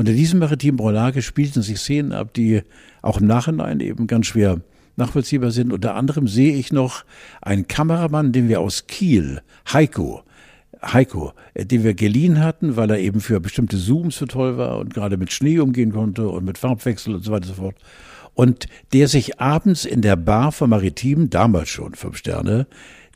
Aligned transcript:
Und 0.00 0.08
in 0.08 0.16
diesem 0.16 0.38
maritimen 0.38 0.80
Roulage 0.80 1.20
spielten 1.20 1.60
sich 1.60 1.78
Szenen 1.78 2.12
ab, 2.12 2.32
die 2.32 2.62
auch 3.02 3.20
im 3.20 3.26
Nachhinein 3.26 3.80
eben 3.80 4.06
ganz 4.06 4.28
schwer 4.28 4.62
nachvollziehbar 4.96 5.50
sind. 5.50 5.74
Unter 5.74 5.94
anderem 5.94 6.26
sehe 6.26 6.54
ich 6.54 6.72
noch 6.72 7.04
einen 7.42 7.68
Kameramann, 7.68 8.32
den 8.32 8.48
wir 8.48 8.62
aus 8.62 8.86
Kiel, 8.86 9.42
Heiko, 9.70 10.22
Heiko, 10.82 11.34
äh, 11.52 11.66
den 11.66 11.84
wir 11.84 11.92
geliehen 11.92 12.40
hatten, 12.42 12.76
weil 12.76 12.88
er 12.88 12.98
eben 12.98 13.20
für 13.20 13.40
bestimmte 13.40 13.76
Zooms 13.76 14.16
so 14.16 14.24
toll 14.24 14.56
war 14.56 14.78
und 14.78 14.94
gerade 14.94 15.18
mit 15.18 15.32
Schnee 15.32 15.58
umgehen 15.58 15.92
konnte 15.92 16.30
und 16.30 16.46
mit 16.46 16.56
Farbwechsel 16.56 17.16
und 17.16 17.22
so 17.22 17.32
weiter 17.32 17.48
und 17.50 17.56
so 17.56 17.62
fort. 17.62 17.76
Und 18.32 18.68
der 18.94 19.06
sich 19.06 19.38
abends 19.38 19.84
in 19.84 20.00
der 20.00 20.16
Bar 20.16 20.52
vom 20.52 20.70
Maritim, 20.70 21.28
damals 21.28 21.68
schon 21.68 21.94
fünf 21.94 22.16
Sterne, 22.16 22.66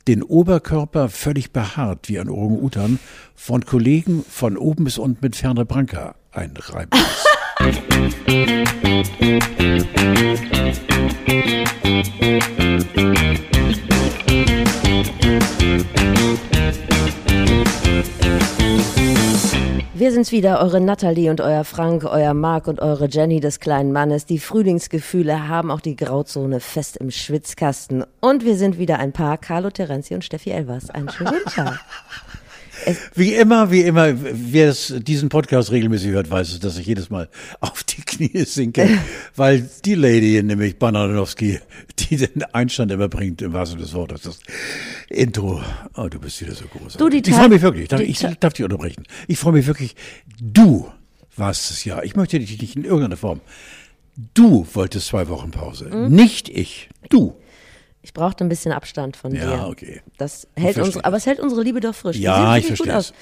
den 0.07 0.21
Oberkörper 0.21 1.09
völlig 1.09 1.49
behaart 1.49 2.09
wie 2.09 2.19
ein 2.19 2.29
Orang-Utan 2.29 2.99
von 3.33 3.65
Kollegen 3.65 4.23
von 4.29 4.55
oben 4.55 4.83
bis 4.83 4.99
unten 4.99 5.17
mit 5.23 5.35
ferner 5.35 5.65
Branca 5.65 6.13
einreiben 6.35 6.89
ließ. 6.93 7.25
Wir 20.05 20.11
sind's 20.11 20.31
wieder, 20.31 20.59
eure 20.59 20.81
Natalie 20.81 21.31
und 21.31 21.41
euer 21.41 21.63
Frank, 21.63 22.03
euer 22.03 22.33
Marc 22.33 22.67
und 22.67 22.79
eure 22.79 23.07
Jenny 23.07 23.39
des 23.39 23.59
kleinen 23.59 23.91
Mannes. 23.91 24.25
Die 24.25 24.37
Frühlingsgefühle 24.39 25.47
haben 25.47 25.71
auch 25.71 25.79
die 25.79 25.95
Grauzone 25.95 26.59
fest 26.59 26.97
im 26.97 27.09
Schwitzkasten. 27.09 28.03
Und 28.19 28.45
wir 28.45 28.55
sind 28.55 28.77
wieder 28.77 28.99
ein 28.99 29.13
Paar, 29.13 29.37
Carlo 29.37 29.71
Terenzi 29.71 30.13
und 30.13 30.23
Steffi 30.23 30.51
Elvers. 30.51 30.89
Einen 30.89 31.09
schönen 31.09 31.43
Tag. 31.45 31.79
Wie 33.13 33.33
immer, 33.33 33.71
wie 33.71 33.81
immer, 33.81 34.13
wer 34.15 34.69
es, 34.69 34.93
diesen 34.99 35.29
Podcast 35.29 35.71
regelmäßig 35.71 36.11
hört, 36.11 36.29
weiß 36.29 36.51
es, 36.53 36.59
dass 36.59 36.77
ich 36.77 36.85
jedes 36.85 37.09
Mal 37.09 37.29
auf 37.59 37.83
die 37.83 38.01
Knie 38.01 38.43
sinke, 38.45 38.87
weil 39.35 39.67
die 39.85 39.95
Lady, 39.95 40.41
nämlich 40.43 40.77
Bananowski, 40.77 41.59
die 41.99 42.17
den 42.17 42.43
Einstand 42.53 42.91
immer 42.91 43.07
bringt, 43.07 43.41
im 43.41 43.53
wahrsten 43.53 43.79
des 43.79 43.93
Wortes, 43.93 44.21
das 44.21 44.39
Intro, 45.09 45.61
oh, 45.95 46.07
du 46.07 46.19
bist 46.19 46.41
wieder 46.41 46.53
so 46.53 46.65
groß. 46.65 46.93
Du, 46.97 47.09
die 47.09 47.17
ich 47.27 47.33
freue 47.35 47.49
mich 47.49 47.61
wirklich, 47.61 47.87
darf, 47.87 48.01
ich 48.01 48.19
darf 48.39 48.53
dich 48.53 48.63
unterbrechen. 48.63 49.03
Ich 49.27 49.39
freue 49.39 49.53
mich 49.53 49.67
wirklich, 49.67 49.95
du 50.41 50.89
warst 51.35 51.71
es 51.71 51.83
ja, 51.85 52.01
ich 52.03 52.15
möchte 52.15 52.39
dich 52.39 52.61
nicht 52.61 52.75
in 52.75 52.83
irgendeiner 52.85 53.17
Form, 53.17 53.41
du 54.33 54.65
wolltest 54.73 55.07
zwei 55.07 55.27
Wochen 55.27 55.51
Pause, 55.51 55.89
Mhm. 55.91 56.15
nicht 56.15 56.49
ich, 56.49 56.89
du. 57.09 57.35
Ich 58.05 58.13
brauchte 58.13 58.43
ein 58.45 58.49
bisschen 58.49 58.71
Abstand 58.71 59.17
von 59.17 59.33
Ja, 59.33 59.57
dir. 59.63 59.67
okay. 59.67 60.01
Das 60.19 60.47
hält 60.55 60.77
unsere, 60.77 61.03
aber 61.05 61.17
es 61.17 61.25
hält 61.25 61.39
unsere 61.39 61.63
Liebe 61.63 61.79
doch 61.79 61.95
frisch. 61.95 62.17
Ja, 62.17 62.53
sieht 62.53 62.61
ich 62.61 62.67
verstehe 62.67 62.95
aus. 62.95 63.13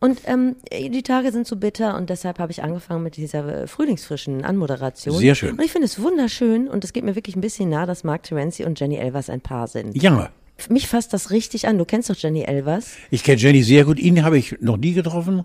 Und 0.00 0.20
ähm, 0.26 0.56
die 0.70 1.02
Tage 1.02 1.32
sind 1.32 1.46
so 1.46 1.56
bitter 1.56 1.96
und 1.96 2.10
deshalb 2.10 2.38
habe 2.38 2.52
ich 2.52 2.62
angefangen 2.62 3.02
mit 3.02 3.16
dieser 3.16 3.62
äh, 3.62 3.66
frühlingsfrischen 3.66 4.44
Anmoderation. 4.44 5.16
Sehr 5.16 5.34
schön. 5.34 5.52
Und 5.52 5.62
ich 5.64 5.72
finde 5.72 5.86
es 5.86 5.98
wunderschön 6.02 6.68
und 6.68 6.84
es 6.84 6.92
geht 6.92 7.04
mir 7.04 7.14
wirklich 7.14 7.36
ein 7.36 7.40
bisschen 7.40 7.70
nah, 7.70 7.86
dass 7.86 8.04
Mark 8.04 8.24
Terenzi 8.24 8.64
und 8.64 8.78
Jenny 8.78 8.96
Elvers 8.96 9.30
ein 9.30 9.40
Paar 9.40 9.66
sind. 9.66 9.96
Ja, 10.00 10.28
Mich 10.68 10.88
fasst 10.88 11.14
das 11.14 11.30
richtig 11.30 11.66
an. 11.66 11.78
Du 11.78 11.86
kennst 11.86 12.10
doch 12.10 12.16
Jenny 12.16 12.42
Elvers. 12.42 12.90
Ich 13.10 13.24
kenne 13.24 13.38
Jenny 13.38 13.62
sehr 13.62 13.86
gut. 13.86 13.98
Ihn 13.98 14.24
habe 14.24 14.36
ich 14.36 14.56
noch 14.60 14.76
nie 14.76 14.92
getroffen, 14.92 15.44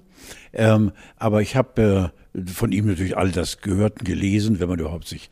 ähm, 0.51 0.91
aber 1.15 1.41
ich 1.41 1.55
habe 1.55 2.11
äh, 2.35 2.51
von 2.51 2.73
ihm 2.73 2.87
natürlich 2.87 3.15
all 3.15 3.31
das 3.31 3.61
gehört 3.61 3.99
und 3.99 4.05
gelesen, 4.05 4.59
wenn 4.59 4.67
man 4.67 4.77
überhaupt 4.79 5.07
sich 5.07 5.29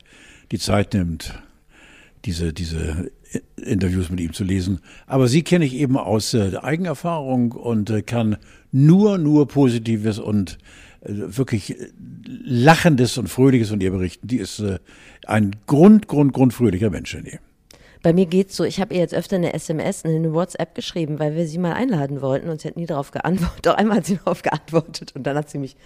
die 0.52 0.58
Zeit 0.58 0.94
nimmt, 0.94 1.38
diese 2.24 2.52
diese 2.52 3.10
Interviews 3.56 4.10
mit 4.10 4.20
ihm 4.20 4.32
zu 4.32 4.44
lesen. 4.44 4.80
Aber 5.06 5.28
sie 5.28 5.42
kenne 5.42 5.64
ich 5.64 5.74
eben 5.74 5.96
aus 5.96 6.34
äh, 6.34 6.56
Eigenerfahrung 6.60 7.52
und 7.52 7.90
äh, 7.90 8.02
kann 8.02 8.36
nur 8.72 9.18
nur 9.18 9.48
Positives 9.48 10.18
und 10.18 10.58
äh, 11.00 11.10
wirklich 11.10 11.78
äh, 11.78 11.88
lachendes 12.26 13.18
und 13.18 13.28
fröhliches 13.28 13.70
von 13.70 13.80
ihr 13.80 13.90
berichten. 13.90 14.26
Die 14.26 14.38
ist 14.38 14.58
äh, 14.60 14.78
ein 15.26 15.56
Grund 15.66 16.08
Grund 16.08 16.32
Grund 16.32 16.52
fröhlicher 16.52 16.90
Mensch, 16.90 17.14
Jenny. 17.14 17.38
Bei 18.02 18.12
mir 18.12 18.26
geht's 18.26 18.56
so, 18.56 18.64
ich 18.64 18.80
habe 18.80 18.94
ihr 18.94 19.00
jetzt 19.00 19.14
öfter 19.14 19.36
eine 19.36 19.54
SMS, 19.54 20.04
eine 20.04 20.32
WhatsApp 20.32 20.74
geschrieben, 20.74 21.20
weil 21.20 21.36
wir 21.36 21.46
sie 21.46 21.58
mal 21.58 21.72
einladen 21.72 22.20
wollten 22.20 22.48
und 22.48 22.60
sie 22.60 22.66
hat 22.66 22.76
nie 22.76 22.86
darauf 22.86 23.12
geantwortet. 23.12 23.60
Doch 23.66 23.74
einmal 23.74 23.98
hat 23.98 24.06
sie 24.06 24.16
darauf 24.16 24.42
geantwortet 24.42 25.12
und 25.14 25.24
dann 25.24 25.36
hat 25.36 25.48
sie 25.48 25.58
mich, 25.58 25.76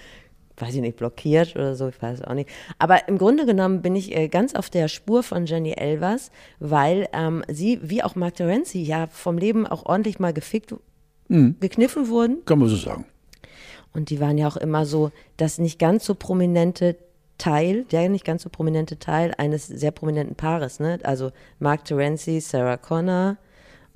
weiß 0.56 0.74
ich 0.74 0.80
nicht, 0.80 0.96
blockiert 0.96 1.54
oder 1.56 1.74
so, 1.74 1.88
ich 1.88 2.00
weiß 2.00 2.22
auch 2.22 2.34
nicht. 2.34 2.48
Aber 2.78 3.08
im 3.08 3.18
Grunde 3.18 3.46
genommen 3.46 3.82
bin 3.82 3.94
ich 3.94 4.16
äh, 4.16 4.28
ganz 4.28 4.54
auf 4.54 4.70
der 4.70 4.88
Spur 4.88 5.22
von 5.22 5.46
Jenny 5.46 5.72
Elvers, 5.72 6.30
weil 6.58 7.08
ähm, 7.12 7.44
sie, 7.48 7.78
wie 7.82 8.02
auch 8.02 8.14
Mark 8.14 8.36
Terenzi, 8.36 8.80
ja 8.80 9.06
vom 9.08 9.38
Leben 9.38 9.66
auch 9.66 9.84
ordentlich 9.86 10.18
mal 10.18 10.32
gefickt, 10.32 10.74
gekniffen 11.28 12.08
wurden. 12.08 12.44
Kann 12.44 12.58
man 12.58 12.68
so 12.68 12.76
sagen. 12.76 13.04
Und 13.92 14.10
die 14.10 14.20
waren 14.20 14.38
ja 14.38 14.46
auch 14.46 14.56
immer 14.56 14.86
so 14.86 15.10
das 15.36 15.58
nicht 15.58 15.78
ganz 15.78 16.04
so 16.04 16.14
prominente 16.14 16.96
Teil, 17.38 17.84
der 17.84 18.08
nicht 18.08 18.24
ganz 18.24 18.42
so 18.42 18.48
prominente 18.48 18.98
Teil 18.98 19.34
eines 19.36 19.66
sehr 19.66 19.90
prominenten 19.90 20.36
Paares, 20.36 20.80
ne? 20.80 20.98
Also 21.02 21.32
Mark 21.58 21.84
Terenzi, 21.84 22.40
Sarah 22.40 22.76
Connor 22.76 23.36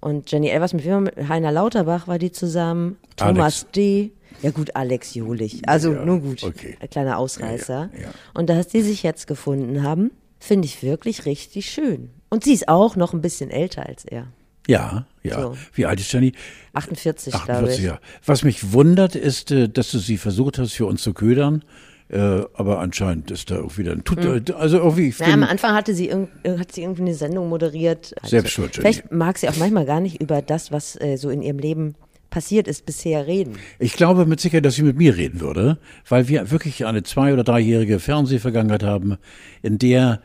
und 0.00 0.31
Jenny 0.31 0.49
Elvers 0.49 0.72
mit 0.72 0.84
wem? 0.84 1.09
Heiner 1.28 1.53
Lauterbach 1.53 2.09
war 2.09 2.19
die 2.19 2.33
zusammen, 2.33 2.97
Thomas 3.16 3.62
Alex. 3.65 3.66
D. 3.72 4.12
Ja 4.43 4.50
gut, 4.50 4.75
Alex 4.75 5.15
Jolich. 5.15 5.69
Also 5.69 5.93
Ja, 5.93 6.05
nun 6.05 6.22
gut, 6.22 6.43
okay. 6.43 6.77
ein 6.81 6.88
kleiner 6.88 7.19
Ausreißer. 7.19 7.91
Ja, 7.93 7.99
ja, 7.99 8.05
ja. 8.06 8.11
Und 8.33 8.49
dass 8.49 8.69
die 8.69 8.81
sich 8.81 9.03
jetzt 9.03 9.27
gefunden 9.27 9.83
haben, 9.83 10.11
finde 10.38 10.66
ich 10.66 10.83
wirklich 10.83 11.27
richtig 11.27 11.71
schön. 11.71 12.11
Und 12.31 12.44
sie 12.44 12.53
ist 12.53 12.69
auch 12.69 12.97
noch 12.97 13.12
ein 13.12 13.21
bisschen 13.21 13.50
älter 13.50 13.87
als 13.87 14.05
er. 14.05 14.28
Ja, 14.66 15.06
ja. 15.22 15.41
So. 15.41 15.56
Wie 15.75 15.84
alt 15.87 16.00
ist 16.00 16.12
Jenny? 16.12 16.32
48, 16.75 17.32
glaube 17.32 17.53
48 17.53 17.78
ich. 17.78 17.84
Jahre. 17.87 18.00
Was 18.25 18.44
mich 18.44 18.72
wundert, 18.72 19.17
ist, 19.17 19.50
äh, 19.50 19.69
dass 19.69 19.91
du 19.91 19.99
sie 19.99 20.17
versucht 20.17 20.59
hast, 20.59 20.72
für 20.72 20.87
uns 20.87 21.03
zu 21.03 21.12
ködern. 21.12 21.65
Äh, 22.10 22.43
aber 22.54 22.81
anscheinend 22.81 23.31
ist 23.31 23.50
da 23.50 23.62
auch 23.62 23.78
wieder 23.78 23.93
ein 23.93 24.03
Tut, 24.03 24.25
äh, 24.25 24.53
also 24.54 24.78
irgendwie, 24.78 25.09
ich 25.09 25.16
Na, 25.21 25.32
am 25.32 25.44
Anfang 25.44 25.75
hatte 25.75 25.94
sie, 25.94 26.09
irgend, 26.09 26.28
äh, 26.43 26.59
hat 26.59 26.72
sie 26.72 26.82
irgendwie 26.82 27.03
eine 27.03 27.15
Sendung 27.15 27.48
moderiert. 27.48 28.15
Also, 28.21 28.31
Selbst 28.31 28.53
schuld. 28.53 28.75
Vielleicht 28.75 29.12
mag 29.12 29.38
sie 29.38 29.48
auch 29.48 29.56
manchmal 29.56 29.87
gar 29.87 30.00
nicht 30.00 30.20
über 30.20 30.43
das, 30.43 30.72
was 30.72 31.00
äh, 31.00 31.16
so 31.16 31.31
in 31.31 31.41
ihrem 31.41 31.59
Leben 31.59 31.94
passiert 32.28 32.69
ist, 32.69 32.87
bisher 32.87 33.26
reden. 33.26 33.59
ich 33.81 33.94
glaube 33.94 34.25
mit 34.25 34.41
Sicherheit, 34.41 34.65
dass 34.65 34.76
sie 34.76 34.82
mit 34.82 34.97
mir 34.97 35.16
reden 35.16 35.41
würde, 35.41 35.78
weil 36.09 36.28
wir 36.28 36.50
wirklich 36.50 36.87
eine 36.87 37.03
zwei- 37.03 37.32
oder 37.32 37.43
dreijährige 37.43 37.99
Fernsehvergangenheit 37.99 38.84
haben, 38.84 39.16
in 39.62 39.78
der 39.78 40.20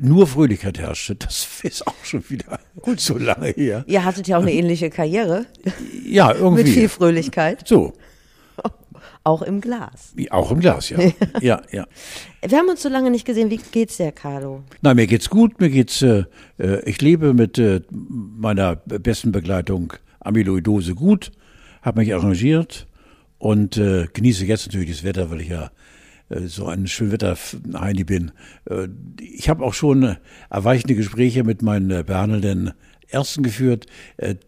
nur 0.00 0.26
Fröhlichkeit 0.26 0.78
herrschte. 0.78 1.14
Das 1.16 1.46
ist 1.62 1.86
auch 1.86 2.04
schon 2.04 2.28
wieder 2.28 2.60
gut 2.80 3.00
so 3.00 3.16
lange 3.18 3.48
her. 3.48 3.84
Ihr 3.86 4.04
hattet 4.04 4.28
ja 4.28 4.38
auch 4.38 4.42
eine 4.42 4.52
ähnliche 4.52 4.90
Karriere 4.90 5.46
Ja, 6.06 6.32
irgendwie. 6.38 6.64
mit 6.64 6.72
viel 6.72 6.88
Fröhlichkeit, 6.88 7.66
so, 7.66 7.92
auch 9.24 9.42
im 9.42 9.60
Glas. 9.60 10.14
auch 10.30 10.50
im 10.50 10.60
Glas, 10.60 10.90
ja. 10.90 10.98
ja, 11.40 11.62
ja. 11.70 11.86
Wir 12.46 12.58
haben 12.58 12.68
uns 12.68 12.82
so 12.82 12.88
lange 12.88 13.10
nicht 13.10 13.24
gesehen. 13.24 13.50
Wie 13.50 13.58
geht's 13.58 13.96
dir, 13.96 14.12
Carlo? 14.12 14.62
Na, 14.82 14.94
mir 14.94 15.06
geht's 15.06 15.28
gut, 15.28 15.60
mir 15.60 15.70
geht's, 15.70 16.02
äh, 16.02 16.24
äh, 16.58 16.80
ich 16.88 17.00
lebe 17.00 17.34
mit 17.34 17.58
äh, 17.58 17.80
meiner 17.90 18.76
besten 18.76 19.32
Begleitung 19.32 19.92
Amyloidose 20.20 20.94
gut, 20.94 21.32
habe 21.82 22.00
mich 22.00 22.14
arrangiert 22.14 22.86
und 23.38 23.76
äh, 23.76 24.06
genieße 24.12 24.44
jetzt 24.44 24.66
natürlich 24.66 24.90
das 24.90 25.04
Wetter, 25.04 25.30
weil 25.30 25.40
ich 25.40 25.48
ja 25.48 25.70
äh, 26.28 26.42
so 26.46 26.66
ein 26.66 26.86
Schönwetter-Heini 26.86 28.04
bin. 28.04 28.32
Äh, 28.68 28.88
ich 29.20 29.48
habe 29.48 29.64
auch 29.64 29.74
schon 29.74 30.16
erweichende 30.50 30.94
Gespräche 30.94 31.44
mit 31.44 31.62
meinen 31.62 32.04
behandelnden 32.04 32.72
Ärzten 33.10 33.42
geführt. 33.42 33.86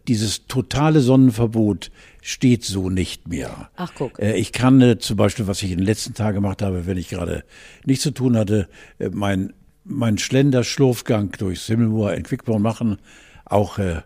Dieses 0.07 0.45
totale 0.45 0.99
Sonnenverbot 0.99 1.89
steht 2.21 2.63
so 2.63 2.89
nicht 2.89 3.27
mehr. 3.27 3.69
Ach, 3.75 3.91
guck. 3.95 4.19
Äh, 4.19 4.37
ich 4.37 4.51
kann 4.51 4.79
äh, 4.81 4.99
zum 4.99 5.17
Beispiel, 5.17 5.47
was 5.47 5.61
ich 5.63 5.71
in 5.71 5.77
den 5.77 5.85
letzten 5.85 6.13
Tagen 6.13 6.35
gemacht 6.35 6.61
habe, 6.61 6.85
wenn 6.85 6.97
ich 6.97 7.09
gerade 7.09 7.43
nichts 7.85 8.03
zu 8.03 8.11
tun 8.11 8.37
hatte, 8.37 8.69
äh, 8.99 9.09
mein, 9.09 9.53
mein 9.83 10.17
Schlender-Schlurfgang 10.17 11.31
durchs 11.37 11.65
Himmelmoor 11.65 12.13
in 12.13 12.23
Quickborn 12.23 12.61
machen, 12.61 12.99
auch 13.45 13.79
äh, 13.79 14.01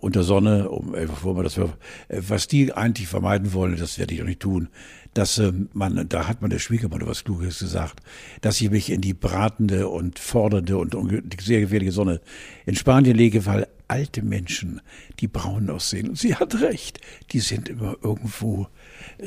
unter 0.00 0.22
Sonne, 0.22 0.68
um 0.70 0.94
11 0.94 1.24
Uhr 1.24 1.34
mal 1.34 1.44
das, 1.44 1.58
äh, 1.58 1.68
was 2.08 2.48
die 2.48 2.72
eigentlich 2.72 3.08
vermeiden 3.08 3.52
wollen, 3.52 3.76
das 3.76 3.98
werde 3.98 4.14
ich 4.14 4.22
auch 4.22 4.26
nicht 4.26 4.40
tun, 4.40 4.68
dass 5.12 5.38
äh, 5.38 5.52
man, 5.72 6.08
da 6.08 6.26
hat 6.26 6.40
man 6.42 6.50
der 6.50 6.58
Schwiegermutter 6.58 7.06
was 7.06 7.24
Kluges 7.24 7.60
gesagt, 7.60 8.00
dass 8.40 8.60
ich 8.60 8.70
mich 8.70 8.90
in 8.90 9.00
die 9.00 9.14
bratende 9.14 9.88
und 9.88 10.18
fordernde 10.18 10.76
und 10.76 10.96
sehr 11.40 11.60
gefährliche 11.60 11.92
Sonne 11.92 12.20
in 12.66 12.74
Spanien 12.74 13.16
lege, 13.16 13.46
weil 13.46 13.66
alte 13.88 14.22
Menschen, 14.22 14.80
die 15.20 15.28
braun 15.28 15.70
aussehen, 15.70 16.08
und 16.08 16.18
sie 16.18 16.34
hat 16.34 16.60
recht, 16.60 17.00
die 17.32 17.40
sind 17.40 17.68
immer 17.68 17.96
irgendwo, 18.02 18.68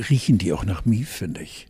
riechen 0.09 0.38
die 0.38 0.54
auch 0.54 0.65
nach 0.65 0.86
Mief, 0.86 1.09
finde 1.09 1.42
ich. 1.42 1.68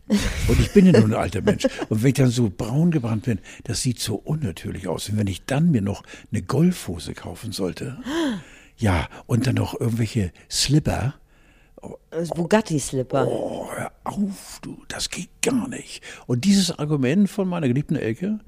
Und 0.48 0.60
ich 0.60 0.72
bin 0.72 0.86
ja 0.86 0.92
nur 0.92 1.04
ein 1.04 1.14
alter 1.14 1.42
Mensch. 1.42 1.66
Und 1.88 2.02
wenn 2.02 2.08
ich 2.08 2.14
dann 2.14 2.30
so 2.30 2.50
braun 2.50 2.90
gebrannt 2.90 3.24
bin, 3.24 3.40
das 3.64 3.82
sieht 3.82 4.00
so 4.00 4.16
unnatürlich 4.16 4.88
aus. 4.88 5.08
Und 5.08 5.18
wenn 5.18 5.26
ich 5.26 5.44
dann 5.44 5.70
mir 5.70 5.82
noch 5.82 6.02
eine 6.32 6.42
Golfhose 6.42 7.14
kaufen 7.14 7.52
sollte, 7.52 7.98
ja, 8.76 9.08
und 9.26 9.46
dann 9.46 9.56
noch 9.56 9.78
irgendwelche 9.78 10.32
Slipper, 10.50 11.14
Bugatti-Slipper. 12.10 13.26
Oh, 13.26 13.68
hör 13.72 13.92
auf, 14.04 14.58
du, 14.62 14.82
das 14.88 15.10
geht 15.10 15.30
gar 15.42 15.68
nicht. 15.68 16.02
Und 16.26 16.44
dieses 16.44 16.76
Argument 16.76 17.30
von 17.30 17.48
meiner 17.48 17.68
geliebten 17.68 17.96
Elke, 17.96 18.40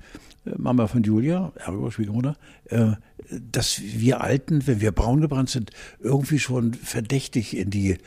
Mama 0.45 0.87
von 0.87 1.03
Julia, 1.03 1.53
ergo 1.57 1.91
Schwiegermutter, 1.91 2.37
äh, 2.67 2.93
dass 3.31 3.81
wir 3.83 4.21
Alten, 4.21 4.67
wenn 4.67 4.81
wir 4.81 4.93
braun 4.93 5.21
gebrannt 5.21 5.51
sind, 5.51 5.71
irgendwie 6.01 6.39
schon 6.39 6.75
verdächtig 6.75 7.57
in 7.57 7.71
die 7.71 7.99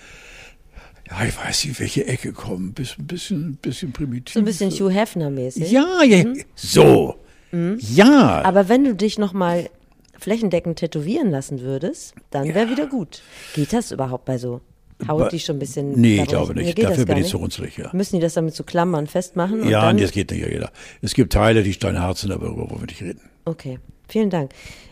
ja, 1.10 1.26
ich 1.26 1.38
weiß 1.38 1.66
nicht, 1.66 1.80
welche 1.82 2.08
Ecke 2.08 2.32
kommen. 2.32 2.74
Bisschen, 2.74 3.06
bisschen, 3.06 3.56
bisschen 3.58 3.92
primitiv. 3.92 4.34
So 4.34 4.40
ein 4.40 4.46
bisschen 4.46 4.72
Hugh 4.72 4.90
Hefner-mäßig. 4.90 5.70
Ja, 5.70 6.02
ja, 6.02 6.24
so. 6.56 7.16
Ja. 7.52 8.42
Aber 8.44 8.70
wenn 8.70 8.84
du 8.84 8.96
dich 8.96 9.20
nochmal 9.20 9.70
flächendeckend 10.18 10.80
tätowieren 10.80 11.30
lassen 11.30 11.62
würdest, 11.62 12.16
dann 12.32 12.48
wäre 12.48 12.70
wieder 12.70 12.88
gut. 12.88 13.22
Geht 13.54 13.74
das 13.74 13.92
überhaupt 13.92 14.26
bei 14.26 14.38
so? 14.38 14.62
Haut 15.08 15.32
die 15.32 15.40
schon 15.40 15.58
ein 15.58 15.60
bisschen. 15.60 15.92
Nee, 16.00 16.22
ich 16.22 16.28
glaube 16.28 16.54
nicht. 16.54 16.82
Dafür 16.82 17.06
bin 17.06 17.18
ich 17.18 17.28
zu 17.28 17.38
runzlig, 17.38 17.78
ja. 17.78 17.90
Müssen 17.94 18.16
die 18.18 18.22
das 18.22 18.34
damit 18.34 18.56
zu 18.56 18.64
Klammern 18.64 19.08
festmachen? 19.08 19.68
Ja, 19.68 19.92
das 19.94 20.12
geht 20.12 20.32
nicht 20.32 20.42
ja 20.42 20.50
jeder. 20.50 20.72
Es 21.02 21.14
gibt 21.14 21.34
Teile, 21.34 21.64
die 21.64 21.74
steinhart 21.74 22.18
sind, 22.18 22.32
aber 22.32 22.46
darüber 22.46 22.70
wollen 22.70 22.82
wir 22.82 22.88
nicht 22.88 23.02
reden. 23.02 23.22
Okay, 23.46 23.80
vielen 24.08 24.30
Dank. 24.30 24.52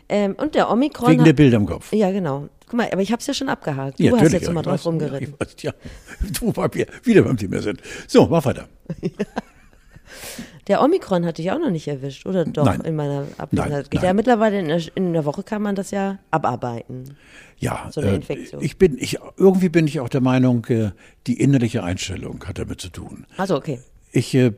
Ähm, 0.09 0.35
und 0.37 0.55
der 0.55 0.69
Omikron. 0.69 1.11
Wegen 1.11 1.23
der 1.23 1.33
Bilder 1.33 1.57
im 1.57 1.65
Kopf. 1.65 1.93
Ja, 1.93 2.11
genau. 2.11 2.49
Guck 2.65 2.77
mal, 2.77 2.89
aber 2.91 3.01
ich 3.01 3.11
habe 3.11 3.19
es 3.21 3.27
ja 3.27 3.33
schon 3.33 3.49
abgehakt. 3.49 3.99
Du 3.99 4.03
Ja, 4.03 4.17
hast 4.17 4.33
jetzt 4.33 4.47
immer 4.47 4.61
drauf 4.61 4.85
rumgeritten. 4.85 5.35
Ja, 5.59 5.71
ja. 5.71 5.73
Du, 6.39 6.55
weil 6.55 6.73
wir 6.73 6.87
wieder 7.03 7.21
beim 7.21 7.37
Thema 7.37 7.61
sind. 7.61 7.81
So, 8.07 8.27
mach 8.27 8.43
weiter. 8.45 8.67
Der 10.67 10.81
Omikron 10.81 11.25
hatte 11.25 11.41
ich 11.41 11.51
auch 11.51 11.59
noch 11.59 11.71
nicht 11.71 11.87
erwischt, 11.87 12.25
oder 12.25 12.45
doch? 12.45 12.65
Nein. 12.65 12.81
In 12.81 12.95
meiner 12.95 13.27
Abwesenheit. 13.37 13.89
Geht 13.89 14.01
nein. 14.01 14.09
ja 14.09 14.13
mittlerweile 14.13 14.59
in 14.59 14.67
der, 14.67 14.81
in 14.95 15.13
der 15.13 15.25
Woche 15.25 15.43
kann 15.43 15.61
man 15.61 15.75
das 15.75 15.91
ja 15.91 16.19
abarbeiten. 16.29 17.15
Ja, 17.57 17.89
So 17.91 18.01
eine 18.01 18.11
äh, 18.11 18.15
Infektion. 18.15 18.61
ich 18.63 18.77
bin, 18.77 18.97
ich, 18.97 19.17
irgendwie 19.37 19.69
bin 19.69 19.87
ich 19.87 19.99
auch 19.99 20.09
der 20.09 20.21
Meinung, 20.21 20.65
äh, 20.67 20.91
die 21.27 21.39
innerliche 21.39 21.83
Einstellung 21.83 22.43
hat 22.45 22.59
damit 22.59 22.81
zu 22.81 22.89
tun. 22.89 23.25
Also 23.37 23.55
okay. 23.55 23.79
Ich, 24.11 24.33
äh, 24.35 24.53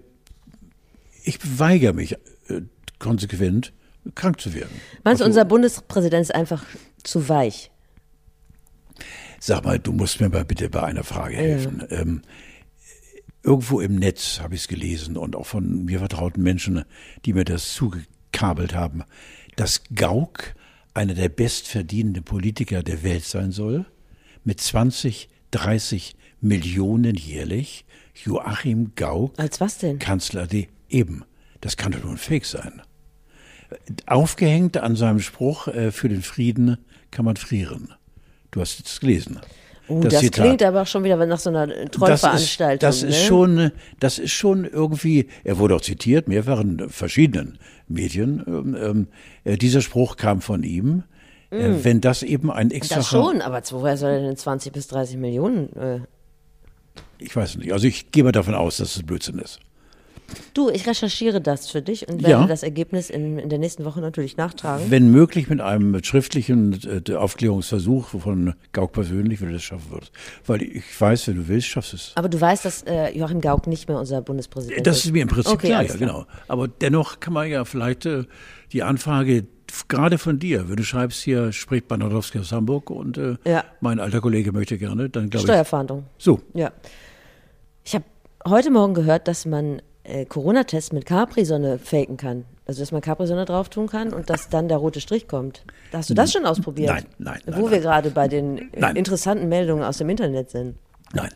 ich 1.24 1.60
weigere 1.60 1.94
mich 1.94 2.14
äh, 2.14 2.62
konsequent, 3.00 3.74
krank 4.16 4.42
zu 4.42 4.54
werden. 4.54 4.72
Meinst 5.04 5.22
du, 5.22 5.26
Also, 5.26 5.26
unser 5.26 5.46
Bundespräsident 5.46 6.22
ist 6.22 6.36
einfach 6.36 6.64
zu 7.04 7.30
weich? 7.30 7.72
Sag 9.40 9.66
mal, 9.66 9.80
du 9.80 9.92
musst 9.92 10.22
mir 10.22 10.30
mal 10.30 10.46
bitte 10.46 10.70
bei 10.70 10.84
einer 10.84 11.04
Frage 11.04 11.36
helfen. 11.36 11.84
Ähm, 11.90 12.22
irgendwo 13.44 13.82
im 13.82 13.96
Netz 13.96 14.40
habe 14.40 14.56
ich 14.56 14.62
es 14.62 14.68
gelesen 14.68 15.18
und 15.18 15.36
auch 15.36 15.46
von 15.46 15.86
mir 15.86 16.00
vertrauten 16.00 16.42
Menschen, 16.42 16.84
die 17.26 17.34
mir 17.34 17.46
das 17.46 17.74
zugekabelt 17.74 18.74
haben, 18.74 19.04
dass 19.56 19.84
Gauck 19.94 20.56
einer 20.94 21.14
der 21.14 21.30
bestverdienenden 21.30 22.24
Politiker 22.24 22.84
der 22.84 23.04
Welt 23.04 23.26
sein 23.26 23.52
soll, 23.52 23.86
mit 24.44 24.60
20, 24.60 25.30
30 25.52 26.16
Millionen 26.42 27.16
jährlich. 27.16 27.86
Joachim 28.16 28.94
Gauck, 28.96 29.34
Als 29.40 29.60
was 29.60 29.80
denn? 29.80 30.00
Kanzler 30.00 30.48
D. 30.48 30.68
Eben. 30.90 31.26
Das 31.62 31.78
kann 31.78 31.94
doch 31.94 32.04
nur 32.04 32.12
ein 32.12 32.18
Fake 32.18 32.46
sein. 32.46 32.82
Aufgehängt 34.06 34.78
an 34.78 34.96
seinem 34.96 35.20
Spruch, 35.20 35.68
äh, 35.68 35.92
für 35.92 36.10
den 36.10 36.22
Frieden 36.22 36.78
kann 37.10 37.26
man 37.26 37.38
frieren. 37.38 37.94
Du 38.52 38.62
hast 38.62 38.86
es 38.86 39.00
gelesen. 39.00 39.40
Oh, 39.88 40.00
das, 40.00 40.20
Zitat. 40.20 40.46
klingt 40.46 40.64
aber 40.64 40.84
auch 40.84 40.88
schon 40.88 41.04
wieder 41.04 41.18
nach 41.26 41.40
so 41.40 41.50
einer 41.50 41.68
das 41.68 41.78
ist, 41.78 41.92
Trollveranstaltung. 41.92 42.80
das 42.80 43.04
ist 43.04 43.20
ne? 43.20 43.26
schon, 43.26 43.72
das 44.00 44.18
ist 44.20 44.32
schon 44.32 44.66
irgendwie, 44.66 45.28
er 45.44 45.58
wurde 45.58 45.76
auch 45.76 45.82
zitiert, 45.82 46.28
mehrfach 46.28 46.62
in 46.62 46.90
verschiedenen 46.90 47.58
Medien. 47.88 48.44
Ähm, 48.48 48.78
ähm, 48.80 49.08
äh, 49.44 49.58
dieser 49.58 49.82
Spruch 49.82 50.16
kam 50.16 50.42
von 50.42 50.64
ihm. 50.64 51.04
Äh, 51.50 51.84
wenn 51.84 52.02
das 52.02 52.24
eben 52.24 52.50
ein 52.50 52.72
extra, 52.72 52.96
Mm. 52.96 53.00
Das 53.00 53.08
schon, 53.08 53.42
aber 53.42 53.62
woher 53.70 53.98
soll 53.98 54.10
er 54.12 54.22
denn 54.22 54.38
20 54.38 54.74
bis 54.74 54.88
30 54.88 55.18
Millionen? 55.18 55.72
Äh? 55.76 56.00
ich 57.24 57.36
weiß 57.36 57.58
nicht, 57.58 57.72
also 57.74 57.88
ich 57.88 58.12
gehe 58.12 58.24
mal 58.24 58.32
davon 58.32 58.54
aus, 58.56 58.78
dass 58.78 58.96
es 58.96 59.04
Blödsinn 59.04 59.40
ist. 59.40 59.60
Du, 60.54 60.70
ich 60.70 60.88
recherchiere 60.88 61.42
das 61.42 61.70
für 61.70 61.82
dich 61.82 62.08
und 62.08 62.24
werde 62.24 62.30
Ja. 62.44 62.48
das 62.48 62.64
Ergebnis 62.64 63.10
in, 63.10 63.38
in 63.40 63.50
der 63.50 63.60
nächsten 63.60 63.86
Woche 63.86 64.02
natürlich 64.02 64.38
nachtragen. 64.38 64.86
Wenn 64.90 65.10
möglich 65.12 65.50
mit 65.50 65.62
einem 65.62 66.04
schriftlichen 66.04 66.80
äh, 67.08 67.14
Aufklärungsversuch 67.16 68.08
von 68.10 68.54
Gauck 68.72 68.94
persönlich, 68.94 69.42
wenn 69.42 69.48
du 69.50 69.54
das 69.56 69.64
schaffen 69.64 69.92
würdest. 69.92 70.12
Weil 70.46 70.62
ich 70.64 70.84
weiß, 71.00 71.28
wenn 71.28 71.36
du 71.36 71.48
willst, 71.48 71.68
schaffst 71.68 71.94
du 71.94 71.98
es. 71.98 72.12
Aber 72.16 72.30
du 72.30 72.40
weißt, 72.40 72.66
dass 72.66 72.84
äh, 72.84 73.10
Joachim 73.18 73.42
Gauck 73.42 73.68
nicht 73.68 73.88
mehr 73.88 73.98
unser 74.00 74.22
Bundespräsident 74.22 74.86
Das 74.86 75.04
ist 75.06 75.12
mir 75.12 75.24
im 75.24 75.28
Prinzip 75.28 75.54
Okay, 75.54 75.68
klar, 75.68 75.84
ja, 75.84 75.96
genau. 75.96 76.26
Aber 76.48 76.68
dennoch 76.68 77.20
kann 77.20 77.34
man 77.34 77.50
ja 77.50 77.66
vielleicht 77.66 78.06
äh, 78.06 78.24
die 78.72 78.84
Anfrage 78.84 79.46
gerade 79.88 80.18
von 80.20 80.38
dir, 80.40 80.70
wenn 80.70 80.76
du 80.76 80.84
schreibst 80.84 81.22
hier, 81.24 81.52
spricht 81.52 81.88
Banadowski 81.88 82.40
aus 82.40 82.52
Hamburg 82.52 82.90
und 82.92 83.18
äh, 83.18 83.36
Ja. 83.46 83.64
mein 83.82 84.00
alter 84.00 84.22
Kollege 84.22 84.52
möchte 84.52 84.78
gerne, 84.78 85.10
dann 85.10 85.30
glaube 85.30 85.46
ich. 85.46 85.52
Steuerfahndung. 85.52 86.06
So, 86.18 86.42
Ja. 86.54 86.72
Ich 87.84 87.96
habe 87.96 88.06
heute 88.48 88.70
Morgen 88.72 88.94
gehört, 88.94 89.28
dass 89.28 89.46
man 89.46 89.82
äh, 90.04 90.26
Corona-Tests 90.26 90.92
mit 90.92 91.06
Capri-Sonne 91.06 91.80
faken 91.80 92.18
kann. 92.18 92.46
Also, 92.66 92.82
dass 92.82 92.92
man 92.92 93.02
Capri-Sonne 93.02 93.46
drauf 93.46 93.70
tun 93.70 93.88
kann 93.88 94.14
und 94.14 94.30
dass 94.30 94.50
dann 94.50 94.68
der 94.68 94.78
rote 94.78 95.02
Strich 95.02 95.28
kommt. 95.28 95.64
Hast 95.92 96.10
du 96.10 96.14
das 96.14 96.32
schon 96.32 96.46
ausprobiert? 96.46 96.90
Nein, 96.90 97.06
nein, 97.18 97.40
nein, 97.46 97.60
Wo 97.60 97.66
wir 97.66 97.72
nein. 97.72 97.82
gerade 97.82 98.10
bei 98.12 98.28
den 98.28 98.58
äh, 98.58 98.80
Nein. 98.80 98.96
interessanten 98.96 99.50
Meldungen 99.50 99.84
aus 99.84 99.98
dem 99.98 100.10
Internet 100.10 100.50
sind. 100.50 100.76
nein. 101.14 101.30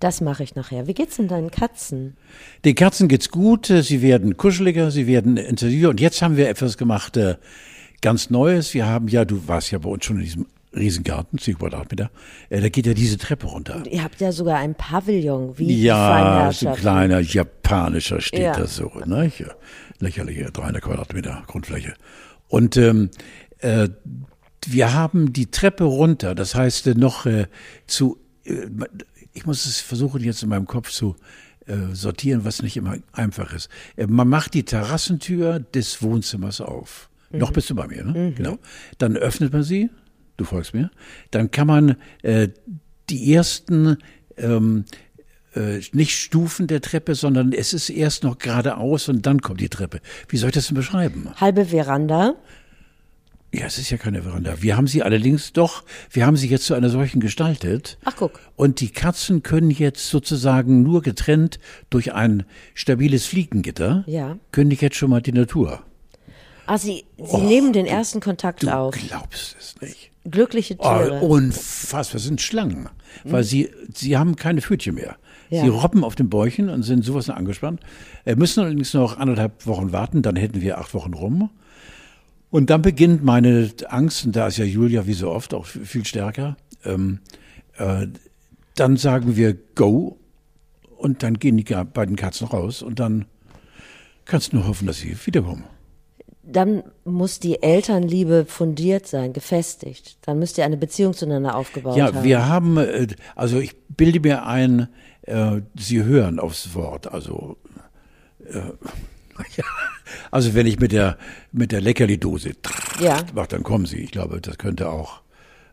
Das 0.00 0.20
mache 0.20 0.44
ich 0.44 0.54
nachher. 0.54 0.86
Wie 0.86 0.94
geht's 0.94 1.16
denn 1.16 1.26
deinen 1.26 1.50
Katzen? 1.50 2.16
Den 2.64 2.76
Katzen 2.76 3.08
geht's 3.08 3.30
gut, 3.30 3.66
sie 3.66 4.00
werden 4.00 4.36
kuscheliger, 4.36 4.92
sie 4.92 5.08
werden 5.08 5.36
intensiver. 5.36 5.88
Und 5.88 6.00
jetzt 6.00 6.22
haben 6.22 6.36
wir 6.36 6.48
etwas 6.48 6.78
gemacht, 6.78 7.16
äh, 7.16 7.34
ganz 8.00 8.30
Neues. 8.30 8.74
Wir 8.74 8.86
haben 8.86 9.08
ja, 9.08 9.24
du 9.24 9.48
warst 9.48 9.72
ja 9.72 9.78
bei 9.78 9.88
uns 9.90 10.04
schon 10.04 10.18
in 10.18 10.22
diesem 10.22 10.46
Riesengarten, 10.78 11.38
10 11.38 11.58
Quadratmeter, 11.58 12.10
äh, 12.50 12.60
da 12.60 12.68
geht 12.68 12.86
ja 12.86 12.94
diese 12.94 13.18
Treppe 13.18 13.46
runter. 13.46 13.82
Ihr 13.90 14.02
habt 14.04 14.20
ja 14.20 14.32
sogar 14.32 14.58
ein 14.58 14.74
Pavillon, 14.74 15.58
wie 15.58 15.82
Ja, 15.82 16.50
so 16.52 16.68
ein 16.68 16.74
kleiner 16.76 17.20
japanischer 17.20 18.20
steht 18.20 18.40
Ja. 18.40 18.52
das 18.56 18.76
so, 18.76 18.90
ne? 19.04 19.30
Lächerliche 20.00 20.50
300 20.52 20.82
Quadratmeter 20.82 21.42
Grundfläche. 21.46 21.94
Und 22.48 22.76
ähm, 22.76 23.10
äh, 23.58 23.88
wir 24.66 24.92
haben 24.94 25.32
die 25.32 25.50
Treppe 25.50 25.84
runter, 25.84 26.34
das 26.34 26.54
heißt 26.54 26.86
äh, 26.88 26.94
noch 26.94 27.26
äh, 27.26 27.46
zu, 27.86 28.18
äh, 28.44 28.66
ich 29.32 29.46
muss 29.46 29.66
es 29.66 29.80
versuchen 29.80 30.22
jetzt 30.22 30.42
in 30.42 30.48
meinem 30.48 30.66
Kopf 30.66 30.90
zu 30.90 31.16
äh, 31.66 31.94
sortieren, 31.94 32.44
was 32.44 32.62
nicht 32.62 32.76
immer 32.76 32.96
einfach 33.12 33.52
ist. 33.52 33.68
Äh, 33.96 34.06
man 34.06 34.28
macht 34.28 34.54
die 34.54 34.64
Terrassentür 34.64 35.60
des 35.60 36.02
Wohnzimmers 36.02 36.60
auf. 36.60 37.10
Noch 37.30 37.52
bist 37.52 37.68
du 37.68 37.74
bei 37.74 37.86
mir, 37.86 38.04
ne? 38.04 38.32
Genau. 38.34 38.56
Dann 38.96 39.14
öffnet 39.16 39.52
man 39.52 39.62
sie, 39.62 39.90
du 40.38 40.44
folgst 40.44 40.72
mir. 40.72 40.90
Dann 41.30 41.50
kann 41.50 41.66
man 41.66 41.96
äh, 42.22 42.48
die 43.10 43.34
ersten 43.34 43.98
ähm, 44.38 44.84
äh, 45.54 45.80
nicht 45.92 46.16
Stufen 46.16 46.66
der 46.66 46.80
Treppe, 46.80 47.14
sondern 47.14 47.52
es 47.52 47.72
ist 47.74 47.90
erst 47.90 48.24
noch 48.24 48.38
geradeaus 48.38 49.08
und 49.08 49.26
dann 49.26 49.40
kommt 49.42 49.60
die 49.60 49.68
Treppe. 49.68 50.00
Wie 50.28 50.36
soll 50.38 50.48
ich 50.48 50.54
das 50.54 50.68
denn 50.68 50.76
beschreiben? 50.76 51.28
Halbe 51.36 51.66
Veranda. 51.66 52.34
Ja, 53.52 53.64
es 53.64 53.78
ist 53.78 53.88
ja 53.88 53.96
keine 53.96 54.22
Veranda. 54.22 54.60
Wir 54.60 54.76
haben 54.76 54.86
sie 54.86 55.02
allerdings 55.02 55.54
doch, 55.54 55.82
wir 56.10 56.26
haben 56.26 56.36
sie 56.36 56.48
jetzt 56.48 56.66
zu 56.66 56.74
einer 56.74 56.90
solchen 56.90 57.18
gestaltet. 57.18 57.96
Ach, 58.04 58.14
guck. 58.14 58.40
Und 58.56 58.80
die 58.80 58.90
Katzen 58.90 59.42
können 59.42 59.70
jetzt 59.70 60.10
sozusagen 60.10 60.82
nur 60.82 61.00
getrennt 61.00 61.58
durch 61.88 62.12
ein 62.12 62.44
stabiles 62.74 63.24
Fliegengitter, 63.24 64.04
Ja. 64.06 64.36
können 64.52 64.68
die 64.68 64.76
jetzt 64.76 64.96
schon 64.96 65.08
mal 65.08 65.22
die 65.22 65.32
Natur. 65.32 65.82
Ah, 66.68 66.76
sie, 66.76 67.04
sie 67.16 67.38
nehmen 67.38 67.72
den 67.72 67.86
ersten 67.86 68.20
Kontakt 68.20 68.62
Du 68.62 68.68
auf. 68.68 68.94
glaubst 68.94 69.56
es 69.58 69.80
nicht. 69.80 70.10
Glückliche 70.30 70.76
Tiere. 70.76 71.18
Oh, 71.22 71.28
unfassbar, 71.28 72.20
sind 72.20 72.42
Schlangen. 72.42 72.90
Weil 73.24 73.42
sie, 73.42 73.70
sie 73.94 74.18
haben 74.18 74.36
keine 74.36 74.60
Pfötchen 74.60 74.94
mehr. 74.94 75.16
Ja. 75.48 75.62
Sie 75.62 75.68
robben 75.68 76.04
auf 76.04 76.14
den 76.14 76.28
Bäuchen 76.28 76.68
und 76.68 76.82
sind 76.82 77.06
sowas 77.06 77.30
angespannt. 77.30 77.80
Äh, 78.26 78.36
müssen 78.36 78.60
allerdings 78.60 78.92
noch 78.92 79.16
anderthalb 79.18 79.66
Wochen 79.66 79.92
warten, 79.92 80.20
dann 80.20 80.36
hätten 80.36 80.60
wir 80.60 80.76
acht 80.76 80.92
Wochen 80.92 81.14
rum. 81.14 81.48
Und 82.50 82.68
dann 82.68 82.82
beginnt 82.82 83.24
meine 83.24 83.70
Angst, 83.88 84.26
und 84.26 84.36
da 84.36 84.48
ist 84.48 84.58
ja 84.58 84.66
Julia 84.66 85.06
wie 85.06 85.14
so 85.14 85.30
oft 85.30 85.54
auch 85.54 85.64
viel 85.64 86.04
stärker. 86.04 86.58
Ähm, 86.84 87.20
äh, 87.78 88.08
dann 88.74 88.98
sagen 88.98 89.36
wir 89.36 89.56
Go 89.74 90.18
und 90.98 91.22
dann 91.22 91.38
gehen 91.38 91.56
die 91.56 91.64
beiden 91.64 92.16
Katzen 92.16 92.46
raus 92.46 92.82
und 92.82 93.00
dann 93.00 93.24
kannst 94.26 94.52
du 94.52 94.56
nur 94.56 94.66
hoffen, 94.66 94.86
dass 94.86 94.98
sie 94.98 95.16
wiederkommen. 95.24 95.64
Dann 96.50 96.82
muss 97.04 97.40
die 97.40 97.62
Elternliebe 97.62 98.46
fundiert 98.46 99.06
sein, 99.06 99.34
gefestigt. 99.34 100.16
Dann 100.22 100.38
müsst 100.38 100.56
ihr 100.56 100.64
eine 100.64 100.78
Beziehung 100.78 101.12
zueinander 101.12 101.54
aufgebaut 101.56 101.96
Ja, 101.96 102.06
haben. 102.06 102.24
wir 102.24 102.48
haben, 102.48 102.76
äh, 102.78 103.06
also 103.36 103.58
ich 103.58 103.76
bilde 103.88 104.20
mir 104.20 104.46
ein, 104.46 104.88
äh, 105.22 105.60
Sie 105.78 106.02
hören 106.02 106.40
aufs 106.40 106.74
Wort. 106.74 107.12
Also, 107.12 107.58
äh, 108.46 108.54
ja, 109.56 109.64
also 110.30 110.54
wenn 110.54 110.66
ich 110.66 110.80
mit 110.80 110.92
der 110.92 111.18
mit 111.52 111.70
der 111.70 111.82
Leckerli-Dose 111.82 112.52
Ja. 113.00 113.18
mache, 113.34 113.48
dann 113.48 113.62
kommen 113.62 113.84
Sie. 113.84 113.98
Ich 113.98 114.10
glaube, 114.10 114.40
das 114.40 114.56
könnte 114.56 114.88
auch 114.88 115.20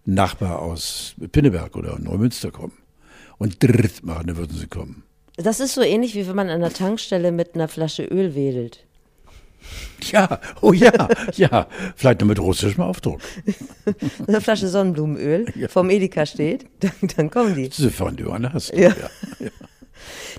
ein 0.06 0.14
Nachbar 0.14 0.60
aus 0.60 1.16
Pinneberg 1.32 1.76
oder 1.78 1.98
Neumünster 2.00 2.52
kommen. 2.52 2.74
Und 3.38 3.62
dritt 3.64 4.04
machen, 4.06 4.28
dann 4.28 4.38
würden 4.38 4.58
Sie 4.58 4.68
kommen. 4.68 5.04
Das 5.38 5.60
ist 5.60 5.74
so 5.74 5.82
ähnlich, 5.82 6.16
wie 6.16 6.28
wenn 6.28 6.36
man 6.36 6.50
an 6.50 6.62
der 6.62 6.72
Tankstelle 6.74 7.32
mit 7.32 7.56
einer 7.56 7.68
Flasche 7.68 8.04
Öl 8.04 8.36
wedelt. 8.36 8.86
Ja, 10.12 10.40
oh 10.62 10.74
ja, 10.74 11.08
ja, 11.34 11.68
vielleicht 11.96 12.20
nur 12.20 12.28
mit 12.28 12.40
russischem 12.40 12.84
Aufdruck. 12.84 13.22
Eine 14.28 14.42
Flasche 14.42 14.68
Sonnenblumenöl 14.68 15.46
vom 15.70 15.90
Edeka 15.90 16.26
steht, 16.26 16.66
dann, 16.80 16.92
dann 17.16 17.30
kommen 17.32 17.56
die. 17.56 17.70
Sofern 17.72 18.16
du 18.16 18.32
eine 18.32 18.54
hast. 18.54 18.74
Ja. 18.74 18.94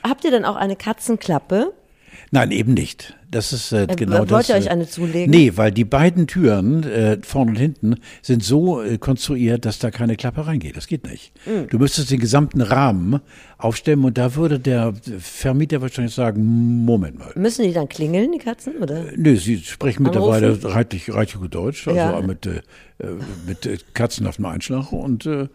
Habt 0.03 0.25
ihr 0.25 0.31
dann 0.31 0.45
auch 0.45 0.57
eine 0.57 0.77
Katzenklappe? 0.77 1.73
Nein, 2.33 2.51
eben 2.51 2.75
nicht. 2.75 3.15
Das 3.31 3.53
ist 3.53 3.73
äh, 3.73 3.87
genau 3.97 4.19
wollt 4.19 4.31
das. 4.31 4.37
Wollt 4.37 4.49
ihr 4.49 4.55
euch 4.57 4.67
äh, 4.67 4.71
eine 4.71 4.89
zulegen? 4.89 5.31
Nee, 5.31 5.53
weil 5.57 5.71
die 5.71 5.85
beiden 5.85 6.27
Türen, 6.27 6.85
äh, 6.85 7.19
vorne 7.23 7.51
und 7.53 7.57
hinten, 7.57 7.97
sind 8.23 8.43
so 8.43 8.83
äh, 8.83 8.99
konstruiert, 8.99 9.65
dass 9.65 9.79
da 9.79 9.91
keine 9.91 10.17
Klappe 10.17 10.47
reingeht. 10.47 10.77
Das 10.77 10.87
geht 10.87 11.07
nicht. 11.09 11.33
Mhm. 11.47 11.69
Du 11.69 11.79
müsstest 11.79 12.11
den 12.11 12.19
gesamten 12.21 12.61
Rahmen 12.61 13.21
aufstellen 13.59 14.05
und 14.05 14.19
da 14.19 14.35
würde 14.35 14.59
der 14.59 14.95
Vermieter 15.19 15.81
wahrscheinlich 15.83 16.15
sagen, 16.15 16.85
Moment 16.85 17.19
mal. 17.19 17.33
Müssen 17.37 17.65
die 17.65 17.73
dann 17.73 17.89
klingeln, 17.89 18.33
die 18.33 18.39
Katzen? 18.39 18.77
Oder? 18.81 19.05
Nö, 19.17 19.37
sie 19.37 19.59
sprechen 19.59 20.03
mittlerweile 20.03 20.59
reichlich, 20.65 21.13
reichlich 21.13 21.41
gut 21.41 21.55
Deutsch, 21.55 21.87
also 21.87 21.99
Ja. 21.99 22.21
mit, 22.21 22.47
äh, 22.47 22.57
äh, 22.99 23.07
mit 23.47 23.67
äh, 23.67 23.79
katzenhaftem 23.95 24.47
Einschlag 24.47 24.93
und 24.93 25.27
äh, 25.27 25.49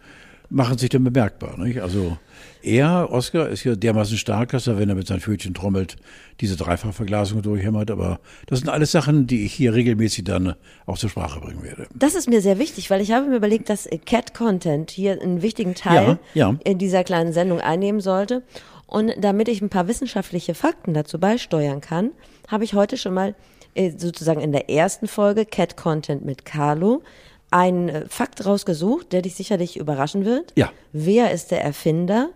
machen 0.50 0.78
sich 0.78 0.90
dann 0.90 1.04
bemerkbar. 1.04 1.58
Nicht? 1.58 1.80
Also 1.80 2.18
er, 2.62 3.08
Oscar, 3.10 3.48
ist 3.48 3.64
ja 3.64 3.74
dermaßen 3.74 4.16
stark, 4.16 4.50
dass 4.50 4.66
er, 4.66 4.78
wenn 4.78 4.88
er 4.88 4.94
mit 4.94 5.06
seinen 5.06 5.20
Pfötchen 5.20 5.54
trommelt, 5.54 5.96
diese 6.40 6.56
Dreifachverglasung 6.56 7.42
durchhämmert. 7.42 7.90
Aber 7.90 8.20
das 8.46 8.60
sind 8.60 8.68
alles 8.68 8.92
Sachen, 8.92 9.26
die 9.26 9.44
ich 9.44 9.52
hier 9.52 9.74
regelmäßig 9.74 10.24
dann 10.24 10.54
auch 10.86 10.98
zur 10.98 11.10
Sprache 11.10 11.40
bringen 11.40 11.62
werde. 11.62 11.86
Das 11.94 12.14
ist 12.14 12.28
mir 12.28 12.40
sehr 12.40 12.58
wichtig, 12.58 12.90
weil 12.90 13.00
ich 13.00 13.12
habe 13.12 13.26
mir 13.26 13.36
überlegt, 13.36 13.68
dass 13.68 13.86
äh, 13.86 13.98
Cat 13.98 14.34
Content 14.34 14.90
hier 14.90 15.20
einen 15.20 15.42
wichtigen 15.42 15.74
Teil 15.74 16.18
Ja, 16.34 16.50
ja. 16.50 16.56
in 16.64 16.78
dieser 16.78 17.04
kleinen 17.04 17.32
Sendung 17.32 17.60
einnehmen 17.60 18.00
sollte. 18.00 18.42
Und 18.86 19.12
damit 19.18 19.48
ich 19.48 19.62
ein 19.62 19.70
paar 19.70 19.88
wissenschaftliche 19.88 20.54
Fakten 20.54 20.92
dazu 20.94 21.18
beisteuern 21.18 21.80
kann, 21.80 22.10
habe 22.48 22.64
ich 22.64 22.74
heute 22.74 22.96
schon 22.96 23.14
mal 23.14 23.34
äh, 23.74 23.92
sozusagen 23.96 24.40
in 24.40 24.52
der 24.52 24.68
ersten 24.68 25.08
Folge 25.08 25.46
Cat 25.46 25.76
Content 25.76 26.24
mit 26.24 26.44
Carlo 26.44 27.02
einen 27.50 27.88
äh, 27.88 28.04
Fakt 28.08 28.44
rausgesucht, 28.44 29.12
der 29.12 29.22
dich 29.22 29.34
sicherlich 29.34 29.76
überraschen 29.78 30.24
wird. 30.24 30.52
Ja. 30.56 30.70
Wer 30.92 31.32
ist 31.32 31.50
der 31.50 31.62
Erfinder 31.62 32.30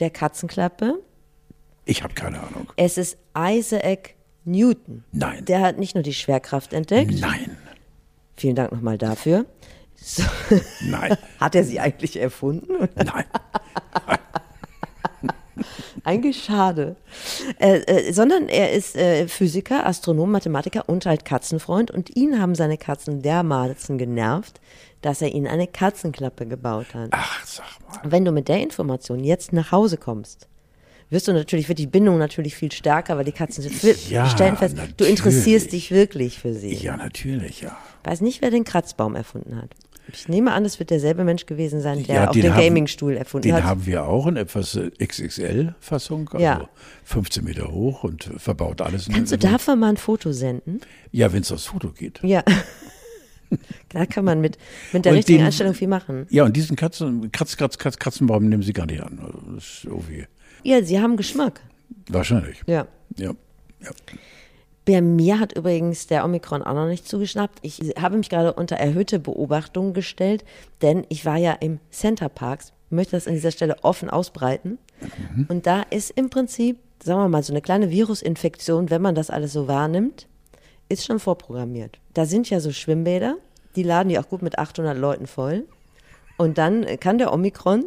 der 0.00 0.10
Katzenklappe? 0.10 1.00
Ich 1.84 2.02
habe 2.02 2.14
keine 2.14 2.40
Ahnung. 2.40 2.68
Es 2.76 2.98
ist 2.98 3.18
Isaac 3.36 4.14
Newton. 4.44 5.04
Nein. 5.12 5.44
Der 5.44 5.60
hat 5.60 5.78
nicht 5.78 5.94
nur 5.94 6.02
die 6.02 6.14
Schwerkraft 6.14 6.72
entdeckt. 6.72 7.20
Nein, 7.20 7.56
Vielen 8.36 8.56
Dank 8.56 8.72
nochmal 8.72 8.96
dafür. 8.96 9.44
So. 9.96 10.22
nein, 10.80 11.14
Hat 11.40 11.54
er 11.54 11.62
sie 11.62 11.78
eigentlich 11.78 12.18
erfunden? 12.18 12.88
nein. 12.96 13.24
Eigentlich 16.04 16.42
schade. 16.42 16.96
Äh, 17.58 17.80
äh, 17.80 18.12
sondern 18.12 18.48
er 18.48 18.72
ist 18.72 18.96
äh, 18.96 19.28
Physiker, 19.28 19.86
Astronom, 19.86 20.30
Mathematiker 20.30 20.88
und 20.88 21.04
halt 21.04 21.26
Katzenfreund. 21.26 21.90
Und 21.90 22.16
ihn 22.16 22.40
haben 22.40 22.54
seine 22.54 22.78
Katzen 22.78 23.20
dermaßen 23.20 23.98
genervt, 23.98 24.60
dass 25.02 25.22
er 25.22 25.32
ihnen 25.32 25.46
eine 25.46 25.66
Katzenklappe 25.66 26.46
gebaut 26.46 26.94
hat. 26.94 27.08
Ach, 27.12 27.44
sag 27.46 27.64
mal. 27.88 28.10
Wenn 28.10 28.24
du 28.24 28.32
mit 28.32 28.48
der 28.48 28.60
Information 28.60 29.24
jetzt 29.24 29.52
nach 29.52 29.72
Hause 29.72 29.96
kommst, 29.96 30.46
wirst 31.08 31.26
du 31.28 31.32
natürlich, 31.32 31.68
wird 31.68 31.78
die 31.78 31.86
Bindung 31.86 32.18
natürlich 32.18 32.54
viel 32.54 32.70
stärker, 32.70 33.16
weil 33.16 33.24
die 33.24 33.32
Katzen 33.32 33.64
Ja, 34.08 34.28
stellen 34.28 34.56
fest, 34.56 34.76
du 34.76 34.82
natürlich. 34.82 35.10
interessierst 35.10 35.72
dich 35.72 35.90
wirklich 35.90 36.38
für 36.38 36.52
sie. 36.54 36.74
Ja, 36.74 36.96
natürlich, 36.96 37.62
ja. 37.62 37.76
Weiß 38.04 38.20
nicht, 38.20 38.42
wer 38.42 38.50
den 38.50 38.64
Kratzbaum 38.64 39.16
erfunden 39.16 39.56
hat. 39.56 39.70
Ich 40.12 40.28
nehme 40.28 40.52
an, 40.52 40.64
es 40.64 40.78
wird 40.80 40.90
derselbe 40.90 41.22
Mensch 41.24 41.46
gewesen 41.46 41.80
sein, 41.80 42.02
der 42.04 42.14
ja, 42.16 42.28
auch 42.28 42.32
den 42.32 42.52
haben- 42.52 42.60
Gamingstuhl 42.60 43.16
erfunden 43.16 43.48
Den 43.48 43.56
hat. 43.56 43.62
haben 43.64 43.86
wir 43.86 44.04
auch 44.06 44.26
in 44.26 44.36
etwas 44.36 44.74
äh, 44.74 44.90
XXL-Fassung, 44.98 46.28
also 46.30 46.42
Ja. 46.44 46.68
15 47.04 47.44
Meter 47.44 47.70
hoch 47.70 48.02
und 48.04 48.24
verbaut 48.36 48.80
alles. 48.80 49.08
Kannst 49.12 49.32
du 49.32 49.38
davon 49.38 49.78
mal 49.78 49.90
ein 49.90 49.96
Foto 49.96 50.32
senden? 50.32 50.80
Ja, 51.12 51.32
wenn 51.32 51.42
es 51.42 51.52
aufs 51.52 51.66
Foto 51.66 51.90
geht. 51.90 52.20
Ja. 52.22 52.42
da 53.90 54.06
kann 54.06 54.24
man 54.24 54.40
mit, 54.40 54.58
mit 54.92 55.04
der 55.04 55.12
Und 55.12 55.16
richtigen 55.18 55.38
den- 55.38 55.46
Einstellung 55.46 55.74
viel 55.74 55.88
machen. 55.88 56.26
Ja, 56.30 56.44
und 56.44 56.56
diesen 56.56 56.76
Katzen, 56.76 57.30
Kratz, 57.32 57.56
Kratz, 57.56 57.78
Kratz, 57.78 57.98
Katzenbaum 57.98 58.48
nehmen 58.48 58.62
sie 58.62 58.72
gar 58.72 58.86
nicht 58.86 59.02
an. 59.02 59.18
Also 59.22 59.38
das 59.54 59.64
ist 59.64 59.84
irgendwie, 59.84 60.26
Ja, 60.62 60.82
sie 60.82 61.00
haben 61.00 61.16
Geschmack. 61.16 61.60
wahrscheinlich. 62.08 62.62
Ja. 62.66 62.86
Ja. 63.16 63.32
ja. 63.82 63.90
Bei 64.86 65.02
mir 65.02 65.38
hat 65.38 65.56
übrigens 65.56 66.06
der 66.06 66.24
Omikron 66.24 66.62
auch 66.62 66.74
noch 66.74 66.86
nicht 66.88 67.06
zugeschnappt. 67.06 67.58
Ich 67.62 67.78
habe 68.00 68.16
mich 68.16 68.28
gerade 68.28 68.52
unter 68.54 68.76
erhöhte 68.76 69.18
Beobachtung 69.20 69.92
gestellt, 69.92 70.44
denn 70.82 71.04
ich 71.10 71.24
war 71.26 71.36
ja 71.36 71.52
im 71.52 71.78
Center 71.90 72.28
Parks, 72.28 72.72
möchte 72.88 73.12
das 73.12 73.28
an 73.28 73.34
dieser 73.34 73.50
Stelle 73.52 73.76
offen 73.82 74.10
ausbreiten. 74.10 74.78
Und 75.48 75.66
da 75.66 75.82
ist 75.82 76.10
im 76.10 76.28
Prinzip, 76.30 76.78
sagen 77.02 77.20
wir 77.20 77.28
mal, 77.28 77.42
so 77.42 77.52
eine 77.52 77.60
kleine 77.62 77.90
Virusinfektion, 77.90 78.90
wenn 78.90 79.02
man 79.02 79.14
das 79.14 79.30
alles 79.30 79.52
so 79.52 79.68
wahrnimmt, 79.68 80.26
ist 80.90 81.06
schon 81.06 81.18
vorprogrammiert. 81.18 81.98
Da 82.12 82.26
sind 82.26 82.50
ja 82.50 82.60
so 82.60 82.72
Schwimmbäder, 82.72 83.36
die 83.76 83.82
laden 83.82 84.10
die 84.10 84.18
auch 84.18 84.28
gut 84.28 84.42
mit 84.42 84.58
800 84.58 84.98
Leuten 84.98 85.26
voll. 85.26 85.64
Und 86.36 86.58
dann 86.58 86.84
kann 87.00 87.18
der 87.18 87.32
Omikron, 87.32 87.84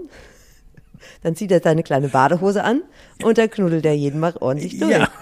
dann 1.22 1.36
zieht 1.36 1.52
er 1.52 1.62
seine 1.62 1.84
kleine 1.84 2.10
Badehose 2.10 2.64
an 2.64 2.82
und 3.22 3.38
dann 3.38 3.50
knuddelt 3.50 3.86
er 3.86 3.94
jeden 3.94 4.20
mal 4.20 4.34
ordentlich 4.40 4.80
durch. 4.80 4.92
Ja. 4.92 5.10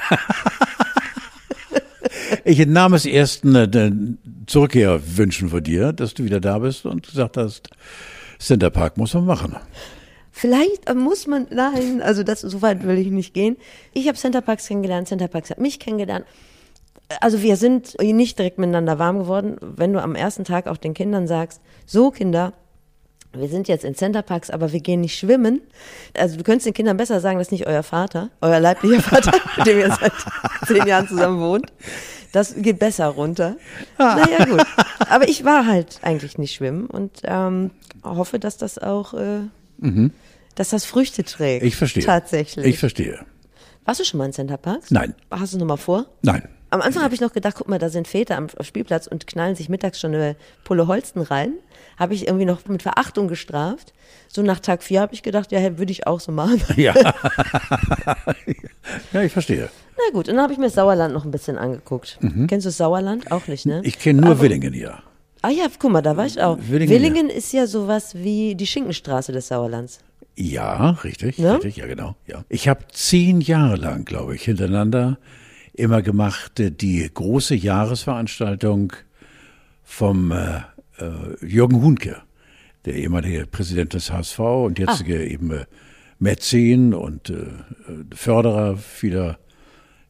Ich 2.43 2.59
entnahm 2.59 2.93
es 2.93 3.05
erst 3.05 3.45
eine 3.45 4.17
Zurückkehr 4.47 4.99
wünschen 5.17 5.49
von 5.49 5.63
dir, 5.63 5.93
dass 5.93 6.13
du 6.13 6.23
wieder 6.23 6.39
da 6.39 6.59
bist 6.59 6.85
und 6.85 7.07
gesagt 7.07 7.37
hast, 7.37 7.69
Center 8.39 8.69
Park 8.69 8.97
muss 8.97 9.13
man 9.13 9.25
machen. 9.25 9.57
Vielleicht 10.31 10.89
äh, 10.89 10.95
muss 10.95 11.27
man, 11.27 11.47
nein, 11.51 12.01
also 12.01 12.23
das, 12.23 12.41
so 12.41 12.61
weit 12.61 12.83
will 12.83 12.97
ich 12.97 13.07
nicht 13.07 13.33
gehen. 13.33 13.57
Ich 13.93 14.07
habe 14.07 14.17
Centerparks 14.17 14.67
kennengelernt, 14.67 15.07
Centerparks 15.07 15.51
hat 15.51 15.59
mich 15.59 15.79
kennengelernt. 15.79 16.25
Also 17.19 17.41
wir 17.41 17.57
sind 17.57 17.99
nicht 17.99 18.37
direkt 18.37 18.57
miteinander 18.57 18.99
warm 18.99 19.19
geworden. 19.19 19.57
Wenn 19.61 19.93
du 19.93 20.01
am 20.01 20.15
ersten 20.15 20.43
Tag 20.43 20.67
auch 20.67 20.77
den 20.77 20.93
Kindern 20.93 21.27
sagst, 21.27 21.61
so 21.85 22.11
Kinder, 22.11 22.53
wir 23.33 23.47
sind 23.47 23.67
jetzt 23.67 23.85
in 23.85 23.95
Centerparks, 23.95 24.49
aber 24.49 24.73
wir 24.73 24.81
gehen 24.81 25.01
nicht 25.01 25.17
schwimmen. 25.17 25.61
Also 26.17 26.37
du 26.37 26.43
könntest 26.43 26.65
den 26.65 26.73
Kindern 26.73 26.97
besser 26.97 27.19
sagen, 27.21 27.37
das 27.37 27.47
ist 27.47 27.51
nicht 27.51 27.67
euer 27.67 27.83
Vater, 27.83 28.29
euer 28.41 28.59
leiblicher 28.59 29.01
Vater, 29.01 29.31
mit 29.57 29.67
dem 29.67 29.79
ihr 29.79 29.89
seit 29.89 30.13
zehn 30.65 30.85
Jahren 30.85 31.07
zusammen 31.07 31.39
wohnt. 31.39 31.71
Das 32.33 32.55
geht 32.55 32.79
besser 32.79 33.07
runter. 33.07 33.57
Naja, 33.97 34.45
gut. 34.45 34.65
Aber 35.09 35.27
ich 35.27 35.43
war 35.43 35.65
halt 35.65 35.99
eigentlich 36.01 36.37
nicht 36.37 36.53
schwimmen 36.53 36.85
und 36.87 37.21
ähm, 37.23 37.71
hoffe, 38.03 38.39
dass 38.39 38.57
das 38.57 38.77
auch, 38.77 39.13
äh, 39.13 39.41
dass 40.55 40.69
das 40.69 40.85
Früchte 40.85 41.23
trägt. 41.23 41.63
Mhm. 41.63 41.67
Ich 41.67 41.75
verstehe. 41.75 42.03
Tatsächlich. 42.03 42.65
Ich 42.65 42.79
verstehe. 42.79 43.25
Warst 43.85 43.99
du 43.99 44.05
schon 44.05 44.17
mal 44.19 44.25
in 44.25 44.33
Centerparks? 44.33 44.91
Nein. 44.91 45.15
Hast 45.29 45.53
du 45.53 45.57
noch 45.57 45.65
mal 45.65 45.77
vor? 45.77 46.05
Nein. 46.21 46.47
Am 46.71 46.81
Anfang 46.81 47.03
habe 47.03 47.13
ich 47.13 47.19
noch 47.21 47.33
gedacht, 47.33 47.55
guck 47.57 47.67
mal, 47.67 47.79
da 47.79 47.89
sind 47.89 48.07
Väter 48.07 48.37
am 48.37 48.47
Spielplatz 48.61 49.05
und 49.05 49.27
knallen 49.27 49.55
sich 49.55 49.67
mittags 49.69 49.99
schon 49.99 50.15
eine 50.15 50.35
Pulle 50.63 50.87
Holsten 50.87 51.21
rein. 51.21 51.53
Habe 51.99 52.13
ich 52.13 52.27
irgendwie 52.27 52.45
noch 52.45 52.65
mit 52.67 52.81
Verachtung 52.81 53.27
gestraft. 53.27 53.93
So 54.29 54.41
nach 54.41 54.59
Tag 54.59 54.81
vier 54.81 55.01
habe 55.01 55.13
ich 55.13 55.21
gedacht, 55.21 55.51
ja, 55.51 55.77
würde 55.77 55.91
ich 55.91 56.07
auch 56.07 56.19
so 56.21 56.31
machen. 56.31 56.61
Ja. 56.77 56.93
ja, 59.13 59.21
ich 59.21 59.31
verstehe. 59.33 59.69
Na 59.97 60.03
gut, 60.13 60.27
und 60.29 60.35
dann 60.35 60.43
habe 60.43 60.53
ich 60.53 60.59
mir 60.59 60.65
das 60.65 60.75
Sauerland 60.75 61.13
noch 61.13 61.25
ein 61.25 61.31
bisschen 61.31 61.57
angeguckt. 61.57 62.17
Kennst 62.21 62.65
du 62.65 62.69
das 62.69 62.77
Sauerland? 62.77 63.31
Auch 63.31 63.47
nicht, 63.47 63.65
ne? 63.65 63.79
Mhm. 63.79 63.83
Ich 63.85 63.99
kenne 63.99 64.21
nur 64.21 64.41
Willingen 64.41 64.73
hier. 64.73 64.99
ah 65.41 65.49
ja, 65.49 65.65
guck 65.77 65.91
mal, 65.91 66.01
da 66.01 66.15
war 66.17 66.25
ich 66.25 66.41
auch. 66.41 66.57
Willingen, 66.61 66.89
Willingen, 66.95 67.29
ist 67.29 67.51
ja 67.53 67.67
sowas 67.67 68.15
wie 68.15 68.55
die 68.55 68.65
Schinkenstraße 68.67 69.31
des 69.31 69.49
Sauerlands. 69.49 69.99
Ja, 70.37 70.91
richtig, 71.03 71.37
Ja? 71.37 71.55
richtig, 71.55 71.75
ja 71.77 71.87
genau. 71.87 72.15
Ja. 72.25 72.43
Ich 72.47 72.67
habe 72.69 72.85
zehn 72.91 73.41
Jahre 73.41 73.75
lang, 73.75 74.05
glaube 74.05 74.35
ich, 74.35 74.43
hintereinander 74.43 75.17
immer 75.73 76.01
gemacht 76.01 76.53
die 76.57 77.09
große 77.13 77.55
Jahresveranstaltung 77.55 78.93
vom 79.83 80.31
äh, 80.31 80.57
äh, 80.97 81.45
Jürgen 81.45 81.81
Hunke, 81.81 82.17
der 82.85 82.95
ehemalige 82.95 83.45
Präsident 83.47 83.93
des 83.93 84.11
HSV 84.11 84.39
und 84.39 84.79
jetzige 84.79 85.25
eben 85.25 85.51
äh, 85.51 85.65
Mäzen 86.19 86.93
und 86.93 87.29
äh, 87.29 87.47
Förderer 88.13 88.77
vieler 88.77 89.39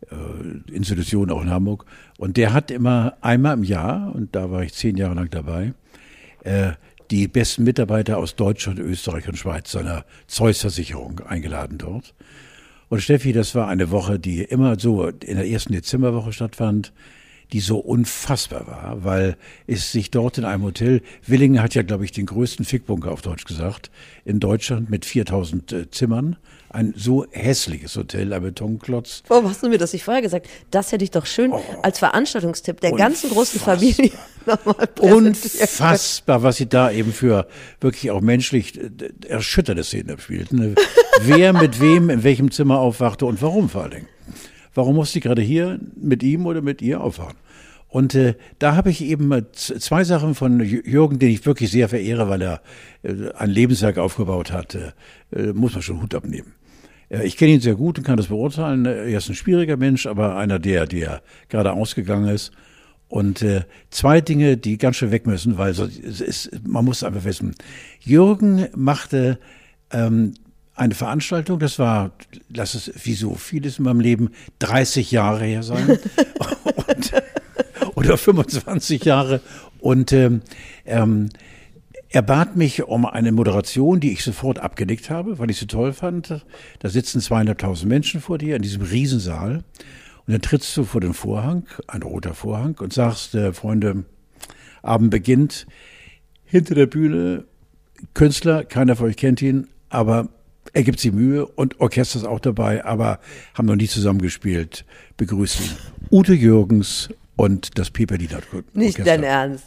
äh, 0.10 0.72
Institutionen 0.72 1.32
auch 1.32 1.42
in 1.42 1.50
Hamburg. 1.50 1.86
Und 2.18 2.38
der 2.38 2.54
hat 2.54 2.70
immer 2.70 3.18
einmal 3.22 3.58
im 3.58 3.64
Jahr, 3.64 4.14
und 4.14 4.36
da 4.36 4.52
war 4.52 4.64
ich 4.64 4.74
zehn 4.74 4.98
Jahre 4.98 5.16
lang 5.16 5.30
dabei, 5.30 5.74
äh, 6.44 6.74
die 7.12 7.28
besten 7.28 7.64
Mitarbeiter 7.64 8.18
aus 8.18 8.36
Deutschland, 8.36 8.80
Österreich 8.80 9.28
und 9.28 9.38
Schweiz 9.38 9.72
seiner 9.72 10.06
Zeus-Versicherung 10.28 11.20
eingeladen 11.22 11.78
dort. 11.78 12.14
Und 12.92 13.00
Steffi, 13.00 13.32
das 13.32 13.56
war 13.56 13.70
eine 13.70 13.90
Woche, 13.90 14.20
die 14.20 14.44
immer 14.44 14.78
so 14.78 15.08
in 15.08 15.38
der 15.38 15.48
ersten 15.48 15.72
Dezemberwoche 15.72 16.34
stattfand, 16.34 16.92
die 17.54 17.62
so 17.62 17.78
unfassbar 17.78 18.68
war, 18.68 19.06
weil 19.06 19.38
es 19.66 19.94
sich 19.94 20.12
dort 20.12 20.38
in 20.38 20.44
einem 20.44 20.64
Hotel, 20.64 21.02
Willingen 21.26 21.64
hat 21.64 21.74
ja, 21.74 21.84
glaube 21.84 22.04
ich, 22.04 22.12
den 22.12 22.26
größten 22.26 22.66
Fickbunker 22.66 23.14
auf 23.14 23.22
Deutsch 23.22 23.46
gesagt, 23.46 23.92
in 24.26 24.42
Deutschland 24.42 24.90
mit 24.90 25.06
4000 25.06 25.72
äh, 25.72 25.90
Zimmern. 25.90 26.36
Ein 26.74 26.94
so 26.96 27.26
hässliches 27.32 27.98
Hotel, 27.98 28.32
ein 28.32 28.42
Betonklotz. 28.42 29.24
Warum 29.28 29.50
hast 29.50 29.62
du 29.62 29.68
mir 29.68 29.78
das 29.78 29.92
nicht 29.92 30.04
vorher 30.06 30.22
gesagt? 30.22 30.48
Das 30.72 30.94
hätte 30.94 31.04
ich 31.04 31.12
doch 31.12 31.26
schön 31.26 31.52
als 31.84 32.00
Veranstaltungstipp 32.00 32.80
der 32.80 32.94
ganzen 32.94 33.30
großen. 33.30 33.60
Familie 33.60 34.12
nochmal 34.46 34.88
präsentiert. 34.88 35.62
Unfassbar, 35.62 36.44
was 36.44 36.56
sie 36.56 36.68
da 36.70 36.90
eben 36.90 37.12
für 37.12 37.48
wirklich 37.82 38.10
auch 38.12 38.22
menschlich 38.22 38.80
äh, 38.80 38.90
erschütternde 39.28 39.84
Szenen 39.84 40.12
abspielten. 40.12 40.76
Wer 41.22 41.52
mit 41.52 41.82
wem 41.82 42.10
in 42.10 42.24
welchem 42.24 42.52
Zimmer 42.52 42.80
aufwachte 42.80 43.26
und 43.26 43.42
warum 43.42 43.68
vor 43.68 43.82
allen 43.84 43.92
Dingen. 43.92 44.08
Warum 44.74 44.96
musste 44.96 45.18
ich 45.20 45.24
gerade 45.26 45.42
hier 45.42 45.78
mit 45.98 46.24
ihm 46.24 46.46
oder 46.46 46.62
mit 46.62 46.82
ihr 46.82 47.02
aufwachen? 47.02 47.36
Und 47.90 48.16
äh, 48.16 48.36
da 48.60 48.78
habe 48.78 48.90
ich 48.90 49.02
eben 49.04 49.46
zwei 49.52 50.06
Sachen 50.06 50.34
von 50.36 50.62
Jü- 50.62 50.88
Jürgen, 50.88 51.20
den 51.20 51.32
ich 51.32 51.46
wirklich 51.46 51.70
sehr 51.70 51.90
verehre, 51.90 52.30
weil 52.30 52.42
er 52.42 52.62
äh, 53.04 53.32
ein 53.36 53.50
Lebenswerk 53.50 53.98
aufgebaut 53.98 54.54
hat, 54.54 54.76
äh, 54.76 54.94
äh, 55.36 55.52
muss 55.52 55.74
man 55.74 55.82
schon 55.82 56.02
Hut 56.02 56.16
abnehmen. 56.16 56.54
Ich 57.24 57.36
kenne 57.36 57.52
ihn 57.52 57.60
sehr 57.60 57.76
gut 57.76 57.98
und 57.98 58.06
kann 58.06 58.16
das 58.16 58.28
beurteilen. 58.28 58.86
Er 58.86 59.06
ist 59.06 59.28
ein 59.28 59.36
schwieriger 59.36 59.76
Mensch, 59.76 60.06
aber 60.06 60.38
einer, 60.38 60.60
der, 60.60 60.88
der 60.88 61.22
gerade 61.50 61.74
ausgegangen 61.74 62.30
ist. 62.30 62.52
Und 63.10 63.42
äh, 63.42 63.64
zwei 63.90 64.22
Dinge, 64.22 64.56
die 64.56 64.78
ganz 64.78 64.96
schön 64.96 65.12
weg 65.12 65.28
müssen, 65.28 65.58
weil 65.58 65.74
so, 65.74 65.86
es 65.86 66.22
ist, 66.22 66.50
man 66.66 66.86
muss 66.86 67.04
einfach 67.04 67.26
wissen. 67.26 67.54
Jürgen 68.00 68.68
machte 68.74 69.38
ähm, 69.92 70.36
eine 70.76 70.96
Veranstaltung, 70.96 71.60
das 71.60 71.78
war, 71.78 72.12
lass 72.48 72.74
es 72.76 72.94
wie 73.04 73.14
so 73.14 73.36
vieles 73.36 73.80
in 73.80 73.84
meinem 73.84 74.00
Leben, 74.00 74.30
30 74.60 75.12
Jahre 75.12 75.44
her 75.44 75.64
sein. 75.64 75.90
und, 76.88 77.12
oder 77.96 78.18
25 78.18 79.04
Jahre. 79.04 79.42
Und 79.82 80.14
ähm, 80.14 80.42
ähm, 80.86 81.28
er 82.12 82.22
bat 82.22 82.58
mich 82.58 82.84
um 82.84 83.06
eine 83.06 83.32
Moderation, 83.32 84.02
die 84.02 84.12
ich 84.12 84.24
sofort 84.24 84.60
abgenickt 84.60 85.10
habe, 85.10 85.40
weil 85.40 85.50
ich 85.50 85.58
sie 85.58 85.68
toll 85.68 85.94
fand. 85.94 86.46
Da 86.80 86.90
sitzen 86.90 87.22
zweieinhalbtausend 87.22 87.88
Menschen 87.88 88.20
vor 88.20 88.38
dir 88.38 88.58
in 88.58 88.62
diesem 88.62 88.82
Riesensaal. 88.82 89.64
Und 90.28 90.34
dann 90.34 90.42
trittst 90.42 90.76
du 90.76 90.84
vor 90.84 91.00
den 91.00 91.14
Vorhang, 91.14 91.68
ein 91.88 92.04
roter 92.04 92.34
Vorhang, 92.34 92.78
und 92.80 92.92
sagst, 92.92 93.34
äh, 93.34 93.54
Freunde, 93.54 94.04
Abend 94.82 95.10
beginnt. 95.10 95.68
Hinter 96.44 96.76
der 96.76 96.86
Bühne, 96.86 97.46
Künstler, 98.14 98.66
keiner 98.66 98.98
von 98.98 99.08
euch 99.08 99.16
kennt 99.18 99.42
ihn, 99.42 99.68
aber 99.90 100.28
er 100.74 100.84
gibt 100.84 101.00
sich 101.00 101.14
Mühe 101.14 101.46
und 101.46 101.80
Orchester 101.80 102.20
ist 102.20 102.26
auch 102.26 102.40
dabei, 102.40 102.84
aber 102.84 103.20
haben 103.54 103.68
noch 103.68 103.76
nie 103.76 103.88
zusammengespielt. 103.88 104.86
Begrüßen 105.18 105.66
Ute 106.12 106.34
Jürgens 106.34 107.10
und 107.36 107.78
das 107.78 107.90
Piperliner 107.90 108.42
Orchester. 108.42 108.66
Nicht 108.74 109.00
dein 109.00 109.24
Ernst. 109.24 109.66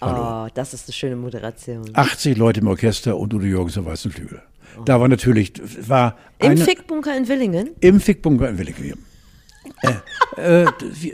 Hallo. 0.00 0.46
Oh, 0.46 0.50
das 0.54 0.72
ist 0.74 0.88
eine 0.88 0.94
schöne 0.94 1.16
Moderation. 1.16 1.90
80 1.92 2.36
Leute 2.36 2.60
im 2.60 2.68
Orchester 2.68 3.16
und 3.16 3.34
Udo 3.34 3.44
Jürgens 3.44 3.76
am 3.76 3.84
Weißen 3.84 4.10
Flügel. 4.10 4.42
Da 4.84 5.00
war 5.00 5.08
natürlich, 5.08 5.52
war 5.88 6.16
Im 6.38 6.52
eine, 6.52 6.64
Fickbunker 6.64 7.16
in 7.16 7.28
Willingen? 7.28 7.70
im 7.80 8.00
Fickbunker 8.00 8.48
in 8.48 8.58
Willingen. 8.58 9.04
äh, 10.36 10.62
äh, 10.62 10.66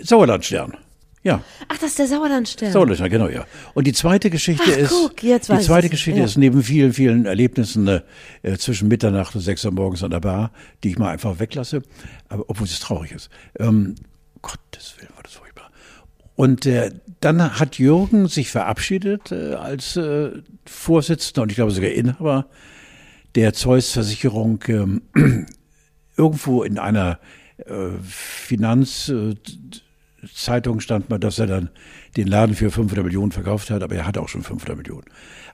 Sauerlandstern. 0.02 0.76
Ja, 1.25 1.43
Ach, 1.66 1.76
das 1.78 1.90
ist 1.90 1.99
der 1.99 2.07
Sauerlandstern. 2.07 2.71
Sauerlandstern, 2.71 3.11
genau, 3.11 3.28
ja. 3.28 3.45
Und 3.75 3.88
die 3.88 3.93
zweite 3.93 4.31
Geschichte 4.31 4.62
Ach, 4.73 4.76
ist, 4.76 4.90
guck, 4.90 5.25
jetzt 5.25 5.49
die 5.49 5.59
zweite 5.59 5.88
Geschichte 5.88 6.21
ja. 6.21 6.25
ist 6.25 6.37
neben 6.37 6.62
vielen, 6.62 6.93
vielen 6.93 7.26
Erlebnissen 7.26 7.88
äh, 7.88 8.02
äh, 8.43 8.57
zwischen 8.59 8.87
Mitternacht 8.87 9.35
und 9.35 9.40
sechs 9.40 9.64
Uhr 9.64 9.73
morgens 9.73 10.05
an 10.05 10.12
der 10.12 10.21
Bar, 10.21 10.52
die 10.85 10.90
ich 10.90 10.99
mal 10.99 11.11
einfach 11.11 11.40
weglasse, 11.40 11.83
aber 12.28 12.45
obwohl 12.47 12.69
es 12.69 12.78
traurig 12.78 13.11
ist. 13.11 13.28
Ähm, 13.59 13.97
Gottes 14.40 14.95
Willen, 14.99 15.11
war 15.16 15.25
das 15.25 15.33
furchtbar. 15.33 15.69
Und 16.37 16.66
äh, 16.66 16.90
dann 17.21 17.59
hat 17.59 17.78
Jürgen 17.78 18.28
sich 18.28 18.50
verabschiedet 18.50 19.33
äh, 19.33 19.55
als 19.55 19.97
äh, 19.97 20.31
Vorsitzender 20.66 21.43
und 21.43 21.50
ich 21.50 21.57
glaube 21.57 21.73
sogar 21.73 21.90
Inhaber 21.90 22.47
der 23.35 23.55
Zeus-Versicherung 23.55 24.62
ähm, 24.69 25.02
irgendwo 26.16 26.62
in 26.62 26.78
einer 26.78 27.19
äh, 27.59 27.88
Finanzzeitung 28.02 30.81
stand 30.81 31.11
mal, 31.11 31.19
dass 31.19 31.38
er 31.38 31.47
dann 31.47 31.71
den 32.16 32.26
Laden 32.26 32.55
für 32.55 32.71
500 32.71 33.05
Millionen 33.05 33.33
verkauft 33.33 33.71
hat, 33.71 33.83
aber 33.83 33.95
er 33.95 34.07
hatte 34.07 34.21
auch 34.21 34.28
schon 34.28 34.43
500 34.43 34.76
Millionen. 34.76 35.05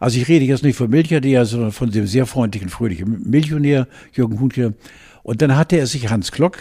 Also 0.01 0.19
ich 0.19 0.29
rede 0.29 0.45
jetzt 0.45 0.65
nicht 0.65 0.77
von 0.77 0.91
Milliardär, 0.91 1.45
sondern 1.45 1.73
von 1.73 1.91
dem 1.91 2.07
sehr 2.07 2.27
freundlichen, 2.27 2.69
fröhlichen 2.69 3.29
Millionär 3.29 3.89
Jürgen 4.13 4.37
Kuhnke. 4.37 4.75
Und 5.23 5.43
dann 5.43 5.57
hatte 5.57 5.77
er 5.77 5.87
sich 5.87 6.11
Hans 6.11 6.33
Klock 6.33 6.59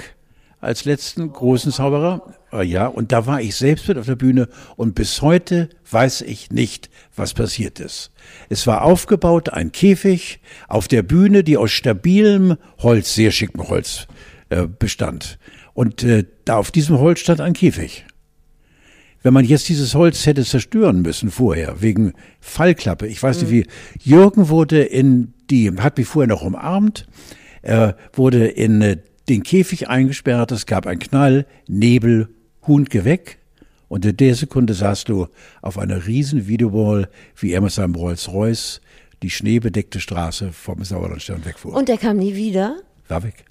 als 0.62 0.86
letzten 0.86 1.32
großen 1.34 1.72
Zauberer. 1.72 2.34
Äh, 2.54 2.64
Ja, 2.64 2.88
und 2.88 3.12
da 3.12 3.26
war 3.26 3.42
ich 3.42 3.56
selbst 3.56 3.88
mit 3.88 3.98
auf 3.98 4.06
der 4.06 4.16
Bühne 4.16 4.48
und 4.78 4.96
bis 4.96 5.22
heute 5.22 5.70
weiß 5.90 6.22
ich 6.22 6.52
nicht, 6.52 6.90
was 7.16 7.34
passiert 7.34 7.80
ist. 7.80 8.12
Es 8.50 8.68
war 8.68 8.84
aufgebaut, 8.84 9.50
ein 9.50 9.72
Käfig 9.72 10.40
auf 10.68 10.88
der 10.88 11.04
Bühne, 11.04 11.44
die 11.44 11.58
aus 11.58 11.72
stabilem 11.72 12.58
Holz, 12.80 13.16
sehr 13.16 13.32
schickem 13.32 13.68
Holz 13.68 14.08
äh, 14.50 14.68
bestand. 14.68 15.38
Und 15.74 16.04
äh, 16.04 16.26
da 16.46 16.58
auf 16.58 16.72
diesem 16.72 17.00
Holz 17.00 17.20
stand 17.20 17.42
ein 17.42 17.54
Käfig. 17.54 18.06
Wenn 19.24 19.34
man 19.34 19.46
jetzt 19.46 19.70
dieses 19.70 19.94
Holz 19.94 20.26
hätte 20.26 20.44
zerstören 20.44 21.02
müssen 21.02 21.30
vorher, 21.30 21.82
wegen 21.82 22.14
Fallklappe, 22.40 23.08
ich 23.08 23.22
weiß 23.22 23.42
nicht 23.42 23.52
wie, 23.52 23.68
Jürgen 24.00 24.50
wurde 24.50 24.82
in 24.82 25.34
die, 25.50 25.72
hat 25.78 25.98
mich 25.98 26.08
vorher 26.08 26.28
noch 26.28 26.42
umarmt, 26.42 27.08
er 27.62 27.96
wurde 28.14 28.48
in 28.48 28.82
äh, 28.82 28.98
den 29.32 29.44
Käfig 29.44 29.88
eingesperrt, 29.90 30.52
es 30.52 30.66
gab 30.66 30.86
einen 30.86 31.00
Knall, 31.00 31.46
Nebel, 31.68 32.30
Hund 32.68 32.90
geh 32.90 33.06
weg. 33.06 33.40
Und 33.88 34.06
in 34.06 34.16
der 34.16 34.36
Sekunde 34.36 34.74
saßt 34.74 35.10
du 35.10 35.28
auf 35.62 35.78
einer 35.78 36.06
riesen 36.06 36.48
Videowall, 36.48 37.10
wie 37.36 37.52
er 37.52 37.62
mit 37.62 37.72
seinem 37.72 37.96
Rolls-Royce 37.96 38.82
die 39.22 39.30
schneebedeckte 39.30 40.00
Straße 40.00 40.52
vom 40.52 40.84
Sauerlandstern 40.84 41.46
wegfuhr. 41.46 41.76
Und 41.76 41.90
der 41.90 41.98
kam 41.98 42.18
nie 42.18 42.36
wieder? 42.36 42.78
war 43.08 43.24
weg. 43.24 43.46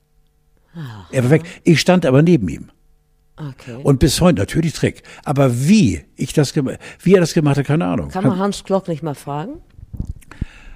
Er 1.13 1.25
war 1.25 1.31
weg. 1.31 1.43
Ich 1.65 1.81
stand 1.81 2.07
aber 2.07 2.23
neben 2.23 2.49
ihm. 2.49 2.71
Okay. 3.37 3.81
Und 3.83 4.01
bis 4.01 4.21
heute 4.21 4.39
natürlich 4.39 4.73
Trick. 4.75 5.03
Aber 5.25 5.67
wie 5.67 6.03
ich 6.17 6.33
das 6.33 6.55
wie 6.55 7.15
er 7.15 7.21
das 7.21 7.35
gemacht 7.35 7.59
hat, 7.59 7.67
keine 7.67 7.87
Ahnung. 7.87 8.09
Kann 8.11 8.25
man 8.25 8.39
Hans 8.39 8.65
Klock 8.65 8.89
nicht 8.89 9.03
mal 9.03 9.15
fragen? 9.15 9.61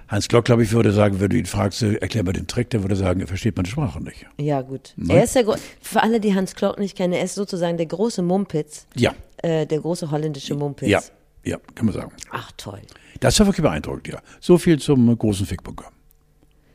Hans 0.08 0.28
Glock, 0.28 0.44
glaube 0.44 0.62
ich, 0.62 0.72
würde 0.72 0.92
sagen, 0.92 1.20
wenn 1.20 1.30
du 1.30 1.36
ihn 1.36 1.46
fragst, 1.46 1.82
äh, 1.82 1.94
erklär 1.94 2.24
mal 2.24 2.32
den 2.32 2.46
Trick, 2.46 2.70
der 2.70 2.82
würde 2.82 2.96
sagen, 2.96 3.20
er 3.20 3.26
versteht 3.26 3.56
meine 3.56 3.68
Sprache 3.68 4.02
nicht. 4.02 4.26
Ja, 4.38 4.60
gut. 4.62 4.92
Nein. 4.96 5.16
Er 5.18 5.24
ist 5.24 5.34
der, 5.34 5.44
für 5.80 6.02
alle, 6.02 6.20
die 6.20 6.34
Hans 6.34 6.54
Klock 6.54 6.78
nicht 6.78 6.96
kennen, 6.96 7.12
er 7.14 7.24
ist 7.24 7.34
sozusagen 7.34 7.76
der 7.76 7.86
große 7.86 8.22
Mumpitz, 8.22 8.86
Ja, 8.94 9.14
äh, 9.38 9.66
der 9.66 9.80
große 9.80 10.10
holländische 10.10 10.54
Mumpitz. 10.54 10.88
ja, 10.88 11.00
ja, 11.44 11.58
kann 11.74 11.86
man 11.86 11.94
sagen. 11.94 12.12
Ach, 12.30 12.50
toll. 12.56 12.80
Das 13.20 13.38
war 13.40 13.46
wirklich 13.46 13.62
beeindruckend, 13.62 14.08
ja. 14.08 14.20
So 14.40 14.58
viel 14.58 14.78
zum 14.78 15.16
großen 15.16 15.46
Fickbunker. 15.46 15.90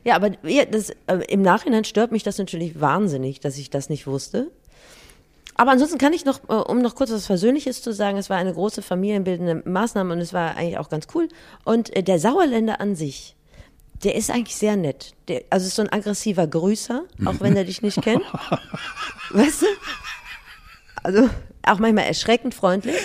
Ja, 0.04 0.16
aber 0.16 0.30
das, 0.30 0.90
äh, 1.06 1.18
im 1.28 1.42
Nachhinein 1.42 1.84
stört 1.84 2.10
mich 2.10 2.22
das 2.22 2.38
natürlich 2.38 2.80
wahnsinnig, 2.80 3.40
dass 3.40 3.58
ich 3.58 3.68
das 3.70 3.90
nicht 3.90 4.06
wusste. 4.06 4.50
Aber 5.60 5.72
ansonsten 5.72 5.98
kann 5.98 6.14
ich 6.14 6.24
noch, 6.24 6.40
äh, 6.48 6.54
um 6.54 6.78
noch 6.80 6.94
kurz 6.94 7.10
was 7.10 7.26
Versöhnliches 7.26 7.82
zu 7.82 7.92
sagen, 7.92 8.16
es 8.16 8.30
war 8.30 8.38
eine 8.38 8.54
große 8.54 8.80
familienbildende 8.80 9.68
Maßnahme 9.68 10.14
und 10.14 10.20
es 10.20 10.32
war 10.32 10.56
eigentlich 10.56 10.78
auch 10.78 10.88
ganz 10.88 11.06
cool. 11.14 11.28
Und 11.66 11.94
äh, 11.94 12.02
der 12.02 12.18
Sauerländer 12.18 12.80
an 12.80 12.96
sich, 12.96 13.36
der 14.02 14.14
ist 14.14 14.30
eigentlich 14.30 14.56
sehr 14.56 14.76
nett. 14.76 15.12
Der, 15.28 15.42
also 15.50 15.66
ist 15.66 15.76
so 15.76 15.82
ein 15.82 15.92
aggressiver 15.92 16.46
Grüßer, 16.46 17.02
auch 17.26 17.34
wenn 17.40 17.58
er 17.58 17.64
dich 17.64 17.82
nicht 17.82 18.00
kennt. 18.02 18.22
Weißt 19.32 19.60
du? 19.60 19.66
Also 21.02 21.28
auch 21.66 21.78
manchmal 21.78 22.06
erschreckend 22.06 22.54
freundlich. 22.54 22.96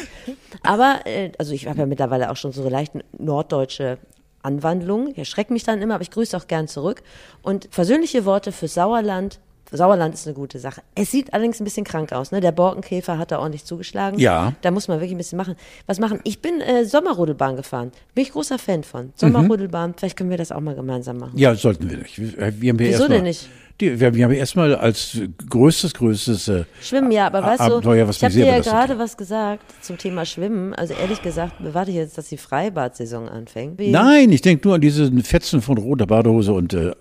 Aber, 0.63 1.01
äh, 1.03 1.33
also 1.37 1.51
ich 1.51 1.67
habe 1.67 1.79
ja 1.79 1.85
mittlerweile 1.85 2.31
auch 2.31 2.37
schon 2.37 2.53
so 2.53 2.69
leicht 2.69 2.93
norddeutsche 3.19 3.97
Anwandlungen. 4.43 5.09
Ich 5.09 5.17
erschrecke 5.17 5.51
mich 5.51 5.65
dann 5.65 5.81
immer, 5.81 5.95
aber 5.95 6.03
ich 6.03 6.11
grüße 6.11 6.37
auch 6.37 6.47
gern 6.47 6.69
zurück. 6.69 7.03
Und 7.41 7.67
versöhnliche 7.69 8.23
Worte 8.23 8.53
für 8.53 8.69
Sauerland. 8.69 9.41
Sauerland 9.71 10.13
ist 10.13 10.27
eine 10.27 10.35
gute 10.35 10.59
Sache. 10.59 10.81
Es 10.93 11.11
sieht 11.11 11.33
allerdings 11.33 11.59
ein 11.59 11.63
bisschen 11.63 11.85
krank 11.85 12.13
aus. 12.13 12.31
Ne? 12.31 12.39
Der 12.39 12.51
Borkenkäfer 12.51 13.17
hat 13.17 13.31
da 13.31 13.39
ordentlich 13.39 13.65
zugeschlagen. 13.65 14.19
Ja. 14.19 14.53
Da 14.61 14.71
muss 14.71 14.87
man 14.87 14.99
wirklich 14.99 15.13
ein 15.13 15.17
bisschen 15.17 15.37
machen. 15.37 15.55
Was 15.87 15.99
machen? 15.99 16.19
Ich 16.23 16.41
bin 16.41 16.61
äh, 16.61 16.85
Sommerrodelbahn 16.85 17.55
gefahren. 17.55 17.91
Bin 18.13 18.23
ich 18.23 18.31
großer 18.31 18.59
Fan 18.59 18.83
von. 18.83 19.13
Sommerrodelbahn. 19.15 19.95
Vielleicht 19.97 20.17
können 20.17 20.29
wir 20.29 20.37
das 20.37 20.51
auch 20.51 20.61
mal 20.61 20.75
gemeinsam 20.75 21.17
machen. 21.17 21.37
Ja, 21.37 21.55
sollten 21.55 21.89
wir 21.89 21.97
nicht. 21.97 22.19
Wir, 22.19 22.61
wir 22.61 22.69
haben 22.73 22.79
ja 22.79 22.87
Wieso 22.91 23.07
denn 23.07 23.23
nicht? 23.23 23.49
Die, 23.81 23.99
wir, 23.99 24.13
wir 24.15 24.23
haben 24.23 24.31
erstmal 24.31 24.73
als 24.73 25.17
größtes, 25.49 25.93
größtes 25.95 26.47
äh, 26.47 26.63
Schwimmen, 26.81 27.11
ja, 27.11 27.27
aber 27.27 27.43
weißt 27.43 27.59
Abenteuer, 27.59 28.03
du, 28.03 28.07
was 28.07 28.17
ich 28.17 28.23
habe 28.23 28.33
dir 28.33 28.45
ja 28.45 28.59
gerade 28.59 28.97
was 28.97 29.17
gesagt 29.17 29.63
zum 29.83 29.97
Thema 29.97 30.23
Schwimmen. 30.25 30.73
Also 30.73 30.93
ehrlich 30.93 31.21
gesagt, 31.21 31.55
warte 31.59 31.91
ich 31.91 31.97
jetzt, 31.97 32.17
dass 32.17 32.29
die 32.29 32.37
Freibad-Saison 32.37 33.27
anfängt. 33.27 33.77
Wie- 33.77 33.91
Nein, 33.91 34.31
ich 34.31 34.41
denke 34.41 34.65
nur 34.65 34.75
an 34.75 34.81
diese 34.81 35.11
Fetzen 35.23 35.61
von 35.61 35.77
roter 35.77 36.07
Badehose 36.07 36.53
und 36.53 36.73
äh, 36.73 36.93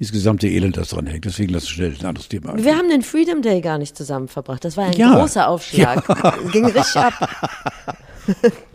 dieses 0.00 0.12
gesamte 0.12 0.48
Elend, 0.48 0.76
das 0.76 0.88
dran 0.88 1.06
hängt. 1.06 1.24
Deswegen 1.26 1.52
lass 1.52 1.62
uns 1.62 1.70
schnell 1.70 1.94
ein 1.98 2.04
anderes 2.06 2.26
Thema 2.28 2.50
an. 2.54 2.64
Wir 2.64 2.76
haben 2.76 2.88
den 2.90 3.02
Freedom 3.02 3.40
Day 3.40 3.60
gar 3.60 3.78
nicht 3.78 3.96
zusammen 3.96 4.26
verbracht. 4.26 4.64
Das 4.64 4.76
war 4.76 4.86
ein 4.86 4.92
Ja. 4.94 5.14
großer 5.20 5.48
Aufschlag. 5.48 6.04
Ging 6.50 6.64
richtig 6.64 6.96
ab. 6.96 7.14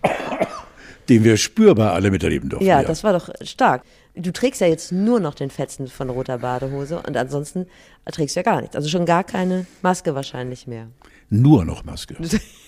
Den 1.10 1.24
wir 1.24 1.36
spürbar 1.36 1.94
alle 1.94 2.12
miterleben 2.12 2.48
durften. 2.50 2.66
Ja, 2.66 2.84
das 2.84 3.04
war 3.04 3.12
doch 3.14 3.30
stark. 3.42 3.82
Du 4.16 4.32
trägst 4.34 4.60
ja 4.60 4.68
jetzt 4.68 4.92
nur 4.92 5.20
noch 5.20 5.34
den 5.34 5.50
Fetzen 5.50 5.88
von 5.88 6.10
roter 6.10 6.40
Badehose 6.40 7.02
und 7.02 7.16
ansonsten 7.16 7.68
trägst 8.12 8.36
du 8.36 8.40
ja 8.40 8.44
gar 8.44 8.62
nichts. 8.62 8.76
Also 8.76 8.90
schon 8.90 9.06
gar 9.06 9.24
keine 9.24 9.66
Maske 9.82 10.16
wahrscheinlich 10.16 10.68
mehr. 10.68 10.88
Nur 11.30 11.64
noch 11.64 11.86
Maske. 11.86 12.18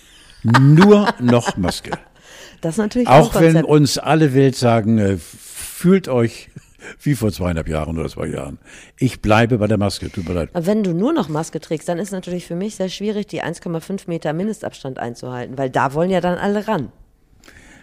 nur 0.43 1.13
noch 1.19 1.57
Maske. 1.57 1.91
Das 2.61 2.75
ist 2.75 2.77
natürlich 2.77 3.09
Auch 3.09 3.35
wenn 3.35 3.65
uns 3.65 3.97
alle 3.97 4.33
Welt 4.33 4.55
sagen, 4.55 4.97
äh, 4.97 5.17
fühlt 5.17 6.07
euch 6.07 6.49
wie 7.01 7.15
vor 7.15 7.31
zweieinhalb 7.31 7.67
Jahren 7.67 7.97
oder 7.97 8.09
zwei 8.09 8.27
Jahren. 8.27 8.57
Ich 8.97 9.21
bleibe 9.21 9.57
bei 9.57 9.67
der 9.67 9.77
Maske, 9.77 10.09
tut 10.09 10.27
mir 10.27 10.33
leid. 10.33 10.49
Aber 10.53 10.65
wenn 10.65 10.83
du 10.83 10.93
nur 10.93 11.13
noch 11.13 11.29
Maske 11.29 11.59
trägst, 11.59 11.89
dann 11.89 11.99
ist 11.99 12.11
natürlich 12.11 12.45
für 12.45 12.55
mich 12.55 12.75
sehr 12.75 12.89
schwierig, 12.89 13.27
die 13.27 13.43
1,5 13.43 14.03
Meter 14.07 14.33
Mindestabstand 14.33 14.99
einzuhalten, 14.99 15.57
weil 15.57 15.69
da 15.69 15.93
wollen 15.93 16.09
ja 16.09 16.21
dann 16.21 16.37
alle 16.37 16.67
ran. 16.67 16.91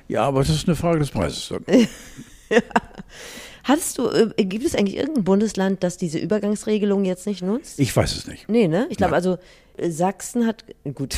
Ja, 0.08 0.24
aber 0.24 0.40
das 0.40 0.50
ist 0.50 0.66
eine 0.66 0.76
Frage 0.76 0.98
des 0.98 1.10
Preises. 1.10 1.48
dann. 1.66 1.88
Hattest 3.64 3.98
du, 3.98 4.08
äh, 4.08 4.44
gibt 4.44 4.64
es 4.64 4.74
eigentlich 4.74 4.96
irgendein 4.96 5.24
Bundesland, 5.24 5.82
das 5.82 5.96
diese 5.96 6.18
Übergangsregelung 6.18 7.04
jetzt 7.04 7.26
nicht 7.26 7.42
nutzt? 7.42 7.78
Ich 7.78 7.94
weiß 7.94 8.16
es 8.16 8.26
nicht. 8.26 8.48
Nee, 8.48 8.68
ne? 8.68 8.86
Ich 8.90 8.96
glaube, 8.96 9.14
also 9.14 9.38
äh, 9.76 9.90
Sachsen 9.90 10.46
hat, 10.46 10.64
gut, 10.94 11.16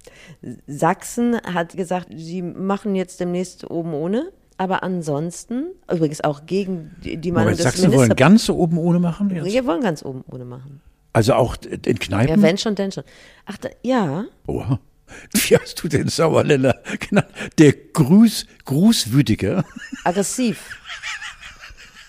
Sachsen 0.66 1.40
hat 1.42 1.76
gesagt, 1.76 2.08
sie 2.14 2.42
machen 2.42 2.94
jetzt 2.94 3.20
demnächst 3.20 3.70
oben 3.70 3.94
ohne. 3.94 4.32
Aber 4.58 4.82
ansonsten, 4.82 5.66
übrigens 5.92 6.22
auch 6.22 6.46
gegen 6.46 6.96
die, 7.04 7.18
die 7.18 7.30
Meinung 7.30 7.54
des 7.54 7.82
wir 7.82 7.92
wollen 7.92 8.16
ganz 8.16 8.48
oben 8.48 8.78
ohne 8.78 8.98
machen? 8.98 9.28
Jetzt? 9.30 9.44
Wir 9.44 9.66
wollen 9.66 9.82
ganz 9.82 10.02
oben 10.02 10.24
ohne 10.30 10.46
machen. 10.46 10.80
Also 11.12 11.34
auch 11.34 11.56
in 11.62 11.98
Kneipen? 11.98 12.36
Ja, 12.36 12.42
wenn 12.42 12.56
schon, 12.56 12.74
denn 12.74 12.90
schon. 12.90 13.04
Ach, 13.44 13.58
da, 13.58 13.68
ja. 13.82 14.24
Oha. 14.46 14.80
Wie 15.32 15.56
hast 15.56 15.82
du 15.82 15.88
den 15.88 16.08
Sauerländer 16.08 16.82
genannt? 16.98 17.28
Der 17.58 17.72
Gruß, 17.72 18.46
Grußwütige. 18.64 19.62
Aggressiv. 20.04 20.78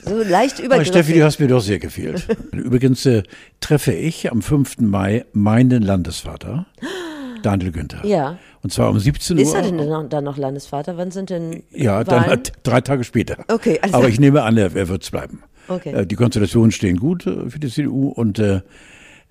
So 0.09 0.23
leicht 0.23 0.55
Aber 0.57 0.65
übergriffig. 0.65 0.87
Steffi, 0.89 1.13
du 1.13 1.23
hast 1.23 1.39
mir 1.39 1.47
doch 1.47 1.61
sehr 1.61 1.79
gefehlt. 1.79 2.27
Übrigens 2.51 3.05
äh, 3.05 3.23
treffe 3.59 3.93
ich 3.93 4.31
am 4.31 4.41
5. 4.41 4.79
Mai 4.79 5.25
meinen 5.33 5.81
Landesvater, 5.83 6.65
Daniel 7.43 7.71
Günther. 7.71 8.05
Ja. 8.05 8.37
Und 8.63 8.71
zwar 8.73 8.89
um 8.89 8.99
17 8.99 9.37
Uhr. 9.37 9.43
Ist 9.43 9.53
er 9.53 9.61
denn 9.61 9.75
noch, 9.75 10.09
dann 10.09 10.23
noch 10.23 10.37
Landesvater? 10.37 10.97
Wann 10.97 11.11
sind 11.11 11.29
denn 11.29 11.63
Ja, 11.71 12.03
dann 12.03 12.21
Wahlen? 12.21 12.31
hat, 12.31 12.51
drei 12.63 12.81
Tage 12.81 13.03
später. 13.03 13.37
Okay, 13.47 13.79
alles 13.81 13.93
Aber 13.93 14.07
ich 14.09 14.19
nehme 14.19 14.43
an, 14.43 14.57
er, 14.57 14.75
er 14.75 14.87
wird 14.87 15.03
es 15.03 15.11
bleiben. 15.11 15.43
Okay. 15.67 15.91
Äh, 15.93 16.05
Die 16.07 16.15
Konstellationen 16.15 16.71
stehen 16.71 16.97
gut 16.97 17.25
äh, 17.27 17.49
für 17.49 17.59
die 17.59 17.69
CDU 17.69 18.09
und 18.09 18.39
äh, 18.39 18.61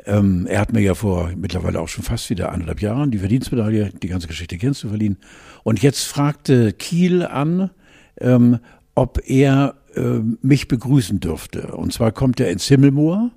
ähm, 0.05 0.47
er 0.49 0.61
hat 0.61 0.73
mir 0.73 0.81
ja 0.81 0.95
vor 0.95 1.31
mittlerweile 1.37 1.81
auch 1.81 1.89
schon 1.89 2.05
fast 2.05 2.29
wieder 2.31 2.53
anderthalb 2.53 2.83
Jahren 2.83 3.11
die 3.11 3.19
Verdienstmedaille, 3.19 3.91
die 4.03 4.09
ganze 4.09 4.27
Geschichte 4.29 4.59
kennst 4.59 4.85
du, 4.85 4.89
verliehen. 4.89 5.17
Und 5.65 5.83
jetzt 5.83 6.05
fragte 6.05 6.73
Kiel 6.75 7.25
an, 7.25 7.71
ähm, 8.21 8.59
ob 8.95 9.21
er 9.29 9.75
äh, 9.97 10.21
mich 10.43 10.69
begrüßen 10.69 11.21
dürfte. 11.21 11.69
Und 11.69 11.93
zwar 11.93 12.13
kommt 12.13 12.41
er 12.41 12.51
ins 12.51 12.67
Himmelmoor 12.67 13.31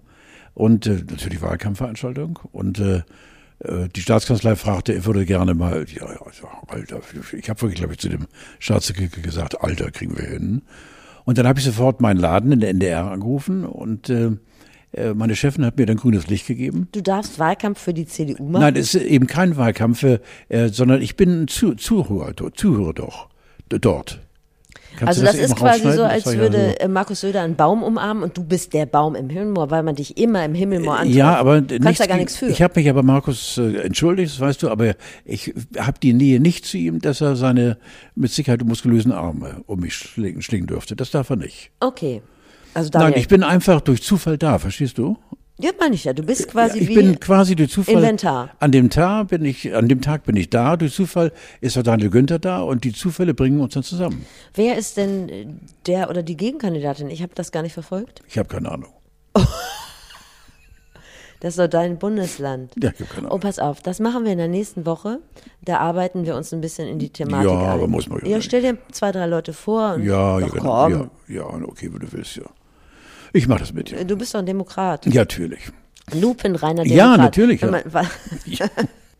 und 0.53 0.85
äh, 0.87 1.03
natürlich 1.09 1.41
Wahlkampfveranstaltung 1.41 2.39
und 2.51 2.79
äh, 2.79 3.01
äh, 3.59 3.89
die 3.95 4.01
Staatskanzlei 4.01 4.55
fragte, 4.55 4.93
er 4.93 5.05
würde 5.05 5.25
gerne 5.25 5.53
mal, 5.53 5.85
ja, 5.89 6.11
ja, 6.11 6.21
also, 6.25 6.47
Alter, 6.67 7.01
ich 7.33 7.49
habe 7.49 7.61
wirklich, 7.61 7.79
glaube 7.79 7.93
ich, 7.93 7.99
zu 7.99 8.09
dem 8.09 8.27
Staatssekretär 8.59 9.23
gesagt, 9.23 9.61
Alter, 9.61 9.91
kriegen 9.91 10.17
wir 10.17 10.25
hin. 10.25 10.61
Und 11.25 11.37
dann 11.37 11.47
habe 11.47 11.59
ich 11.59 11.65
sofort 11.65 12.01
meinen 12.01 12.19
Laden 12.19 12.51
in 12.51 12.59
der 12.59 12.69
NDR 12.69 13.11
angerufen 13.11 13.65
und 13.65 14.09
äh, 14.09 14.31
äh, 14.93 15.13
meine 15.13 15.35
Chefin 15.35 15.65
hat 15.65 15.77
mir 15.77 15.85
dann 15.85 15.97
grünes 15.97 16.27
Licht 16.27 16.47
gegeben. 16.47 16.87
Du 16.91 17.01
darfst 17.01 17.37
Wahlkampf 17.37 17.79
für 17.79 17.93
die 17.93 18.05
CDU 18.05 18.47
machen? 18.47 18.61
Nein, 18.61 18.75
es 18.75 18.95
ist 18.95 19.03
eben 19.03 19.27
kein 19.27 19.57
Wahlkampf, 19.57 20.03
äh, 20.03 20.19
sondern 20.69 21.01
ich 21.01 21.15
bin 21.15 21.43
ein 21.43 21.47
Zu 21.47 21.75
Zuhörer, 21.75 22.33
Zuhörer 22.53 22.93
doch, 22.93 23.29
dort. 23.69 24.21
Kannst 24.99 25.07
also 25.19 25.23
das, 25.23 25.35
eben 25.35 25.45
ist 25.45 25.55
quasi 25.55 25.81
so, 25.83 25.87
Das 26.03 26.11
als 26.11 26.25
war 26.25 26.33
ja 26.33 26.39
würde 26.39 26.57
so- 26.77 26.83
äh, 26.85 26.87
Markus 26.89 27.21
Söder 27.21 27.41
einen 27.41 27.55
Baum 27.55 27.83
umarmen 27.83 28.21
und 28.23 28.37
du 28.37 28.43
bist 28.43 28.73
der 28.73 28.85
Baum 28.85 29.15
im 29.15 29.29
Himmelmoor, 29.29 29.71
weil 29.71 29.81
man 29.83 29.95
dich 29.95 30.17
immer 30.17 30.43
im 30.43 30.53
Himmelmoor 30.53 30.97
antrifft. 30.97 31.15
Ja, 31.15 31.35
aber 31.35 31.61
du 31.61 31.67
kannst 31.75 31.85
nichts 31.85 31.99
da 31.99 32.05
gar 32.07 32.17
nichts 32.17 32.35
für. 32.37 32.47
Ich 32.47 32.61
habe 32.61 32.73
mich 32.79 32.89
aber 32.89 33.01
Markus 33.03 33.57
äh, 33.57 33.77
entschuldigt, 33.77 34.33
das 34.33 34.39
weißt 34.39 34.61
du, 34.63 34.69
aber 34.69 34.95
ich 35.25 35.53
habe 35.77 35.99
die 36.03 36.13
Nähe 36.13 36.39
nicht 36.39 36.65
zu 36.65 36.77
ihm, 36.77 36.99
dass 36.99 37.21
er 37.21 37.35
seine 37.35 37.77
mit 38.15 38.31
Sicherheit 38.31 38.63
muskulösen 38.65 39.11
Arme 39.11 39.61
um 39.65 39.79
mich 39.79 39.93
schlingen, 39.95 40.41
schlingen 40.41 40.67
dürfte. 40.67 40.95
Das 40.95 41.11
darf 41.11 41.29
er 41.29 41.37
nicht. 41.37 41.71
okay. 41.79 42.21
Also 42.75 42.91
Daniel, 42.91 43.11
Nein, 43.11 43.19
ich 43.19 43.27
bin 43.27 43.41
einfach 43.41 43.81
durch 43.81 44.03
Zufall 44.03 44.37
da, 44.37 44.59
verstehst 44.59 44.99
du? 44.99 45.17
Ja, 45.59 45.71
meine 45.79 45.95
ich 45.95 46.03
ja, 46.05 46.13
du 46.13 46.23
bist 46.23 46.47
quasi 46.47 46.77
ja, 46.77 46.83
ich 46.83 46.89
wie 46.89 46.95
bin 46.95 47.19
quasi 47.19 47.55
durch 47.55 47.71
Zufall. 47.71 47.95
Inventar. 47.95 48.49
An 48.59 48.71
dem 48.71 48.89
Tag 48.89 49.27
bin 49.29 49.43
ich, 49.45 49.73
an 49.75 49.87
dem 49.89 50.01
Tag 50.01 50.23
bin 50.23 50.35
ich 50.37 50.49
da. 50.49 50.77
Durch 50.77 50.93
Zufall 50.93 51.31
ist 51.61 51.77
auch 51.77 51.83
Daniel 51.83 52.09
Günther 52.09 52.39
da 52.39 52.61
und 52.61 52.83
die 52.83 52.93
Zufälle 52.93 53.33
bringen 53.33 53.59
uns 53.59 53.73
dann 53.73 53.83
zusammen. 53.83 54.25
Wer 54.53 54.77
ist 54.77 54.97
denn 54.97 55.29
äh, 55.29 55.47
der 55.85 56.09
oder 56.09 56.23
die 56.23 56.37
Gegenkandidatin? 56.37 57.09
Ich 57.09 57.21
habe 57.21 57.33
das 57.35 57.51
gar 57.51 57.61
nicht 57.61 57.73
verfolgt. 57.73 58.21
Ich 58.27 58.37
habe 58.37 58.47
keine 58.49 58.71
Ahnung. 58.71 58.89
Das 61.41 61.53
ist 61.53 61.59
doch 61.59 61.67
dein 61.69 61.97
Bundesland. 61.97 62.73
Ja, 62.83 62.89
ich 62.93 62.99
habe 62.99 63.05
keine 63.13 63.27
Oh, 63.27 63.29
Ahnung. 63.29 63.39
pass 63.39 63.59
auf, 63.59 63.81
das 63.81 64.01
machen 64.01 64.25
wir 64.25 64.33
in 64.33 64.37
der 64.39 64.49
nächsten 64.49 64.85
Woche. 64.85 65.19
Da 65.63 65.77
arbeiten 65.77 66.25
wir 66.25 66.35
uns 66.35 66.51
ein 66.53 66.59
bisschen 66.59 66.85
in 66.89 66.99
die 66.99 67.11
Thematik 67.11 67.49
Ja, 67.49 67.57
ein. 67.61 67.69
aber 67.69 67.87
muss 67.87 68.09
man 68.09 68.19
ja 68.25 68.27
Ja, 68.27 68.41
stell 68.41 68.61
dir 68.61 68.77
zwei, 68.91 69.13
drei 69.13 69.25
Leute 69.25 69.53
vor. 69.53 69.93
Und 69.93 70.03
Ja, 70.03 70.37
ja, 70.39 70.47
Ach, 70.49 70.51
genau. 70.53 70.83
komm. 70.89 71.09
Ja, 71.29 71.35
ja, 71.35 71.43
okay, 71.65 71.89
wenn 71.93 71.99
du 72.01 72.11
willst, 72.11 72.35
ja. 72.35 72.43
Ich 73.33 73.47
mache 73.47 73.59
das 73.59 73.73
mit 73.73 73.91
dir. 73.91 74.03
Du 74.05 74.15
bist 74.17 74.33
doch 74.33 74.39
ein 74.39 74.45
Demokrat. 74.45 75.05
Ja, 75.05 75.21
natürlich. 75.21 75.59
Lupenreiner 76.13 76.85
Ja, 76.85 77.03
Demokrat. 77.05 77.17
natürlich, 77.19 77.61
ja. 77.61 77.71
man- 77.71 77.83
wa- 77.93 78.05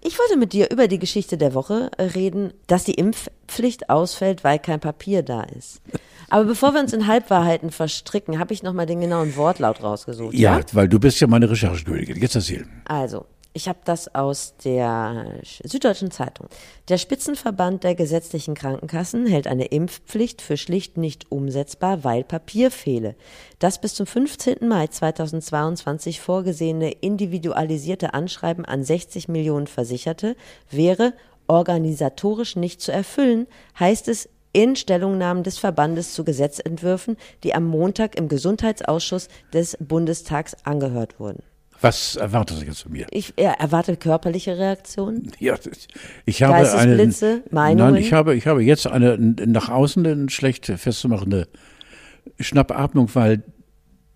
Ich 0.02 0.18
wollte 0.18 0.38
mit 0.38 0.54
dir 0.54 0.72
über 0.72 0.88
die 0.88 0.98
Geschichte 1.00 1.38
der 1.38 1.54
Woche 1.54 1.92
äh, 1.98 2.04
reden, 2.04 2.54
dass 2.68 2.86
die 2.86 2.94
Impfpflicht 2.94 3.90
ausfällt, 3.90 4.44
weil 4.44 4.58
kein 4.60 4.80
Papier 4.80 5.24
da 5.24 5.44
ist. 5.44 5.82
Aber 6.30 6.46
bevor 6.46 6.74
wir 6.74 6.80
uns 6.80 6.94
in 6.94 7.06
Halbwahrheiten 7.08 7.70
verstricken, 7.72 8.40
habe 8.40 8.54
ich 8.54 8.64
nochmal 8.64 8.86
den 8.86 9.02
genauen 9.02 9.36
Wortlaut 9.36 9.84
rausgesucht. 9.84 10.34
Ja, 10.36 10.60
weil 10.74 10.88
du 10.88 11.00
bist 11.00 11.20
ja 11.20 11.28
meine 11.28 11.50
Recherchekönigin. 11.50 12.18
Jetzt 12.18 12.36
erzähl. 12.36 12.66
Also, 12.86 13.26
ich 13.54 13.68
habe 13.68 13.80
das 13.84 14.14
aus 14.14 14.56
der 14.64 15.40
Süddeutschen 15.64 16.12
Zeitung. 16.12 16.48
Der 16.88 16.98
Spitzenverband 16.98 17.84
der 17.84 17.96
gesetzlichen 17.96 18.54
Krankenkassen 18.54 19.26
hält 19.26 19.48
eine 19.48 19.66
Impfpflicht 19.66 20.42
für 20.42 20.56
schlicht 20.56 20.98
nicht 20.98 21.32
umsetzbar, 21.32 22.04
weil 22.04 22.24
Papier 22.24 22.70
fehle. 22.70 23.16
Das 23.58 23.82
bis 23.82 23.96
zum 23.96 24.06
15. 24.06 24.68
Mai 24.68 24.88
2022 24.88 26.22
vorgesehene 26.22 26.92
individualisierte 26.92 28.14
Anschreiben 28.14 28.66
an 28.66 28.84
60 28.84 29.28
Millionen 29.28 29.68
Versicherte 29.68 30.36
wäre 30.70 31.14
organisatorisch 31.48 32.56
nicht 32.56 32.82
zu 32.82 32.92
erfüllen, 32.92 33.48
heißt 33.80 34.08
es 34.08 34.30
in 34.54 34.76
Stellungnahmen 34.76 35.44
des 35.44 35.58
Verbandes 35.58 36.14
zu 36.14 36.24
Gesetzentwürfen, 36.24 37.18
die 37.44 37.56
am 37.56 37.66
Montag 37.66 38.16
im 38.16 38.28
Gesundheitsausschuss 38.28 39.28
des 39.54 39.78
Bundestags 39.80 40.56
angehört 40.64 41.20
wurden. 41.20 41.44
Was 41.82 42.18
erwartest 42.18 42.62
du 42.62 42.66
jetzt 42.66 42.82
von 42.82 42.92
mir? 42.92 43.08
Ich 43.12 43.34
erwarte 43.38 43.96
körperliche 43.96 44.58
Reaktionen. 44.58 45.32
Ja, 45.40 45.56
ich 46.26 46.44
habe 46.44 46.56
eine. 46.56 46.64
Geistesblitze, 46.64 47.44
Meinungen? 47.52 47.94
Nein, 47.94 48.04
ich 48.04 48.12
habe, 48.12 48.36
ich 48.36 48.48
habe 48.48 48.62
jetzt 48.64 48.86
eine 48.88 49.18
nach 49.18 49.70
außen 49.70 50.06
eine 50.06 50.30
schlecht 50.30 50.66
festzumachende 50.66 51.48
Schnappatmung, 52.40 53.10
weil 53.16 53.44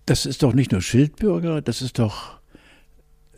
das 0.05 0.25
ist 0.25 0.43
doch 0.43 0.53
nicht 0.53 0.71
nur 0.73 0.81
Schildbürger, 0.81 1.61
das 1.61 1.81
ist 1.81 1.99
doch 1.99 2.39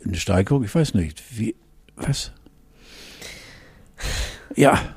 eine 0.04 0.16
Steigerung. 0.16 0.64
Ich 0.64 0.74
weiß 0.74 0.94
nicht, 0.94 1.22
wie, 1.38 1.54
was? 1.94 2.32
Ja, 4.56 4.95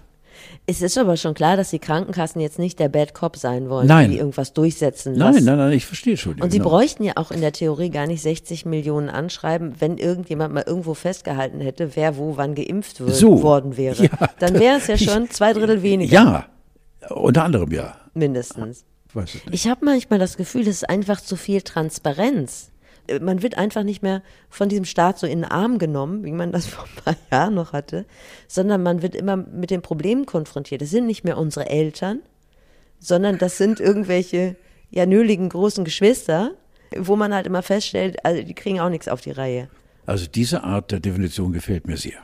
Es 0.70 0.84
ist 0.84 1.00
aber 1.00 1.18
schon 1.18 1.34
klar, 1.34 1.58
dass 1.58 1.72
die 1.72 1.80
Krankenkassen 1.80 2.40
jetzt 2.42 2.60
nicht 2.60 2.78
der 2.80 2.90
Bad 2.90 3.16
Cop 3.16 3.38
sein 3.38 3.70
wollen, 3.72 3.88
Nein. 3.88 4.12
die 4.12 4.18
irgendwas 4.20 4.54
durchsetzen 4.54 5.14
nein, 5.14 5.34
lassen. 5.34 5.46
nein, 5.46 5.58
nein, 5.58 5.72
ich 5.72 5.88
verstehe 5.88 6.16
schon. 6.16 6.40
Und 6.40 6.52
sie 6.52 6.60
genau. 6.60 6.70
bräuchten 6.70 7.04
ja 7.04 7.14
auch 7.16 7.32
in 7.32 7.42
der 7.42 7.54
Theorie 7.54 7.90
gar 7.90 8.06
nicht 8.06 8.22
60 8.22 8.66
Millionen 8.68 9.10
anschreiben, 9.10 9.74
wenn 9.80 9.98
irgendjemand 9.98 10.54
mal 10.54 10.64
irgendwo 10.68 10.94
festgehalten 10.94 11.60
hätte, 11.60 11.96
wer 11.96 12.18
wo 12.18 12.38
wann 12.38 12.54
geimpft 12.54 13.00
wür- 13.02 13.10
So. 13.10 13.42
worden 13.42 13.78
wäre. 13.78 13.96
Ja, 14.04 14.30
Dann 14.38 14.60
wäre 14.60 14.78
es 14.78 14.86
ja 14.88 14.98
schon 14.98 15.30
zwei 15.32 15.54
Drittel 15.54 15.82
weniger 15.82 16.14
Ja, 16.14 16.46
unter 17.10 17.44
anderem 17.46 17.72
ja. 17.72 17.96
mindestens. 18.14 18.86
Ich. 19.26 19.42
Ich 19.52 19.68
habe 19.68 19.84
manchmal 19.84 20.20
das 20.20 20.38
Gefühl, 20.38 20.62
es 20.62 20.68
ist 20.84 20.90
einfach 20.90 21.20
zu 21.20 21.36
viel 21.36 21.64
Transparenz. 21.64 22.70
Man 23.22 23.42
wird 23.42 23.58
einfach 23.58 23.84
nicht 23.84 24.02
mehr 24.02 24.22
von 24.50 24.70
diesem 24.70 24.86
Staat 24.86 25.20
so 25.20 25.28
in 25.28 25.42
den 25.42 25.52
Arm 25.52 25.78
genommen, 25.78 26.24
wie 26.24 26.32
man 26.32 26.52
das 26.52 26.68
vor 26.68 26.86
ein 26.86 27.04
paar 27.04 27.16
Jahren 27.32 27.56
noch 27.56 27.74
hatte, 27.74 28.06
sondern 28.48 28.84
man 28.84 29.02
wird 29.02 29.16
immer 29.16 29.38
mit 29.38 29.72
den 29.72 29.82
Problemen 29.82 30.26
konfrontiert. 30.26 30.82
Es 30.82 30.92
sind 30.92 31.06
nicht 31.06 31.24
mehr 31.24 31.38
unsere 31.38 31.70
Eltern, 31.70 32.20
sondern 33.00 33.38
das 33.38 33.58
sind 33.58 33.80
irgendwelche 33.80 34.56
ja 34.92 35.06
nöligen 35.06 35.50
großen 35.50 35.86
Geschwister, 35.86 36.52
wo 36.96 37.16
man 37.16 37.34
halt 37.34 37.48
immer 37.48 37.62
feststellt, 37.62 38.26
also 38.26 38.42
die 38.42 38.56
kriegen 38.56 38.80
auch 38.80 38.90
nichts 38.90 39.08
auf 39.08 39.22
die 39.22 39.32
Reihe. 39.32 39.70
Also 40.06 40.26
diese 40.26 40.64
Art 40.64 40.92
der 40.92 41.00
Definition 41.00 41.54
gefällt 41.54 41.88
mir 41.88 41.98
sehr. 41.98 42.20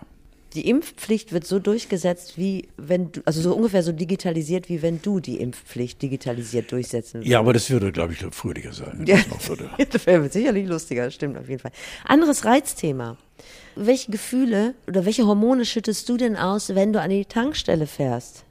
Die 0.55 0.69
Impfpflicht 0.69 1.33
wird 1.33 1.45
so 1.45 1.59
durchgesetzt, 1.59 2.37
wie 2.37 2.69
wenn 2.77 3.11
du, 3.11 3.21
also 3.25 3.41
so 3.41 3.53
ungefähr 3.53 3.83
so 3.83 3.91
digitalisiert, 3.91 4.69
wie 4.69 4.81
wenn 4.81 5.01
du 5.01 5.19
die 5.19 5.41
Impfpflicht 5.41 6.01
digitalisiert 6.01 6.71
durchsetzen 6.71 7.15
würdest. 7.15 7.29
Ja, 7.29 7.39
aber 7.39 7.51
das 7.51 7.69
würde, 7.69 7.91
glaube 7.91 8.13
ich, 8.13 8.19
fröhlicher 8.31 8.71
sein. 8.71 9.05
Ja, 9.05 9.17
das 9.17 9.89
das 9.89 10.05
wäre 10.07 10.29
sicherlich 10.29 10.67
lustiger, 10.67 11.11
stimmt 11.11 11.37
auf 11.37 11.49
jeden 11.49 11.59
Fall. 11.59 11.71
Anderes 12.05 12.45
Reizthema. 12.45 13.17
Welche 13.75 14.11
Gefühle 14.11 14.75
oder 14.87 15.05
welche 15.05 15.27
Hormone 15.27 15.65
schüttest 15.65 16.07
du 16.07 16.15
denn 16.15 16.37
aus, 16.37 16.73
wenn 16.73 16.93
du 16.93 17.01
an 17.01 17.09
die 17.09 17.25
Tankstelle 17.25 17.85
fährst? 17.85 18.45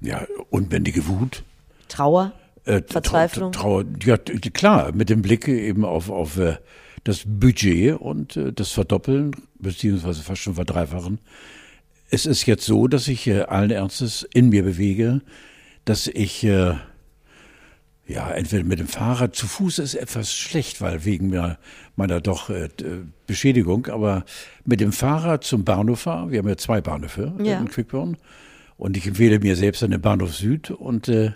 Ja, 0.00 0.26
unbändige 0.48 1.06
Wut. 1.06 1.44
Trauer? 1.88 2.32
Äh, 2.64 2.80
Verzweiflung? 2.86 3.52
Trauer, 3.52 3.84
ja, 4.02 4.16
klar, 4.16 4.92
mit 4.92 5.10
dem 5.10 5.20
Blick 5.20 5.46
eben 5.46 5.84
auf, 5.84 6.08
auf 6.08 6.38
äh, 6.38 6.56
das 7.04 7.22
Budget 7.26 8.00
und 8.00 8.36
äh, 8.36 8.52
das 8.52 8.72
Verdoppeln, 8.72 9.32
beziehungsweise 9.58 10.22
fast 10.22 10.42
schon 10.42 10.54
verdreifachen. 10.54 11.18
Es 12.10 12.26
ist 12.26 12.46
jetzt 12.46 12.64
so, 12.64 12.88
dass 12.88 13.08
ich 13.08 13.26
äh, 13.26 13.42
allen 13.42 13.70
Ernstes 13.70 14.26
in 14.32 14.48
mir 14.48 14.62
bewege, 14.62 15.20
dass 15.84 16.06
ich 16.06 16.42
äh, 16.44 16.74
ja 18.06 18.30
entweder 18.30 18.64
mit 18.64 18.78
dem 18.78 18.88
Fahrrad 18.88 19.34
zu 19.34 19.46
Fuß 19.46 19.78
ist 19.78 19.94
etwas 19.94 20.34
schlecht, 20.34 20.80
weil 20.80 21.04
wegen 21.04 21.28
meiner, 21.30 21.58
meiner 21.96 22.20
doch 22.20 22.50
Beschädigung, 23.26 23.86
aber 23.86 24.24
mit 24.64 24.80
dem 24.80 24.92
Fahrrad 24.92 25.44
zum 25.44 25.64
Bahnhof 25.64 26.00
fahre. 26.00 26.30
Wir 26.30 26.38
haben 26.40 26.48
ja 26.48 26.56
zwei 26.56 26.80
Bahnhöfe 26.80 27.32
Ja. 27.38 27.58
in 27.58 27.68
Quickborn 27.68 28.16
und 28.76 28.96
ich 28.96 29.06
empfehle 29.06 29.38
mir 29.38 29.56
selbst 29.56 29.82
an 29.82 29.90
den 29.90 30.00
Bahnhof 30.02 30.34
Süd 30.34 30.70
und 30.70 31.08
äh, 31.08 31.32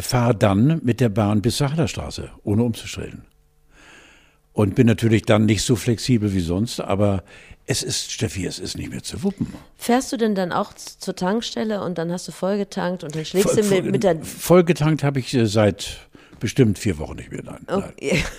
fahre 0.00 0.34
dann 0.34 0.80
mit 0.82 1.00
der 1.00 1.08
Bahn 1.10 1.42
bis 1.42 1.58
zur 1.58 1.70
Hallerstraße, 1.70 2.30
ohne 2.42 2.64
umzustellen. 2.64 3.22
Und 4.54 4.74
bin 4.76 4.86
natürlich 4.86 5.22
dann 5.22 5.44
nicht 5.46 5.62
so 5.62 5.76
flexibel 5.76 6.32
wie 6.32 6.40
sonst, 6.40 6.80
aber 6.80 7.22
Es 7.66 7.82
ist, 7.82 8.12
Steffi, 8.12 8.44
es 8.46 8.58
ist 8.58 8.76
nicht 8.76 8.90
mehr 8.90 9.02
zu 9.02 9.22
wuppen. 9.22 9.46
Fährst 9.78 10.12
du 10.12 10.16
denn 10.18 10.34
dann 10.34 10.52
auch 10.52 10.74
zur 10.74 11.16
Tankstelle 11.16 11.82
und 11.82 11.96
dann 11.98 12.12
hast 12.12 12.28
du 12.28 12.32
vollgetankt 12.32 13.04
und 13.04 13.14
dann 13.16 13.24
schlägst 13.24 13.56
du 13.56 13.62
Voll- 13.64 13.82
mit, 13.82 13.90
mit 13.92 14.02
der. 14.04 14.22
Vollgetankt 14.22 15.02
habe 15.02 15.18
ich 15.18 15.32
äh, 15.34 15.46
seit 15.46 15.98
bestimmt 16.40 16.78
vier 16.78 16.98
Wochen 16.98 17.16
nicht 17.16 17.32
mehr. 17.32 17.42
Nein, 17.44 17.58
nein. 17.66 17.82
Okay. 17.98 18.22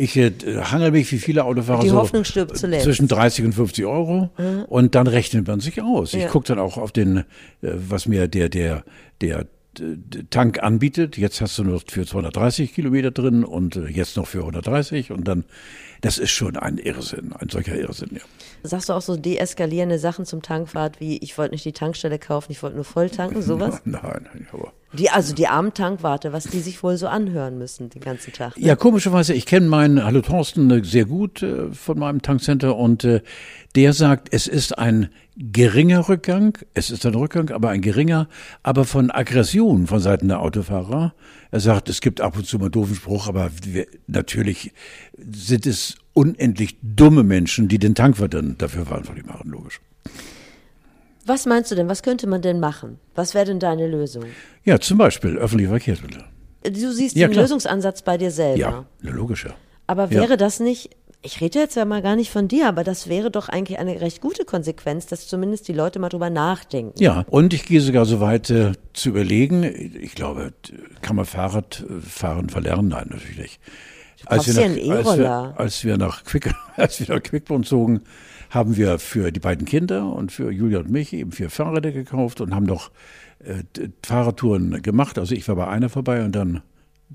Ich 0.00 0.16
äh, 0.16 0.30
hangel 0.62 0.92
mich 0.92 1.10
wie 1.10 1.18
viele 1.18 1.42
Autofahrer 1.44 1.82
Die 1.82 1.88
so 1.88 1.96
Hoffnung 1.96 2.22
stirbt 2.22 2.56
zuletzt. 2.56 2.86
Mhm. 2.86 2.90
zwischen 2.90 3.08
30 3.08 3.46
und 3.46 3.52
50 3.52 3.84
Euro 3.84 4.30
und 4.68 4.94
dann 4.94 5.08
rechnet 5.08 5.48
man 5.48 5.58
sich 5.58 5.82
aus. 5.82 6.14
Ich 6.14 6.22
Ja. 6.22 6.28
gucke 6.28 6.46
dann 6.46 6.60
auch 6.60 6.76
auf 6.76 6.92
den, 6.92 7.16
äh, 7.16 7.24
was 7.62 8.06
mir 8.06 8.28
der 8.28 8.48
der 8.48 8.84
der 9.20 9.46
Tank 10.30 10.62
anbietet. 10.62 11.16
Jetzt 11.16 11.40
hast 11.40 11.58
du 11.58 11.64
nur 11.64 11.80
für 11.80 12.06
230 12.06 12.74
Kilometer 12.74 13.10
drin 13.10 13.44
und 13.44 13.76
äh, 13.76 13.86
jetzt 13.86 14.16
noch 14.16 14.26
für 14.26 14.40
130 14.40 15.10
und 15.10 15.26
dann, 15.26 15.44
das 16.00 16.18
ist 16.18 16.30
schon 16.30 16.56
ein 16.56 16.78
Irrsinn, 16.78 17.32
ein 17.32 17.48
solcher 17.48 17.76
Irrsinn, 17.76 18.10
ja. 18.12 18.20
Sagst 18.62 18.88
du 18.88 18.92
auch 18.92 19.02
so 19.02 19.16
deeskalierende 19.16 19.98
Sachen 19.98 20.24
zum 20.24 20.42
Tankfahrt 20.42 21.00
wie 21.00 21.18
ich 21.18 21.36
wollte 21.38 21.54
nicht 21.54 21.64
die 21.64 21.72
Tankstelle 21.72 22.18
kaufen, 22.18 22.52
ich 22.52 22.62
wollte 22.62 22.76
nur 22.76 22.84
voll 22.84 23.10
tanken, 23.10 23.42
sowas? 23.48 23.80
Nein, 23.84 24.28
aber 24.52 24.72
Die, 24.94 25.10
also 25.10 25.34
die 25.34 25.48
armen 25.48 25.74
Tankwarte, 25.74 26.32
was 26.32 26.44
die 26.44 26.60
sich 26.60 26.82
wohl 26.82 26.96
so 26.96 27.08
anhören 27.08 27.58
müssen 27.58 27.90
den 27.90 28.00
ganzen 28.00 28.32
Tag. 28.32 28.56
ne? 28.56 28.64
Ja, 28.64 28.74
komischerweise, 28.74 29.34
ich 29.34 29.44
kenne 29.44 29.66
meinen 29.66 30.02
Hallo 30.02 30.22
Thorsten 30.22 30.70
äh, 30.70 30.82
sehr 30.82 31.04
gut 31.04 31.42
äh, 31.42 31.70
von 31.72 31.98
meinem 31.98 32.22
Tankcenter 32.22 32.74
und 32.74 33.04
äh, 33.04 33.20
der 33.74 33.92
sagt, 33.92 34.28
es 34.32 34.46
ist 34.46 34.78
ein 34.78 35.10
geringer 35.36 36.08
Rückgang, 36.08 36.56
es 36.72 36.90
ist 36.90 37.04
ein 37.04 37.14
Rückgang, 37.14 37.50
aber 37.50 37.68
ein 37.68 37.82
geringer, 37.82 38.28
aber 38.62 38.86
von 38.86 39.10
Aggression 39.10 39.86
von 39.86 40.00
Seiten 40.00 40.28
der 40.28 40.40
Autofahrer. 40.40 41.14
Er 41.50 41.60
sagt, 41.60 41.90
es 41.90 42.00
gibt 42.00 42.22
ab 42.22 42.36
und 42.36 42.46
zu 42.46 42.58
mal 42.58 42.70
doofen 42.70 42.94
Spruch, 42.94 43.28
aber 43.28 43.50
wir, 43.62 43.86
natürlich 44.06 44.72
sind 45.18 45.66
es 45.66 45.96
unendlich 46.14 46.78
dumme 46.82 47.24
Menschen, 47.24 47.68
die 47.68 47.78
den 47.78 47.94
Tankwart 47.94 48.32
dann 48.32 48.56
dafür 48.56 48.86
verantwortlich 48.86 49.26
machen, 49.26 49.50
logisch. 49.50 49.80
Was 51.28 51.46
meinst 51.46 51.70
du 51.70 51.74
denn, 51.74 51.88
was 51.88 52.02
könnte 52.02 52.26
man 52.26 52.40
denn 52.42 52.58
machen? 52.58 52.98
Was 53.14 53.34
wäre 53.34 53.44
denn 53.44 53.60
deine 53.60 53.86
Lösung? 53.86 54.24
Ja, 54.64 54.80
zum 54.80 54.98
Beispiel 54.98 55.36
öffentliche 55.36 55.70
Verkehrsmittel. 55.70 56.24
Du 56.64 56.92
siehst 56.92 57.14
Ja, 57.16 57.28
den 57.28 57.32
klar. 57.32 57.44
Lösungsansatz 57.44 58.02
bei 58.02 58.16
dir 58.16 58.30
selber. 58.30 58.58
Ja, 58.58 58.84
na, 59.02 59.10
logisch, 59.12 59.44
ja. 59.44 59.54
Aber 59.86 60.04
Ja. 60.04 60.10
wäre 60.22 60.36
das 60.38 60.58
nicht, 60.58 60.90
ich 61.22 61.40
rede 61.40 61.58
jetzt 61.58 61.76
ja 61.76 61.84
mal 61.84 62.00
gar 62.02 62.16
nicht 62.16 62.30
von 62.30 62.48
dir, 62.48 62.66
aber 62.68 62.82
das 62.82 63.08
wäre 63.08 63.30
doch 63.30 63.48
eigentlich 63.48 63.78
eine 63.78 64.00
recht 64.00 64.20
gute 64.20 64.44
Konsequenz, 64.44 65.06
dass 65.06 65.28
zumindest 65.28 65.68
die 65.68 65.72
Leute 65.72 65.98
mal 65.98 66.08
drüber 66.08 66.30
nachdenken. 66.30 66.94
Ja, 66.98 67.24
und 67.28 67.52
ich 67.52 67.66
gehe 67.66 67.80
sogar 67.80 68.06
so 68.06 68.20
weit 68.20 68.48
äh, 68.50 68.72
zu 68.94 69.10
überlegen, 69.10 69.64
ich 69.64 70.14
glaube, 70.14 70.52
kann 71.02 71.16
man 71.16 71.26
Fahrradfahren 71.26 72.48
verlernen? 72.48 72.88
Nein, 72.88 73.08
natürlich 73.10 73.38
nicht. 73.38 73.60
Als 74.26 74.46
kaufst 74.46 74.56
wir, 74.56 74.68
nach, 74.68 74.76
einen 74.76 74.92
als, 74.92 75.18
wir, 75.18 75.54
als 75.56 75.84
wir 75.84 75.96
nach 75.98 76.24
Quick, 76.24 76.50
als 76.76 77.00
wir 77.00 77.14
nach 77.14 77.22
Quickborn 77.22 77.62
zogen, 77.64 78.00
haben 78.50 78.76
wir 78.76 78.98
für 78.98 79.30
die 79.30 79.40
beiden 79.40 79.66
Kinder 79.66 80.12
und 80.12 80.32
für 80.32 80.50
Julia 80.50 80.78
und 80.78 80.90
mich 80.90 81.12
eben 81.12 81.32
vier 81.32 81.50
Fahrräder 81.50 81.92
gekauft 81.92 82.40
und 82.40 82.54
haben 82.54 82.66
noch 82.66 82.90
äh, 83.40 83.62
Fahrradtouren 84.04 84.82
gemacht. 84.82 85.18
Also 85.18 85.34
ich 85.34 85.46
war 85.48 85.56
bei 85.56 85.68
einer 85.68 85.88
vorbei 85.88 86.24
und 86.24 86.32
dann 86.32 86.62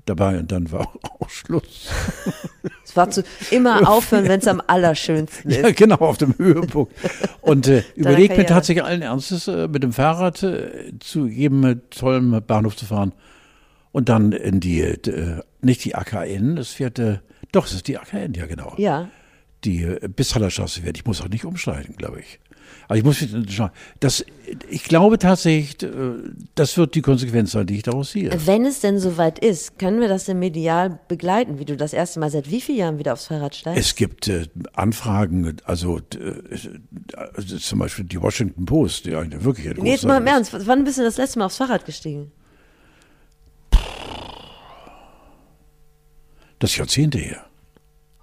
dabei 0.06 0.38
und 0.38 0.52
dann 0.52 0.70
war 0.72 0.88
auch 1.20 1.28
Schluss. 1.28 1.90
Es 2.84 2.96
war 2.96 3.10
zu 3.10 3.24
immer 3.50 3.88
aufhören, 3.88 4.28
wenn 4.28 4.40
es 4.40 4.46
am 4.46 4.62
allerschönsten 4.66 5.50
ist. 5.50 5.62
Ja, 5.62 5.70
genau, 5.70 5.96
auf 5.96 6.18
dem 6.18 6.36
Höhepunkt. 6.38 6.92
Und 7.40 7.68
äh, 7.68 7.82
überlegt 7.94 8.36
mir 8.36 8.46
tatsächlich 8.46 8.84
allen 8.84 9.02
Ernstes, 9.02 9.48
äh, 9.48 9.68
mit 9.68 9.82
dem 9.82 9.92
Fahrrad 9.92 10.42
äh, 10.42 10.92
zu 11.00 11.26
jedem 11.26 11.64
äh, 11.64 11.76
tollen 11.90 12.42
Bahnhof 12.44 12.76
zu 12.76 12.86
fahren 12.86 13.12
und 13.92 14.08
dann 14.08 14.32
in 14.32 14.60
die, 14.60 14.80
äh, 14.80 15.40
nicht 15.60 15.84
die 15.84 15.94
AKN, 15.94 16.56
das 16.56 16.70
fährt, 16.70 16.98
äh, 16.98 17.18
doch, 17.52 17.66
es 17.66 17.72
ist 17.72 17.88
die 17.88 17.98
AKN, 17.98 18.34
ja 18.34 18.46
genau. 18.46 18.74
Ja. 18.76 19.08
Die 19.64 19.86
bis 20.14 20.34
Hallerstraße 20.34 20.82
fährt. 20.82 20.96
Ich 20.96 21.04
muss 21.04 21.20
auch 21.20 21.28
nicht 21.28 21.44
umsteigen, 21.44 21.96
glaube 21.96 22.20
ich. 22.20 22.38
Also 22.88 22.98
ich 22.98 23.04
muss 23.04 23.52
schauen. 23.52 23.70
Das, 24.00 24.24
ich 24.68 24.84
glaube 24.84 25.18
tatsächlich, 25.18 25.82
äh, 25.82 25.90
das 26.54 26.76
wird 26.76 26.94
die 26.94 27.02
Konsequenz 27.02 27.52
sein, 27.52 27.66
die 27.66 27.76
ich 27.76 27.82
daraus 27.82 28.12
sehe. 28.12 28.30
Wenn 28.46 28.66
es 28.66 28.80
denn 28.80 28.98
soweit 28.98 29.38
ist, 29.38 29.78
können 29.78 30.00
wir 30.00 30.08
das 30.08 30.24
denn 30.24 30.38
medial 30.38 30.98
begleiten, 31.08 31.58
wie 31.58 31.64
du 31.64 31.76
das 31.76 31.92
erste 31.92 32.20
Mal 32.20 32.30
seit 32.30 32.50
wie 32.50 32.60
vielen 32.60 32.78
Jahren 32.78 32.98
wieder 32.98 33.14
aufs 33.14 33.26
Fahrrad 33.26 33.54
steigst? 33.54 33.80
Es 33.80 33.94
gibt 33.94 34.28
äh, 34.28 34.46
Anfragen, 34.74 35.56
also, 35.64 35.98
äh, 35.98 36.58
also 37.34 37.56
zum 37.56 37.78
Beispiel 37.78 38.04
die 38.04 38.20
Washington 38.20 38.66
Post, 38.66 39.06
die 39.06 39.14
eine 39.14 39.42
wirklich 39.44 39.68
eine 39.68 39.80
Nee, 39.80 39.92
jetzt 39.92 40.04
mal 40.04 40.18
im 40.18 40.26
Ernst, 40.26 40.54
wann 40.66 40.84
bist 40.84 40.98
du 40.98 41.02
das 41.02 41.16
letzte 41.16 41.38
Mal 41.38 41.46
aufs 41.46 41.56
Fahrrad 41.56 41.86
gestiegen? 41.86 42.32
Das 46.58 46.76
Jahrzehnte 46.76 47.18
her. 47.18 47.44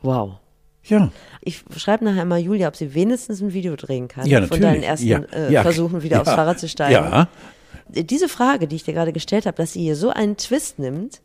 Wow. 0.01 0.40
Ja. 0.83 1.11
Ich 1.41 1.63
schreibe 1.77 2.05
nachher 2.05 2.25
mal 2.25 2.39
Julia, 2.39 2.67
ob 2.67 2.75
sie 2.75 2.93
wenigstens 2.93 3.41
ein 3.41 3.53
Video 3.53 3.75
drehen 3.75 4.07
kann 4.07 4.25
Ja, 4.25 4.39
von 4.39 4.59
natürlich. 4.59 4.63
deinen 4.63 4.83
ersten 4.83 5.07
ja, 5.07 5.19
äh, 5.33 5.51
ja, 5.53 5.61
Versuchen, 5.61 6.01
wieder 6.03 6.21
aufs 6.21 6.31
Fahrrad 6.31 6.59
zu 6.59 6.67
steigen. 6.67 6.93
Ja, 6.93 7.27
Diese 7.89 8.27
Frage, 8.27 8.67
die 8.67 8.75
ich 8.77 8.83
dir 8.83 8.93
gerade 8.93 9.13
gestellt 9.13 9.45
habe, 9.45 9.57
dass 9.57 9.73
sie 9.73 9.81
hier 9.81 9.95
so 9.95 10.09
einen 10.09 10.37
Twist 10.37 10.79
nimmt. 10.79 11.21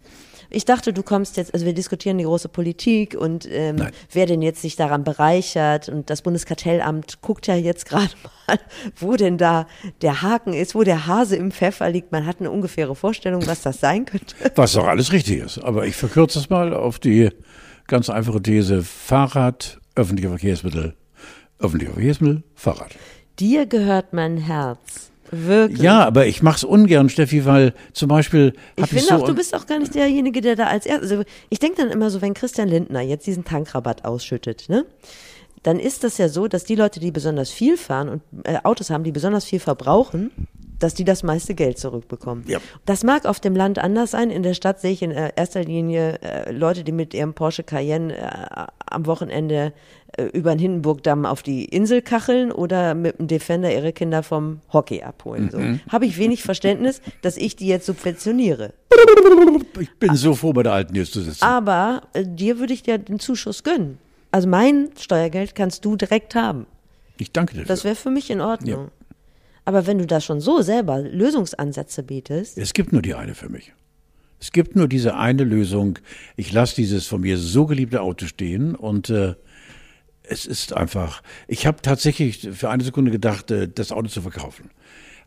Ich 0.49 0.65
dachte, 0.65 0.93
du 0.93 1.03
kommst 1.03 1.37
jetzt, 1.39 1.55
also 1.55 1.67
wir 1.67 1.75
diskutieren 1.75 2.19
die 2.19 2.25
große 2.25 2.49
Politik 2.49 3.17
und 3.19 3.49
ähm, 3.51 3.77
Nein. 3.77 3.91
wer 4.13 4.27
denn 4.27 4.43
jetzt 4.43 4.63
sich 4.63 4.77
daran 4.77 5.03
bereichert 5.03 5.89
und 5.89 6.09
das 6.09 6.23
Bundeskartellamt 6.23 7.21
guckt 7.21 7.49
ja 7.49 7.57
jetzt 7.57 7.87
gerade 7.89 8.11
mal, 8.47 8.59
wo 8.97 9.17
denn 9.17 9.39
da 9.39 9.67
der 10.03 10.23
Haken 10.23 10.53
ist, 10.53 10.77
wo 10.77 10.85
der 10.85 11.07
Hase 11.09 11.35
im 11.35 11.51
Pfeffer 11.51 11.91
liegt. 11.91 12.13
Man 12.13 12.27
hat 12.27 12.37
eine 12.39 12.51
ungefähre 12.53 12.95
Vorstellung, 12.95 13.45
was 13.47 13.63
das 13.63 13.81
sein 13.81 14.05
könnte. 14.05 14.37
was 14.55 14.73
doch 14.75 14.87
alles 14.87 15.11
richtig 15.13 15.39
ist. 15.41 15.59
Aber 15.59 15.85
ich 15.87 15.97
verkürze 15.97 16.39
es 16.39 16.49
mal 16.49 16.73
auf 16.75 17.01
die 17.01 17.31
ganz 17.87 18.11
einfache 18.11 18.43
These: 18.43 18.83
Fahrrad, 18.83 19.81
öffentliche 19.95 20.29
Verkehrsmittel, 20.29 20.95
öffentliche 21.59 21.93
Verkehrsmittel, 21.93 22.43
Fahrrad. 22.55 22.91
Dir 23.39 23.67
gehört 23.67 24.13
mein 24.13 24.37
Herz. 24.39 25.11
Wirklich. 25.31 25.83
Ja, 25.83 26.05
aber 26.05 26.27
ich 26.27 26.43
mach's 26.43 26.65
ungern, 26.65 27.09
Steffi, 27.09 27.45
weil 27.45 27.75
zum 27.93 28.09
Beispiel 28.09 28.53
ich, 28.77 28.87
finde 28.87 29.05
so 29.05 29.15
auch, 29.15 29.27
du 29.27 29.35
bist 29.35 29.55
auch 29.55 29.67
gar 29.67 29.79
nicht 29.79 29.95
derjenige, 29.95 30.41
der 30.41 30.57
da 30.57 30.67
als 30.67 30.87
erstes. 30.87 31.11
Also 31.11 31.25
ich 31.49 31.59
denke 31.59 31.83
dann 31.83 31.91
immer 31.91 32.11
so, 32.11 32.23
wenn 32.23 32.35
Christian 32.35 32.69
Lindner 32.69 33.01
jetzt 33.01 33.27
diesen 33.27 33.45
Tankrabatt 33.45 34.05
ausschüttet, 34.05 34.69
ne? 34.69 34.85
Dann 35.63 35.81
ist 35.81 36.05
das 36.05 36.19
ja 36.19 36.29
so, 36.29 36.47
dass 36.47 36.65
die 36.65 36.77
Leute, 36.77 37.01
die 37.01 37.11
besonders 37.11 37.51
viel 37.51 37.77
fahren 37.77 38.09
und 38.09 38.23
äh, 38.45 38.59
Autos 38.63 38.91
haben, 38.91 39.03
die 39.03 39.11
besonders 39.11 39.45
viel 39.45 39.59
verbrauchen, 39.59 40.31
dass 40.79 40.95
die 40.95 41.05
das 41.05 41.23
meiste 41.23 41.55
Geld 41.55 41.79
zurückbekommen. 41.79 42.45
Ja. 42.47 42.59
Das 42.85 43.05
mag 43.05 43.27
auf 43.27 43.41
dem 43.41 43.57
Land 43.57 43.79
anders 43.79 44.11
sein. 44.11 44.31
In 44.31 44.43
der 44.43 44.55
Stadt 44.55 44.81
sehe 44.81 44.93
ich 44.93 45.03
in 45.03 45.11
äh, 45.11 45.33
erster 45.37 45.63
Linie 45.63 46.19
äh, 46.21 46.53
Leute, 46.53 46.85
die 46.85 46.93
mit 46.93 47.15
ihrem 47.15 47.35
Porsche 47.35 47.63
Cayenne 47.63 48.17
äh, 48.17 48.67
am 48.87 49.07
Wochenende 49.07 49.73
äh, 50.17 50.25
über 50.25 50.55
den 50.55 50.59
Hindenburgdamm 50.59 51.27
auf 51.27 51.43
die 51.43 51.65
Insel 51.65 52.03
kacheln 52.03 52.53
oder 52.53 52.95
mit 52.95 53.19
dem 53.19 53.27
Defender 53.27 53.73
ihre 53.73 53.93
Kinder 53.93 54.23
vom 54.23 54.61
Hockey 54.73 55.03
abholen. 55.03 55.51
So. 55.51 55.59
Habe 55.91 56.07
ich 56.07 56.19
wenig 56.19 56.43
Verständnis, 56.43 57.01
dass 57.23 57.37
ich 57.37 57.57
die 57.57 57.67
jetzt 57.67 57.87
subventioniere. 57.87 58.73
ich 59.81 59.93
bin 59.99 60.15
so 60.15 60.35
froh, 60.35 60.53
bei 60.53 60.63
der 60.63 60.73
Alten 60.73 60.95
jetzt 60.95 61.13
zu 61.13 61.21
sitzen. 61.21 61.45
Aber 61.45 62.03
äh, 62.13 62.25
dir 62.25 62.59
würde 62.59 62.73
ich 62.73 62.83
dir 62.83 62.99
den 62.99 63.19
Zuschuss 63.19 63.63
gönnen. 63.63 63.99
Also 64.31 64.49
mein 64.49 64.91
Steuergeld 64.99 65.55
kannst 65.55 65.85
du 65.85 65.97
direkt 65.97 66.35
haben. 66.35 66.67
Ich 67.19 67.33
danke 67.33 67.55
dir. 67.55 67.65
Das 67.65 67.85
wäre 67.85 67.95
für 67.95 68.11
mich 68.11 68.31
in 68.31 68.41
Ordnung. 68.41 68.85
Ja. 68.85 69.06
Aber 69.67 69.87
wenn 69.87 69.99
du 69.99 70.07
da 70.07 70.21
schon 70.21 70.41
so 70.41 70.63
selber 70.63 71.01
Lösungsansätze 71.01 72.03
bietest, 72.03 72.57
Es 72.57 72.73
gibt 72.73 72.93
nur 72.93 73.03
die 73.03 73.15
eine 73.15 73.35
für 73.35 73.49
mich. 73.51 73.73
Es 74.41 74.53
gibt 74.53 74.77
nur 74.77 74.87
diese 74.89 75.17
eine 75.17 75.45
Lösung. 75.45 75.99
Ich 76.37 76.53
lasse 76.53 76.77
dieses 76.77 77.07
von 77.07 77.21
mir 77.21 77.37
so 77.37 77.67
geliebte 77.67 78.01
Auto 78.01 78.27
stehen 78.27 78.75
und 78.75 79.11
äh, 79.11 79.35
es 80.23 80.47
ist 80.47 80.73
einfach. 80.73 81.23
Ich 81.49 81.67
habe 81.67 81.83
tatsächlich 81.83 82.49
für 82.53 82.71
eine 82.71 82.85
Sekunde 82.85 83.11
gedacht, 83.11 83.51
äh, 83.51 83.69
das 83.69 83.93
Auto 83.93 84.09
zu 84.09 84.23
verkaufen. 84.23 84.71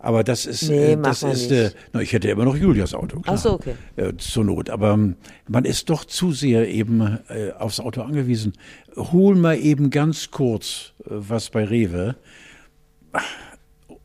Aber 0.02 0.23
das 0.23 0.45
ist, 0.45 0.69
Nee, 0.69 0.93
äh, 0.93 0.97
das 1.02 1.23
ist, 1.23 1.49
nicht. 1.49 1.52
äh, 1.52 1.71
na, 1.91 2.02
ich 2.02 2.13
hätte 2.13 2.30
immer 2.30 2.45
noch 2.45 2.56
Julias 2.56 2.93
Auto. 2.93 3.19
Klar. 3.19 3.36
Ach 3.36 3.41
so, 3.41 3.54
okay. 3.54 3.73
Äh, 3.97 4.13
zur 4.17 4.45
Not. 4.45 4.69
Aber 4.69 4.93
ähm, 4.93 5.15
man 5.49 5.65
ist 5.65 5.89
doch 5.89 6.06
zu 6.06 6.32
sehr 6.32 6.69
eben 6.69 7.19
äh, 7.28 7.52
aufs 7.58 7.82
Auto 7.82 8.02
angewiesen. 8.04 8.54
Hol 8.95 9.36
mal 9.36 9.58
eben 9.58 9.89
ganz 9.89 10.32
kurz 10.32 10.93
äh, 11.02 11.08
was 11.10 11.49
bei 11.49 11.65
Rewe. 11.65 12.15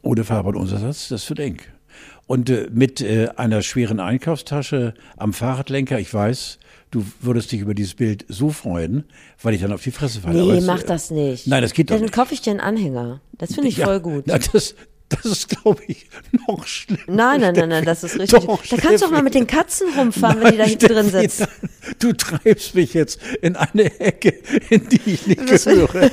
Ohne 0.04 0.22
Farbe 0.24 0.50
und 0.50 0.56
Untersatz, 0.56 1.08
das 1.08 1.28
wird 1.30 1.40
eng. 1.40 1.58
Und 2.26 2.48
äh, 2.50 2.68
mit 2.72 3.00
äh, 3.00 3.28
einer 3.36 3.62
schweren 3.62 4.00
Einkaufstasche 4.00 4.94
am 5.16 5.32
Fahrradlenker, 5.32 5.98
ich 5.98 6.12
weiß, 6.12 6.58
du 6.90 7.04
würdest 7.20 7.52
dich 7.52 7.60
über 7.60 7.74
dieses 7.74 7.94
Bild 7.94 8.24
so 8.28 8.50
freuen, 8.50 9.04
weil 9.42 9.54
ich 9.54 9.62
dann 9.62 9.72
auf 9.72 9.82
die 9.82 9.90
Fresse 9.90 10.20
falle. 10.20 10.42
Aber 10.42 10.54
nee, 10.54 10.60
mach 10.60 10.82
äh, 10.82 10.86
das 10.86 11.10
nicht. 11.10 11.46
Nein, 11.46 11.62
das 11.62 11.72
geht 11.72 11.90
doch 11.90 11.96
Dann 11.96 12.02
nicht. 12.02 12.14
kaufe 12.14 12.34
ich 12.34 12.40
dir 12.40 12.50
einen 12.50 12.60
Anhänger. 12.60 13.20
Das 13.38 13.54
finde 13.54 13.68
ich 13.68 13.78
Ja, 13.78 13.86
voll 13.86 14.00
gut. 14.00 14.24
Na, 14.26 14.38
das, 14.38 14.74
das 15.22 15.24
ist, 15.32 15.48
glaube 15.48 15.82
ich, 15.86 16.06
noch 16.48 16.66
schlimmer. 16.66 17.02
Nein, 17.06 17.40
nein, 17.40 17.54
nein, 17.54 17.68
nein, 17.68 17.84
das 17.84 18.04
ist 18.04 18.18
richtig. 18.18 18.44
Doch, 18.44 18.64
da 18.66 18.76
kannst 18.76 19.02
du 19.02 19.06
auch 19.06 19.10
mal 19.10 19.22
mit 19.22 19.34
den 19.34 19.46
Katzen 19.46 19.88
rumfahren, 19.96 20.40
wenn 20.40 20.52
die 20.52 20.56
da 20.58 20.62
Nein, 20.64 20.70
hinten 20.70 20.86
drin 20.88 21.10
sitzen. 21.10 21.46
nein, 21.60 21.94
Du 21.98 22.12
treibst 22.12 22.74
mich 22.74 22.94
jetzt 22.94 23.20
in 23.42 23.56
eine 23.56 24.00
Ecke, 24.00 24.30
in 24.70 24.88
die 24.88 25.00
ich 25.06 25.26
nicht 25.26 25.50
Was 25.50 25.64
gehöre. 25.64 26.10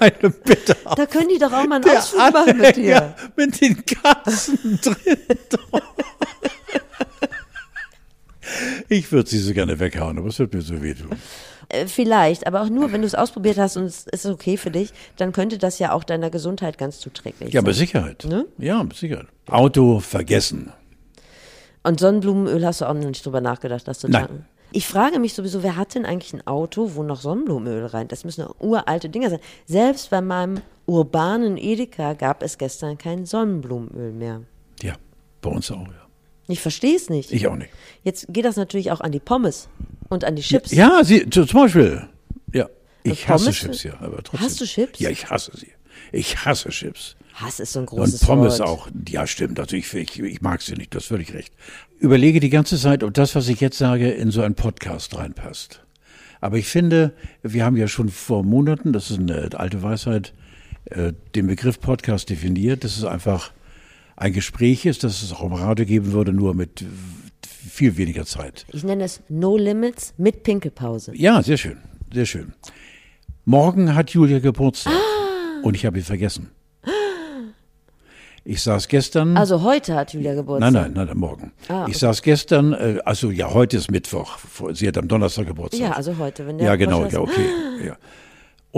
Nein, 0.00 0.12
bitte. 0.44 0.76
Da 0.96 1.06
können 1.06 1.28
die 1.28 1.38
doch 1.38 1.52
auch 1.52 1.66
mal 1.66 1.76
einen 1.76 1.84
Der 1.84 1.98
Ausflug 1.98 2.32
machen 2.32 2.58
mit 2.58 2.76
dir. 2.76 3.14
Mit 3.36 3.60
den 3.60 3.84
Katzen 3.84 4.78
drin. 4.82 5.18
Ich 8.88 9.10
würde 9.12 9.28
sie 9.28 9.38
so 9.38 9.52
gerne 9.52 9.78
weghauen, 9.80 10.18
aber 10.18 10.28
es 10.28 10.38
wird 10.38 10.54
mir 10.54 10.62
so 10.62 10.82
wehtun. 10.82 11.10
Äh, 11.68 11.86
vielleicht, 11.86 12.46
aber 12.46 12.62
auch 12.62 12.68
nur, 12.70 12.92
wenn 12.92 13.02
du 13.02 13.06
es 13.06 13.14
ausprobiert 13.14 13.58
hast 13.58 13.76
und 13.76 13.84
es 13.84 14.06
ist 14.06 14.26
okay 14.26 14.56
für 14.56 14.70
dich, 14.70 14.92
dann 15.16 15.32
könnte 15.32 15.58
das 15.58 15.78
ja 15.78 15.92
auch 15.92 16.04
deiner 16.04 16.30
Gesundheit 16.30 16.78
ganz 16.78 16.98
zuträglich 17.00 17.52
Ja, 17.52 17.60
sein. 17.60 17.66
mit 17.68 17.76
Sicherheit. 17.76 18.24
Ne? 18.24 18.46
Ja, 18.56 18.82
mit 18.82 18.96
Sicherheit. 18.96 19.26
Auto 19.50 20.00
vergessen. 20.00 20.72
Und 21.82 22.00
Sonnenblumenöl 22.00 22.64
hast 22.66 22.80
du 22.80 22.86
auch 22.88 22.94
noch 22.94 23.04
nicht 23.04 23.24
drüber 23.24 23.40
nachgedacht, 23.40 23.86
das 23.86 23.98
zu 24.00 24.08
Nein. 24.08 24.26
tanken. 24.26 24.46
Ich 24.72 24.86
frage 24.86 25.18
mich 25.18 25.32
sowieso, 25.32 25.62
wer 25.62 25.76
hat 25.76 25.94
denn 25.94 26.04
eigentlich 26.04 26.34
ein 26.34 26.46
Auto, 26.46 26.90
wo 26.94 27.02
noch 27.02 27.20
Sonnenblumenöl 27.20 27.86
rein? 27.86 28.08
Das 28.08 28.24
müssen 28.24 28.42
doch 28.44 28.54
uralte 28.60 29.08
Dinger 29.08 29.30
sein. 29.30 29.40
Selbst 29.66 30.10
bei 30.10 30.20
meinem 30.20 30.60
urbanen 30.84 31.56
Edeka 31.56 32.12
gab 32.12 32.42
es 32.42 32.58
gestern 32.58 32.98
kein 32.98 33.24
Sonnenblumenöl 33.24 34.12
mehr. 34.12 34.42
Ja, 34.82 34.94
bei 35.40 35.50
uns 35.50 35.70
auch, 35.70 35.86
ja. 35.86 35.97
Ich 36.48 36.60
verstehe 36.60 36.96
es 36.96 37.10
nicht. 37.10 37.30
Ich 37.32 37.46
auch 37.46 37.56
nicht. 37.56 37.70
Jetzt 38.04 38.26
geht 38.30 38.44
das 38.44 38.56
natürlich 38.56 38.90
auch 38.90 39.00
an 39.00 39.12
die 39.12 39.20
Pommes 39.20 39.68
und 40.08 40.24
an 40.24 40.34
die 40.34 40.42
Chips. 40.42 40.72
Ja, 40.72 41.02
sie, 41.04 41.28
zu- 41.28 41.44
zum 41.44 41.60
Beispiel. 41.62 42.08
Ja, 42.52 42.68
ich 43.02 43.26
Pommes? 43.26 43.46
hasse 43.48 43.52
Chips, 43.52 43.82
ja. 43.84 43.92
Aber 44.00 44.22
trotzdem. 44.22 44.40
Hast 44.40 44.60
du 44.60 44.64
Chips? 44.64 44.98
Ja, 44.98 45.10
ich 45.10 45.28
hasse 45.30 45.52
sie. 45.56 45.68
Ich 46.10 46.44
hasse 46.44 46.70
Chips. 46.70 47.16
Hass 47.34 47.60
ist 47.60 47.72
so 47.74 47.80
ein 47.80 47.86
großes 47.86 48.22
Und 48.22 48.26
Pommes 48.26 48.58
Wort. 48.60 48.68
auch. 48.68 48.88
Ja, 49.08 49.26
stimmt. 49.26 49.60
Also 49.60 49.76
ich, 49.76 49.92
ich, 49.94 50.18
ich 50.18 50.40
mag 50.40 50.62
sie 50.62 50.74
nicht. 50.74 50.92
Du 50.94 50.96
hast 50.98 51.06
völlig 51.06 51.34
recht. 51.34 51.52
Überlege 51.98 52.40
die 52.40 52.50
ganze 52.50 52.78
Zeit, 52.78 53.04
ob 53.04 53.12
das, 53.14 53.34
was 53.34 53.48
ich 53.48 53.60
jetzt 53.60 53.78
sage, 53.78 54.10
in 54.10 54.30
so 54.30 54.40
einen 54.42 54.54
Podcast 54.54 55.16
reinpasst. 55.16 55.82
Aber 56.40 56.56
ich 56.56 56.66
finde, 56.68 57.12
wir 57.42 57.64
haben 57.64 57.76
ja 57.76 57.88
schon 57.88 58.08
vor 58.08 58.42
Monaten, 58.42 58.92
das 58.92 59.10
ist 59.10 59.18
eine 59.18 59.50
alte 59.54 59.82
Weisheit, 59.82 60.32
äh, 60.86 61.12
den 61.34 61.46
Begriff 61.48 61.78
Podcast 61.80 62.30
definiert. 62.30 62.84
Das 62.84 62.96
ist 62.96 63.04
einfach 63.04 63.52
ein 64.18 64.32
Gespräch 64.32 64.84
ist, 64.84 65.04
das 65.04 65.22
es 65.22 65.32
auch 65.32 65.44
im 65.44 65.52
Radio 65.52 65.86
geben 65.86 66.12
würde, 66.12 66.32
nur 66.32 66.54
mit 66.54 66.84
viel 67.70 67.96
weniger 67.96 68.26
Zeit. 68.26 68.66
Ich 68.72 68.82
nenne 68.82 69.04
es 69.04 69.20
No 69.28 69.56
Limits 69.56 70.12
mit 70.16 70.42
Pinkelpause. 70.42 71.12
Ja, 71.14 71.42
sehr 71.42 71.56
schön, 71.56 71.78
sehr 72.12 72.26
schön. 72.26 72.52
Morgen 73.44 73.94
hat 73.94 74.10
Julia 74.10 74.40
Geburtstag 74.40 74.92
und 75.62 75.74
ich 75.74 75.86
habe 75.86 75.98
ihn 75.98 76.04
vergessen. 76.04 76.50
Ich 78.44 78.62
saß 78.62 78.88
gestern. 78.88 79.36
Also 79.36 79.62
heute 79.62 79.94
hat 79.94 80.14
Julia 80.14 80.34
Geburtstag. 80.34 80.72
Nein, 80.72 80.92
nein, 80.94 81.06
nein, 81.06 81.16
morgen. 81.18 81.52
Ah, 81.68 81.86
Ich 81.88 81.98
saß 81.98 82.22
gestern, 82.22 82.72
äh, 82.72 82.98
also 83.04 83.30
ja, 83.30 83.52
heute 83.52 83.76
ist 83.76 83.90
Mittwoch. 83.90 84.38
Sie 84.72 84.88
hat 84.88 84.96
am 84.96 85.06
Donnerstag 85.06 85.46
Geburtstag. 85.46 85.80
Ja, 85.80 85.92
also 85.92 86.16
heute, 86.18 86.46
wenn 86.46 86.56
der 86.58 86.66
Ja, 86.68 86.76
genau, 86.76 87.06
ja, 87.06 87.20
okay. 87.20 87.44
Ja. 87.86 87.96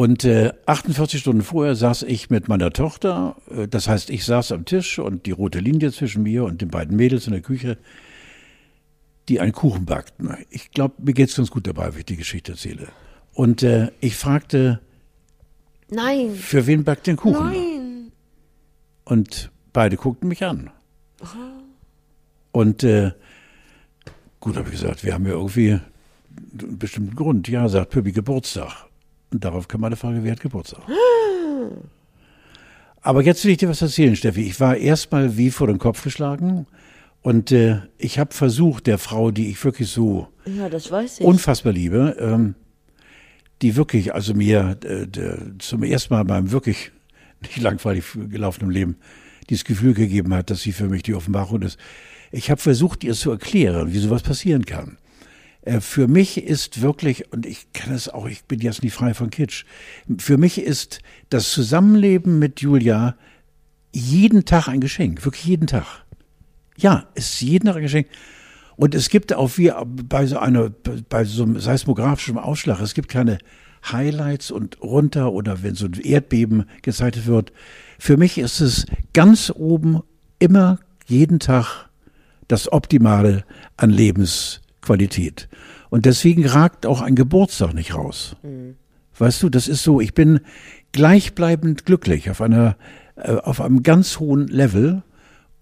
Und 0.01 0.25
äh, 0.25 0.55
48 0.65 1.21
Stunden 1.21 1.43
vorher 1.43 1.75
saß 1.75 2.05
ich 2.05 2.31
mit 2.31 2.49
meiner 2.49 2.71
Tochter, 2.71 3.37
äh, 3.51 3.69
das 3.69 3.87
heißt, 3.87 4.09
ich 4.09 4.25
saß 4.25 4.51
am 4.53 4.65
Tisch 4.65 4.99
und 4.99 5.27
die 5.27 5.31
rote 5.31 5.59
Linie 5.59 5.93
zwischen 5.93 6.23
mir 6.23 6.45
und 6.45 6.63
den 6.63 6.71
beiden 6.71 6.97
Mädels 6.97 7.27
in 7.27 7.35
der 7.35 7.43
Küche, 7.43 7.77
die 9.29 9.41
einen 9.41 9.53
Kuchen 9.53 9.85
backten. 9.85 10.35
Ich 10.49 10.71
glaube, 10.71 10.95
mir 11.03 11.13
geht's 11.13 11.37
ganz 11.37 11.51
gut 11.51 11.67
dabei, 11.67 11.95
wie 11.95 11.99
ich 11.99 12.07
die 12.07 12.17
Geschichte 12.17 12.53
erzähle. 12.53 12.89
Und 13.35 13.63
äh, 13.63 13.91
ich 14.01 14.17
fragte, 14.17 14.81
Nein, 15.91 16.35
für 16.35 16.67
wen 16.67 16.83
backt 16.83 17.07
den 17.07 17.17
Kuchen? 17.17 17.51
nein. 17.51 18.13
Und 19.05 19.51
beide 19.75 19.99
guckten 19.99 20.31
mich 20.31 20.43
an. 20.47 20.71
Und 22.53 22.85
äh, 22.85 23.13
gut, 24.41 24.57
habe 24.57 24.71
ich 24.71 24.81
gesagt, 24.81 25.05
wir 25.05 25.13
haben 25.13 25.27
ja 25.27 25.33
irgendwie 25.33 25.73
einen 26.59 26.79
bestimmten 26.79 27.17
Grund. 27.17 27.49
Ja, 27.49 27.69
sagt 27.69 27.91
Püppi 27.91 28.13
Geburtstag. 28.13 28.89
Und 29.33 29.45
darauf 29.45 29.69
kam 29.69 29.81
meine 29.83 29.97
Frage, 29.97 30.23
wer 30.25 30.33
hat 30.33 30.41
Geburtstag? 30.41 30.83
Aber 33.03 33.23
jetzt 33.23 33.45
will 33.45 33.53
ich 33.53 33.59
dir 33.59 33.69
was 33.69 33.81
erzählen, 33.83 34.15
Steffi. 34.17 34.43
Ich 34.43 34.61
war 34.61 34.77
erstmal 34.77 35.37
wie 35.37 35.51
vor 35.51 35.67
den 35.67 35.79
Kopf 35.79 36.03
geschlagen. 36.03 36.67
Und 37.23 37.53
äh, 37.53 37.79
ich 37.99 38.19
habe 38.19 38.35
versucht, 38.35 38.87
der 38.87 38.99
Frau, 38.99 39.31
die 39.31 39.51
ich 39.51 39.63
wirklich 39.65 39.89
so 39.91 40.29
Ja, 40.47 40.69
das 40.69 40.91
weiß 40.91 41.21
ich. 41.21 41.27
unfassbar 41.27 41.73
liebe, 41.73 42.17
ähm, 42.19 42.55
die 43.63 43.77
wirklich, 43.77 44.15
also 44.15 44.33
mir 44.35 44.79
äh, 44.85 45.07
zum 45.59 45.83
ersten 45.83 46.15
Mal 46.15 46.23
in 46.23 46.27
meinem 46.27 46.51
wirklich 46.51 46.93
nicht 47.43 47.59
langweilig 47.59 48.05
gelaufenen 48.31 48.71
Leben 48.71 48.97
dieses 49.51 49.65
Gefühl 49.65 49.93
gegeben 49.95 50.33
hat, 50.35 50.51
dass 50.51 50.63
sie 50.63 50.73
für 50.73 50.89
mich 50.89 51.03
die 51.03 51.15
Offenbarung 51.15 51.63
ist. 51.63 51.79
Ich 52.33 52.51
habe 52.51 52.61
versucht, 52.61 53.05
ihr 53.05 53.15
zu 53.15 53.31
erklären, 53.31 53.93
wie 53.93 53.99
sowas 53.99 54.23
passieren 54.23 54.65
kann. 54.65 54.97
Äh, 55.63 55.81
für 55.81 56.09
mich 56.09 56.43
ist 56.43 56.81
wirklich, 56.83 57.33
und 57.33 57.47
ich 57.47 57.73
kann 57.73 57.93
es 57.93 58.09
auch, 58.09 58.27
ich 58.27 58.45
bin 58.45 58.61
jetzt 58.61 58.83
nicht 58.83 58.95
frei 58.95 59.15
von 59.15 59.31
Kitsch, 59.31 59.65
für 60.19 60.39
mich 60.39 60.61
ist 60.61 61.01
das 61.29 61.51
Zusammenleben 61.51 62.39
mit 62.39 62.61
Julia 62.61 63.17
jeden 63.93 64.45
Tag 64.45 64.69
ein 64.69 64.81
Geschenk, 64.81 65.25
wirklich 65.25 65.45
jeden 65.45 65.67
Tag. 65.67 66.05
Ja, 66.77 67.09
es 67.15 67.35
ist 67.35 67.41
jeden 67.43 67.67
Tag 67.67 67.77
ein 67.77 67.83
Geschenk. 67.83 68.07
Und 68.77 68.95
es 68.95 69.11
gibt 69.11 69.35
auch 69.35 69.59
wie 69.59 69.71
bei 70.09 70.25
so 70.25 70.39
einer, 70.39 70.71
bei 70.71 71.25
so 71.25 71.43
einem 71.43 71.61
seismografischen 71.61 72.39
Ausschlag, 72.39 72.81
es 72.81 72.95
gibt 72.95 73.09
keine 73.09 73.39
Highlights 73.91 74.51
und 74.51 74.81
runter 74.81 75.33
oder 75.33 75.63
wenn 75.63 75.75
so 75.75 75.87
ein 75.87 75.95
Erdbeben 75.95 76.65
gezeichnet 76.83 77.27
wird. 77.27 77.53
Für 77.99 78.17
mich 78.17 78.39
ist 78.39 78.61
es 78.61 78.87
ganz 79.13 79.53
oben 79.55 80.01
immer 80.39 80.79
jeden 81.07 81.41
Tag 81.41 81.91
das 82.49 82.73
Optimale 82.73 83.45
an 83.77 83.91
Lebensqualität. 84.81 85.49
Und 85.89 86.07
deswegen 86.07 86.47
ragt 86.47 86.87
auch 86.87 87.01
ein 87.01 87.15
Geburtstag 87.15 87.75
nicht 87.75 87.95
raus. 87.95 88.37
Weißt 89.19 89.43
du, 89.43 89.49
das 89.49 89.69
ist 89.69 89.83
so, 89.83 90.01
ich 90.01 90.15
bin 90.15 90.41
gleichbleibend 90.93 91.85
glücklich 91.85 92.31
auf 92.31 92.41
einer, 92.41 92.77
äh, 93.17 93.33
auf 93.33 93.61
einem 93.61 93.83
ganz 93.83 94.19
hohen 94.19 94.47
Level. 94.49 95.03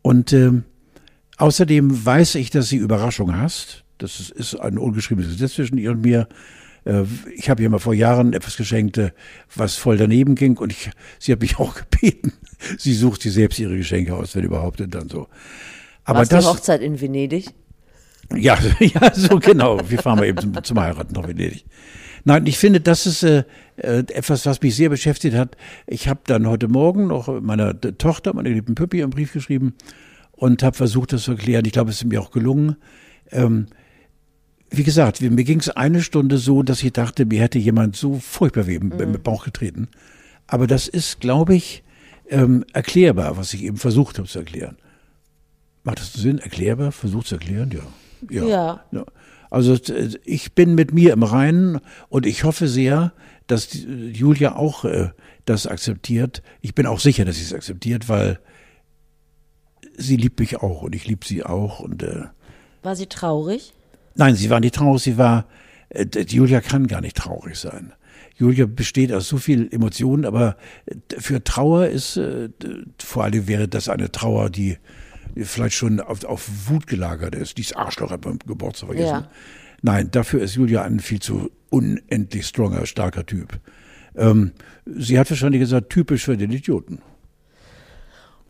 Und 0.03 0.33
ähm, 0.33 0.65
außerdem 1.39 2.05
weiß 2.05 2.37
ich, 2.37 2.51
dass 2.51 2.69
sie 2.69 2.77
Überraschung 2.77 3.37
hasst. 3.37 3.85
Das 3.99 4.21
ist, 4.21 4.31
ist 4.31 4.55
ein 4.55 4.79
ungeschriebenes 4.79 5.33
Gesetz 5.33 5.55
zwischen 5.55 5.79
ihr 5.79 5.91
und 5.91 6.03
mir. 6.03 6.29
Äh, 6.85 7.03
Ich 7.35 7.51
habe 7.51 7.63
ihr 7.63 7.71
mal 7.71 7.79
vor 7.79 7.95
Jahren 7.95 8.33
etwas 8.33 8.57
geschenkt, 8.57 8.99
äh, 8.99 9.11
was 9.55 9.75
voll 9.75 9.97
daneben 9.97 10.35
ging. 10.35 10.57
Und 10.57 10.73
ich, 10.73 10.91
sie 11.19 11.33
hat 11.33 11.41
mich 11.41 11.59
auch 11.59 11.75
gebeten. 11.75 12.33
Sie 12.77 12.95
sucht 12.95 13.23
sich 13.23 13.33
selbst 13.33 13.59
ihre 13.59 13.77
Geschenke 13.77 14.15
aus, 14.15 14.35
wenn 14.37 14.45
überhaupt, 14.45 14.81
und 14.81 14.95
dann 14.95 15.09
so. 15.09 15.27
Aber 16.05 16.21
War's 16.21 16.29
das, 16.29 16.45
die 16.45 16.51
Hochzeit 16.51 16.81
in 16.81 17.01
Venedig? 17.01 17.51
Ja, 18.35 18.59
ja, 18.81 19.15
so 19.15 19.39
genau. 19.39 19.79
Wir 19.89 19.99
fahren 19.99 20.19
mal 20.19 20.27
eben 20.27 20.39
zum, 20.39 20.63
zum 20.63 20.81
Heiraten 20.81 21.15
nach 21.15 21.27
Venedig. 21.27 21.65
Nein, 22.25 22.47
ich 22.47 22.59
finde, 22.59 22.81
das 22.81 23.07
ist 23.07 23.23
äh, 23.23 23.45
äh, 23.77 24.01
etwas, 24.01 24.45
was 24.45 24.61
mich 24.61 24.75
sehr 24.77 24.91
beschäftigt 24.91 25.37
hat. 25.37 25.57
Ich 25.87 26.09
habe 26.09 26.21
dann 26.27 26.47
heute 26.47 26.69
Morgen 26.69 27.07
noch 27.07 27.41
meiner 27.41 27.81
Tochter, 27.81 28.35
meiner 28.35 28.51
lieben 28.51 28.75
Püppi, 28.75 29.03
einen 29.03 29.11
Brief 29.11 29.33
geschrieben 29.33 29.75
und 30.33 30.63
habe 30.63 30.77
versucht, 30.77 31.13
das 31.13 31.23
zu 31.23 31.33
erklären. 31.33 31.65
Ich 31.65 31.73
glaube, 31.73 31.91
es 31.91 32.03
ist 32.03 32.05
mir 32.05 32.21
auch 32.21 32.31
gelungen. 32.31 32.77
Ähm, 33.31 33.67
wie 34.71 34.85
gesagt, 34.85 35.23
mir 35.23 35.45
ging 35.45 35.61
es 35.61 35.71
eine 35.71 36.03
Stunde 36.03 36.37
so, 36.37 36.63
dass 36.63 36.83
ich 36.83 36.93
dachte, 36.93 37.25
mir 37.25 37.41
hätte 37.41 37.59
jemand 37.59 37.97
so 37.97 38.19
furchtbar 38.19 38.67
weh 38.67 38.75
im, 38.75 38.93
im 38.93 39.23
Bauch 39.23 39.45
getreten. 39.45 39.89
Aber 40.47 40.67
das 40.67 40.89
ist, 40.89 41.21
glaube 41.21 41.55
ich, 41.55 41.83
ähm, 42.29 42.65
erklärbar, 42.73 43.37
was 43.37 43.55
ich 43.55 43.65
eben 43.65 43.79
versucht 43.79 44.19
habe 44.19 44.29
zu 44.29 44.41
erklären. 44.41 44.77
Macht 45.85 46.01
das 46.01 46.13
Sinn? 46.13 46.39
Erklärbar? 46.39 46.93
Versucht 46.93 47.29
zu 47.29 47.37
erklären? 47.37 47.71
Ja. 47.73 47.81
Ja. 48.31 48.85
Ja. 48.91 49.05
Also 49.51 49.79
ich 50.25 50.55
bin 50.55 50.75
mit 50.75 50.93
mir 50.93 51.13
im 51.13 51.23
Reinen 51.23 51.81
und 52.09 52.27
ich 52.27 52.45
hoffe 52.45 52.69
sehr, 52.69 53.13
dass 53.47 53.69
Julia 53.73 54.57
auch 54.57 54.85
äh, 54.85 55.09
das 55.47 55.67
akzeptiert. 55.67 56.43
Ich 56.61 56.75
bin 56.75 56.87
auch 56.87 57.01
sicher, 57.01 57.25
dass 57.25 57.37
sie 57.37 57.45
es 57.45 57.55
akzeptiert, 57.55 58.09
weil 58.09 58.41
sie 59.97 60.17
liebt 60.17 60.39
mich 60.39 60.59
auch 60.59 60.83
und 60.83 60.95
ich 60.95 61.07
liebe 61.07 61.27
sie 61.27 61.45
auch. 61.45 61.81
Und 61.81 62.03
äh, 62.03 62.25
War 62.83 62.97
sie 62.97 63.07
traurig? 63.07 63.73
nein, 64.15 64.35
sie 64.35 64.51
war 64.51 64.61
nicht 64.61 64.75
traurig, 64.75 65.03
sie 65.03 65.17
war, 65.17 65.47
äh, 65.91 66.05
Julia 66.27 66.61
kann 66.61 66.87
gar 66.87 67.01
nicht 67.01 67.17
traurig 67.17 67.57
sein. 67.57 67.93
Julia 68.37 68.67
besteht 68.67 69.13
aus 69.13 69.29
so 69.29 69.39
viel 69.39 69.69
Emotionen, 69.73 70.25
aber 70.25 70.57
äh, 70.87 70.95
für 71.19 71.43
Trauer 71.43 71.87
ist, 71.87 72.17
äh, 72.17 72.51
vor 73.03 73.25
allem 73.25 73.49
wäre 73.49 73.69
das 73.69 73.89
eine 73.89 74.13
Trauer, 74.13 74.51
die 74.51 74.77
vielleicht 75.45 75.77
schon 75.77 76.01
auf, 76.01 76.25
auf 76.25 76.49
Wut 76.69 76.87
gelagert 76.87 77.35
ist. 77.35 77.59
Dieses 77.59 77.75
Arschloch 77.75 78.11
hat 78.11 78.23
beim 78.23 78.39
Geburtstag 78.47 78.89
vergessen. 78.89 79.09
Ja. 79.25 79.31
Nein, 79.83 80.11
dafür 80.11 80.43
ist 80.43 80.55
Julia 80.57 80.83
ein 80.83 81.01
viel 81.01 81.21
zu 81.21 81.51
unendlich 81.71 82.47
stronger, 82.47 82.85
starker 82.87 83.25
Typ. 83.27 83.61
Ähm, 84.17 84.53
sie 84.87 85.19
hat 85.19 85.31
wahrscheinlich 85.31 85.61
gesagt, 85.61 85.91
typisch 85.91 86.25
für 86.25 86.37
den 86.37 86.51
Idioten. 86.51 87.01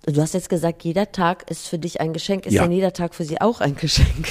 Du 0.07 0.23
hast 0.23 0.33
jetzt 0.33 0.49
gesagt, 0.49 0.85
jeder 0.85 1.13
Tag 1.13 1.51
ist 1.51 1.69
für 1.69 1.79
dich 1.79 2.01
ein 2.01 2.13
Geschenk. 2.15 2.47
Ist 2.47 2.55
Ja. 2.55 2.63
denn 2.63 2.73
jeder 2.73 2.93
Tag 2.95 3.15
für 3.15 3.25
sie 3.25 3.41
auch 3.41 3.61
ein 3.61 3.77
Geschenk? 3.81 4.29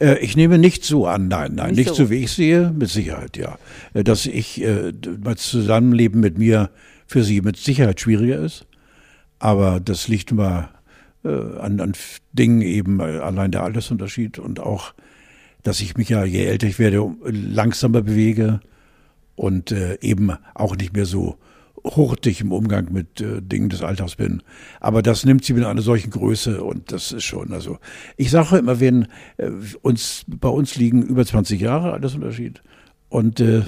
Äh, 0.00 0.18
ich 0.20 0.36
nehme 0.36 0.58
nicht 0.58 0.84
so 0.84 1.06
an, 1.06 1.28
nein, 1.28 1.54
nein, 1.54 1.68
Nicht 1.74 1.78
nicht, 1.78 1.88
so. 1.88 2.04
so. 2.04 2.10
wie 2.10 2.24
ich 2.24 2.30
sehe, 2.32 2.70
mit 2.70 2.88
Sicherheit, 2.88 3.36
ja. 3.36 3.58
Äh, 3.92 4.04
Dass 4.04 4.24
ich, 4.26 4.62
äh, 4.62 4.92
das 4.94 5.42
Zusammenleben 5.42 6.20
mit 6.20 6.38
mir 6.38 6.70
für 7.06 7.22
sie 7.24 7.40
mit 7.42 7.56
Sicherheit 7.58 8.00
schwieriger 8.00 8.38
ist. 8.38 8.66
Aber 9.38 9.80
das 9.80 10.08
liegt 10.08 10.30
immer 10.30 10.70
äh, 11.26 11.58
an, 11.60 11.80
an 11.80 11.92
Dingen 12.32 12.62
eben, 12.62 13.00
äh, 13.00 13.18
allein 13.18 13.50
der 13.50 13.62
Altersunterschied 13.62 14.38
und 14.38 14.60
auch, 14.60 14.94
dass 15.62 15.80
ich 15.80 15.96
mich 15.96 16.08
ja, 16.08 16.24
je 16.24 16.44
älter 16.44 16.66
ich 16.66 16.78
werde, 16.78 17.14
langsamer 17.24 18.02
bewege 18.02 18.60
und 19.34 19.72
äh, 19.72 19.98
eben 20.00 20.32
auch 20.54 20.76
nicht 20.76 20.94
mehr 20.94 21.06
so 21.06 21.36
hurtig 21.84 22.40
im 22.40 22.52
Umgang 22.52 22.92
mit 22.92 23.20
äh, 23.20 23.40
Dingen 23.40 23.68
des 23.68 23.82
Alltags 23.82 24.16
bin. 24.16 24.42
Aber 24.80 25.02
das 25.02 25.24
nimmt 25.24 25.44
sie 25.44 25.52
mit 25.52 25.64
einer 25.64 25.82
solchen 25.82 26.10
Größe 26.10 26.62
und 26.62 26.90
das 26.90 27.12
ist 27.12 27.24
schon, 27.24 27.52
also 27.52 27.78
ich 28.16 28.30
sage 28.30 28.58
immer, 28.58 28.80
wenn 28.80 29.08
äh, 29.36 29.50
uns 29.82 30.24
bei 30.26 30.48
uns 30.48 30.76
liegen 30.76 31.02
über 31.02 31.24
20 31.24 31.60
Jahre 31.60 31.92
Altersunterschied 31.92 32.62
Und 33.08 33.40
äh, 33.40 33.62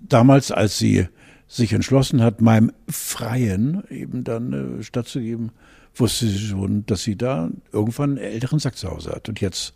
damals, 0.00 0.50
als 0.50 0.78
sie 0.78 1.08
sich 1.46 1.72
entschlossen 1.72 2.22
hat, 2.22 2.40
meinem 2.40 2.72
Freien 2.88 3.84
eben 3.88 4.24
dann 4.24 4.80
äh, 4.80 4.82
stattzugeben, 4.82 5.52
wusste 5.94 6.26
sie 6.26 6.38
schon, 6.38 6.86
dass 6.86 7.02
sie 7.02 7.16
da 7.16 7.50
irgendwann 7.72 8.18
einen 8.18 8.32
älteren 8.32 8.58
Sack 8.58 8.76
zu 8.76 8.90
Hause 8.90 9.12
hat. 9.12 9.28
Und 9.28 9.40
jetzt 9.40 9.74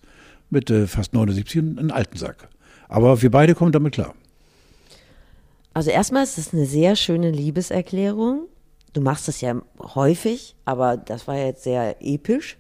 mit 0.51 0.71
äh, 0.71 0.87
fast 0.87 1.15
79 1.15 1.59
einen 1.59 1.91
alten 1.91 2.17
Sack. 2.17 2.49
Aber 2.89 3.21
wir 3.23 3.31
beide 3.31 3.55
kommen 3.55 3.73
damit 3.73 3.95
klar. 3.95 4.15
Also 5.75 5.91
erstmal 5.91 6.25
ist 6.25 6.39
es 6.39 6.53
eine 6.53 6.67
sehr 6.67 6.97
schöne 6.97 7.31
Liebeserklärung. 7.31 8.49
Du 8.95 9.01
machst 9.01 9.29
es 9.29 9.41
ja 9.41 9.61
häufig, 9.95 10.57
aber 10.65 10.97
das 10.97 11.29
war 11.29 11.37
jetzt 11.37 11.63
sehr 11.63 11.97
episch. 12.01 12.57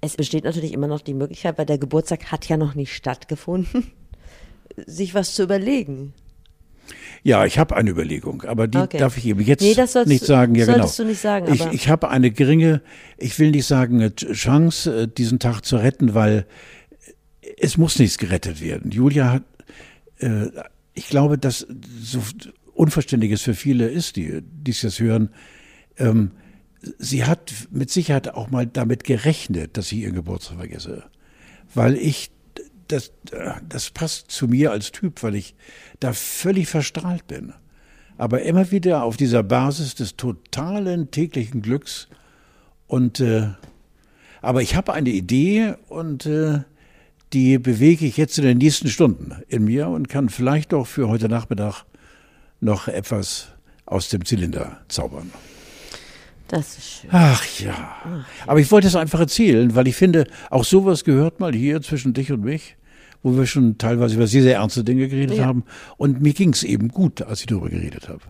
Es 0.00 0.16
besteht 0.16 0.44
natürlich 0.44 0.72
immer 0.72 0.88
noch 0.88 1.00
die 1.00 1.14
Möglichkeit, 1.14 1.56
weil 1.58 1.66
der 1.66 1.78
Geburtstag 1.78 2.32
hat 2.32 2.48
ja 2.48 2.56
noch 2.56 2.74
nicht 2.74 2.92
stattgefunden, 2.92 3.92
sich 4.86 5.14
was 5.14 5.34
zu 5.34 5.44
überlegen. 5.44 6.12
Ja, 7.22 7.44
ich 7.46 7.58
habe 7.58 7.76
eine 7.76 7.90
Überlegung, 7.90 8.42
aber 8.42 8.66
die 8.66 8.78
Okay. 8.78 8.98
darf 8.98 9.16
ich 9.16 9.26
eben 9.26 9.40
jetzt 9.40 9.60
Nee, 9.62 9.74
sollst 9.74 10.06
nicht 10.06 10.24
sagen. 10.24 10.54
Ja, 10.54 10.64
genau. 10.66 10.78
solltest 10.78 10.98
du 10.98 11.04
nicht 11.04 11.20
sagen, 11.20 11.52
Ich, 11.52 11.64
ich 11.66 11.88
habe 11.88 12.08
eine 12.10 12.30
geringe, 12.30 12.82
ich 13.18 13.38
will 13.38 13.50
nicht 13.50 13.66
sagen 13.66 14.00
äh, 14.00 14.10
Chance, 14.14 15.02
äh, 15.02 15.08
diesen 15.08 15.38
Tag 15.38 15.62
zu 15.64 15.76
retten, 15.76 16.14
weil 16.14 16.46
es 17.58 17.76
muss 17.76 17.98
nichts 17.98 18.18
gerettet 18.18 18.60
werden. 18.60 18.90
Julia 18.90 19.32
hat, 19.32 19.42
äh, 20.18 20.46
ich 20.94 21.08
glaube, 21.08 21.38
dass 21.38 21.66
so 22.00 22.20
unverständlich 22.74 23.32
es 23.32 23.42
für 23.42 23.54
viele 23.54 23.88
ist, 23.88 24.16
die 24.16 24.40
dies 24.42 24.82
jetzt 24.82 25.00
hören. 25.00 25.30
Ähm, 25.98 26.32
sie 26.98 27.24
hat 27.24 27.52
mit 27.70 27.90
Sicherheit 27.90 28.34
auch 28.34 28.50
mal 28.50 28.66
damit 28.66 29.04
gerechnet, 29.04 29.76
dass 29.76 29.92
ich 29.92 29.98
ihren 29.98 30.14
Geburtstag 30.14 30.58
vergesse, 30.58 31.04
weil 31.74 31.96
ich 31.96 32.30
das, 32.88 33.12
das 33.68 33.90
passt 33.90 34.30
zu 34.30 34.48
mir 34.48 34.72
als 34.72 34.92
Typ, 34.92 35.22
weil 35.22 35.34
ich 35.34 35.54
da 36.00 36.12
völlig 36.12 36.68
verstrahlt 36.68 37.26
bin. 37.26 37.52
Aber 38.18 38.42
immer 38.42 38.70
wieder 38.70 39.02
auf 39.02 39.16
dieser 39.16 39.42
Basis 39.42 39.94
des 39.94 40.16
totalen 40.16 41.10
täglichen 41.10 41.62
Glücks. 41.62 42.08
Und 42.86 43.20
äh, 43.20 43.48
aber 44.42 44.60
ich 44.60 44.74
habe 44.74 44.92
eine 44.92 45.10
Idee 45.10 45.74
und 45.88 46.26
äh, 46.26 46.60
die 47.32 47.58
bewege 47.58 48.04
ich 48.04 48.16
jetzt 48.16 48.38
in 48.38 48.44
den 48.44 48.58
nächsten 48.58 48.88
Stunden 48.88 49.42
in 49.48 49.64
mir 49.64 49.88
und 49.88 50.08
kann 50.08 50.28
vielleicht 50.28 50.74
auch 50.74 50.86
für 50.86 51.08
heute 51.08 51.28
Nachmittag 51.28 51.84
noch 52.60 52.88
etwas 52.88 53.48
aus 53.86 54.08
dem 54.08 54.24
Zylinder 54.24 54.80
zaubern. 54.88 55.30
Das 56.52 56.76
ist 56.76 57.00
schön. 57.00 57.10
Ach 57.12 57.42
ja. 57.60 58.24
Aber 58.46 58.60
ich 58.60 58.70
wollte 58.70 58.86
es 58.86 58.94
einfach 58.94 59.20
erzählen, 59.20 59.74
weil 59.74 59.88
ich 59.88 59.96
finde, 59.96 60.26
auch 60.50 60.64
sowas 60.64 61.02
gehört 61.02 61.40
mal 61.40 61.54
hier 61.54 61.80
zwischen 61.80 62.12
dich 62.12 62.30
und 62.30 62.44
mich, 62.44 62.76
wo 63.22 63.34
wir 63.38 63.46
schon 63.46 63.78
teilweise 63.78 64.16
über 64.16 64.26
sehr, 64.26 64.42
sehr 64.42 64.56
ernste 64.56 64.84
Dinge 64.84 65.08
geredet 65.08 65.38
Ja. 65.38 65.46
haben. 65.46 65.64
Und 65.96 66.20
mir 66.20 66.34
ging 66.34 66.52
es 66.52 66.62
eben 66.62 66.88
gut, 66.88 67.22
als 67.22 67.40
ich 67.40 67.46
darüber 67.46 67.70
geredet 67.70 68.10
habe. 68.10 68.20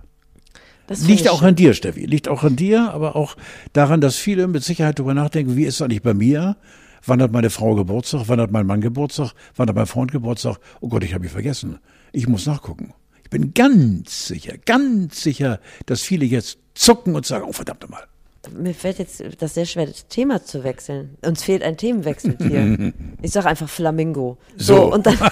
Das 0.86 1.02
Liegt 1.04 1.28
auch 1.28 1.40
schön. 1.40 1.48
an 1.48 1.54
dir, 1.56 1.74
Steffi. 1.74 2.06
Liegt 2.06 2.28
auch 2.28 2.44
an 2.44 2.54
dir, 2.54 2.92
aber 2.92 3.16
auch 3.16 3.36
daran, 3.72 4.00
dass 4.00 4.14
viele 4.16 4.46
mit 4.46 4.62
Sicherheit 4.62 5.00
darüber 5.00 5.14
nachdenken, 5.14 5.56
wie 5.56 5.64
ist 5.64 5.74
es 5.76 5.82
eigentlich 5.82 6.02
bei 6.02 6.14
mir? 6.14 6.56
Wann 7.04 7.20
hat 7.20 7.32
meine 7.32 7.50
Frau 7.50 7.74
Geburtstag? 7.74 8.22
Wann 8.26 8.40
hat 8.40 8.52
mein 8.52 8.66
Mann 8.66 8.80
Geburtstag? 8.80 9.32
Wann 9.56 9.68
hat 9.68 9.74
mein 9.74 9.86
Freund 9.86 10.12
Geburtstag? 10.12 10.58
Oh 10.80 10.88
Gott, 10.88 11.02
ich 11.02 11.12
habe 11.12 11.24
mich 11.24 11.32
vergessen. 11.32 11.80
Ich 12.12 12.28
muss 12.28 12.46
nachgucken. 12.46 12.94
Ich 13.24 13.30
bin 13.30 13.52
ganz 13.52 14.28
sicher, 14.28 14.54
ganz 14.64 15.20
sicher, 15.24 15.58
dass 15.86 16.02
viele 16.02 16.24
jetzt 16.24 16.58
zucken 16.74 17.16
und 17.16 17.26
sagen, 17.26 17.46
oh 17.48 17.52
verdammt 17.52 17.90
mal. 17.90 18.04
Mir 18.50 18.74
fällt 18.74 18.98
jetzt 18.98 19.22
das 19.38 19.54
sehr 19.54 19.66
schwer, 19.66 19.86
das 19.86 20.08
Thema 20.08 20.44
zu 20.44 20.64
wechseln. 20.64 21.16
Uns 21.24 21.44
fehlt 21.44 21.62
ein 21.62 21.76
Themenwechsel 21.76 22.36
hier. 22.38 22.92
ich 23.22 23.30
sage 23.30 23.48
einfach 23.48 23.68
Flamingo. 23.68 24.36
So, 24.56 24.76
So. 24.76 24.92
und 24.92 25.06
dann. 25.06 25.16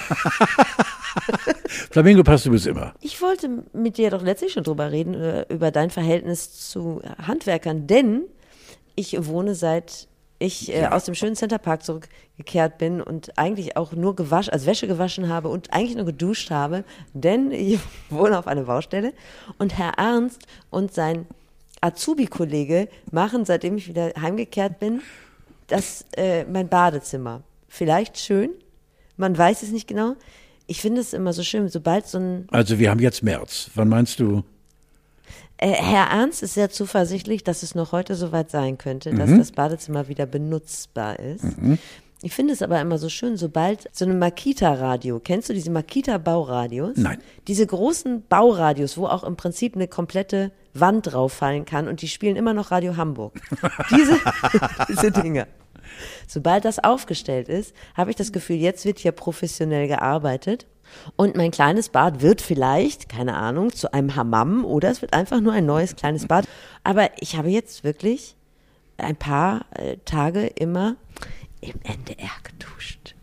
Flamingo 1.91 2.23
passt 2.23 2.45
übrigens 2.45 2.65
immer. 2.67 2.93
Ich 3.01 3.21
wollte 3.21 3.63
mit 3.73 3.97
dir 3.97 4.11
doch 4.11 4.23
letztlich 4.23 4.53
schon 4.53 4.63
drüber 4.63 4.91
reden, 4.91 5.13
äh, 5.13 5.45
über 5.49 5.71
dein 5.71 5.89
Verhältnis 5.89 6.69
zu 6.69 7.01
Handwerkern, 7.17 7.85
denn 7.87 8.23
ich 8.95 9.25
wohne 9.25 9.55
seit 9.55 10.07
ich 10.41 10.73
äh, 10.73 10.87
aus 10.87 11.05
dem 11.05 11.13
schönen 11.13 11.35
Centerpark 11.35 11.83
zurückgekehrt 11.83 12.77
bin 12.79 13.01
und 13.01 13.37
eigentlich 13.37 13.77
auch 13.77 13.91
nur 13.91 14.15
gewaschen, 14.15 14.51
also 14.51 14.65
Wäsche 14.65 14.87
gewaschen 14.87 15.29
habe 15.29 15.49
und 15.49 15.71
eigentlich 15.71 15.95
nur 15.95 16.05
geduscht 16.05 16.49
habe, 16.49 16.83
denn 17.13 17.51
ich 17.51 17.79
wohne 18.09 18.39
auf 18.39 18.47
einer 18.47 18.63
Baustelle 18.63 19.13
und 19.59 19.77
Herr 19.77 19.93
Ernst 19.97 20.47
und 20.69 20.93
sein 20.93 21.27
Azubi-Kollege 21.81 22.87
machen, 23.11 23.45
seitdem 23.45 23.77
ich 23.77 23.87
wieder 23.87 24.11
heimgekehrt 24.19 24.79
bin, 24.79 25.01
das 25.67 26.05
äh, 26.15 26.43
mein 26.45 26.67
Badezimmer. 26.69 27.41
Vielleicht 27.67 28.17
schön, 28.19 28.51
man 29.17 29.37
weiß 29.37 29.63
es 29.63 29.71
nicht 29.71 29.87
genau. 29.87 30.15
Ich 30.67 30.81
finde 30.81 31.01
es 31.01 31.13
immer 31.13 31.33
so 31.33 31.43
schön, 31.43 31.67
sobald 31.69 32.07
so 32.07 32.17
ein 32.19 32.47
Also 32.51 32.79
wir 32.79 32.89
haben 32.89 32.99
jetzt 32.99 33.23
März. 33.23 33.69
Wann 33.75 33.89
meinst 33.89 34.19
du? 34.19 34.43
Äh, 35.57 35.71
Herr 35.71 36.07
Ernst 36.07 36.43
ist 36.43 36.53
sehr 36.53 36.69
zuversichtlich, 36.69 37.43
dass 37.43 37.61
es 37.63 37.75
noch 37.75 37.91
heute 37.91 38.15
soweit 38.15 38.49
sein 38.51 38.77
könnte, 38.77 39.13
dass 39.13 39.29
Mhm. 39.29 39.37
das 39.39 39.51
Badezimmer 39.51 40.07
wieder 40.07 40.25
benutzbar 40.25 41.19
ist. 41.19 41.43
Ich 42.23 42.33
finde 42.33 42.53
es 42.53 42.61
aber 42.61 42.79
immer 42.81 42.97
so 42.97 43.09
schön, 43.09 43.35
sobald 43.37 43.89
so 43.95 44.05
ein 44.05 44.17
Makita-Radio, 44.19 45.19
kennst 45.19 45.49
du 45.49 45.53
diese 45.53 45.71
Makita-Bauradios? 45.71 46.97
Nein. 46.97 47.19
Diese 47.47 47.65
großen 47.65 48.23
Bauradios, 48.27 48.97
wo 48.97 49.07
auch 49.07 49.23
im 49.23 49.35
Prinzip 49.35 49.75
eine 49.75 49.87
komplette 49.87 50.51
Wand 50.73 51.11
drauffallen 51.11 51.65
kann 51.65 51.87
und 51.87 52.01
die 52.01 52.07
spielen 52.07 52.35
immer 52.35 52.53
noch 52.53 52.71
Radio 52.71 52.97
Hamburg. 52.97 53.39
Diese, 53.91 54.17
diese 54.89 55.11
Dinger. 55.11 55.47
Sobald 56.27 56.65
das 56.65 56.79
aufgestellt 56.79 57.49
ist, 57.49 57.75
habe 57.95 58.09
ich 58.09 58.15
das 58.15 58.31
Gefühl, 58.31 58.57
jetzt 58.57 58.85
wird 58.85 58.99
hier 58.99 59.11
professionell 59.11 59.87
gearbeitet. 59.87 60.67
Und 61.15 61.35
mein 61.37 61.51
kleines 61.51 61.89
Bad 61.89 62.21
wird 62.21 62.41
vielleicht, 62.41 63.07
keine 63.07 63.35
Ahnung, 63.35 63.71
zu 63.71 63.93
einem 63.93 64.15
Hammam 64.15 64.65
oder 64.65 64.89
es 64.89 65.01
wird 65.01 65.13
einfach 65.13 65.39
nur 65.39 65.53
ein 65.53 65.65
neues 65.65 65.95
kleines 65.95 66.27
Bad. 66.27 66.47
Aber 66.83 67.09
ich 67.19 67.37
habe 67.37 67.49
jetzt 67.49 67.83
wirklich 67.83 68.35
ein 68.97 69.15
paar 69.15 69.65
äh, 69.71 69.97
Tage 70.05 70.47
immer 70.47 70.95
im 71.61 71.79
NDR 71.83 72.29
geduscht. 72.43 73.15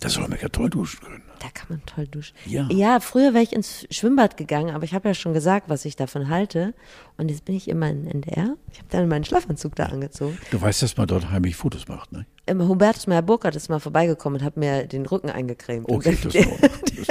Das 0.00 0.14
soll 0.14 0.28
man 0.28 0.38
ja 0.40 0.48
toll 0.48 0.70
duschen 0.70 1.00
können. 1.00 1.23
Da 1.40 1.48
kann 1.52 1.66
man 1.68 1.82
toll 1.86 2.06
duschen. 2.06 2.34
Ja. 2.46 2.68
ja, 2.70 3.00
früher 3.00 3.34
wäre 3.34 3.42
ich 3.42 3.52
ins 3.52 3.86
Schwimmbad 3.90 4.36
gegangen, 4.36 4.74
aber 4.74 4.84
ich 4.84 4.94
habe 4.94 5.08
ja 5.08 5.14
schon 5.14 5.34
gesagt, 5.34 5.68
was 5.68 5.84
ich 5.84 5.96
davon 5.96 6.28
halte. 6.28 6.74
Und 7.16 7.30
jetzt 7.30 7.44
bin 7.44 7.54
ich 7.54 7.68
immer 7.68 7.88
in 7.88 8.06
NDR. 8.06 8.56
Ich 8.72 8.78
habe 8.78 8.88
dann 8.90 9.08
meinen 9.08 9.24
Schlafanzug 9.24 9.74
da 9.76 9.86
angezogen. 9.86 10.38
Du 10.50 10.60
weißt, 10.60 10.82
dass 10.82 10.96
man 10.96 11.06
dort 11.06 11.30
heimlich 11.30 11.56
Fotos 11.56 11.88
macht, 11.88 12.12
ne? 12.12 12.26
Ähm, 12.46 12.66
Hubertus 12.68 13.06
Meyer-Burkhardt 13.06 13.56
ist 13.56 13.70
mal 13.70 13.80
vorbeigekommen 13.80 14.40
und 14.40 14.44
hat 14.44 14.56
mir 14.56 14.86
den 14.86 15.06
Rücken 15.06 15.30
eingecremt. 15.30 15.88
Okay, 15.88 16.16
Und 16.22 16.24
das 16.34 16.34
ist 16.34 17.10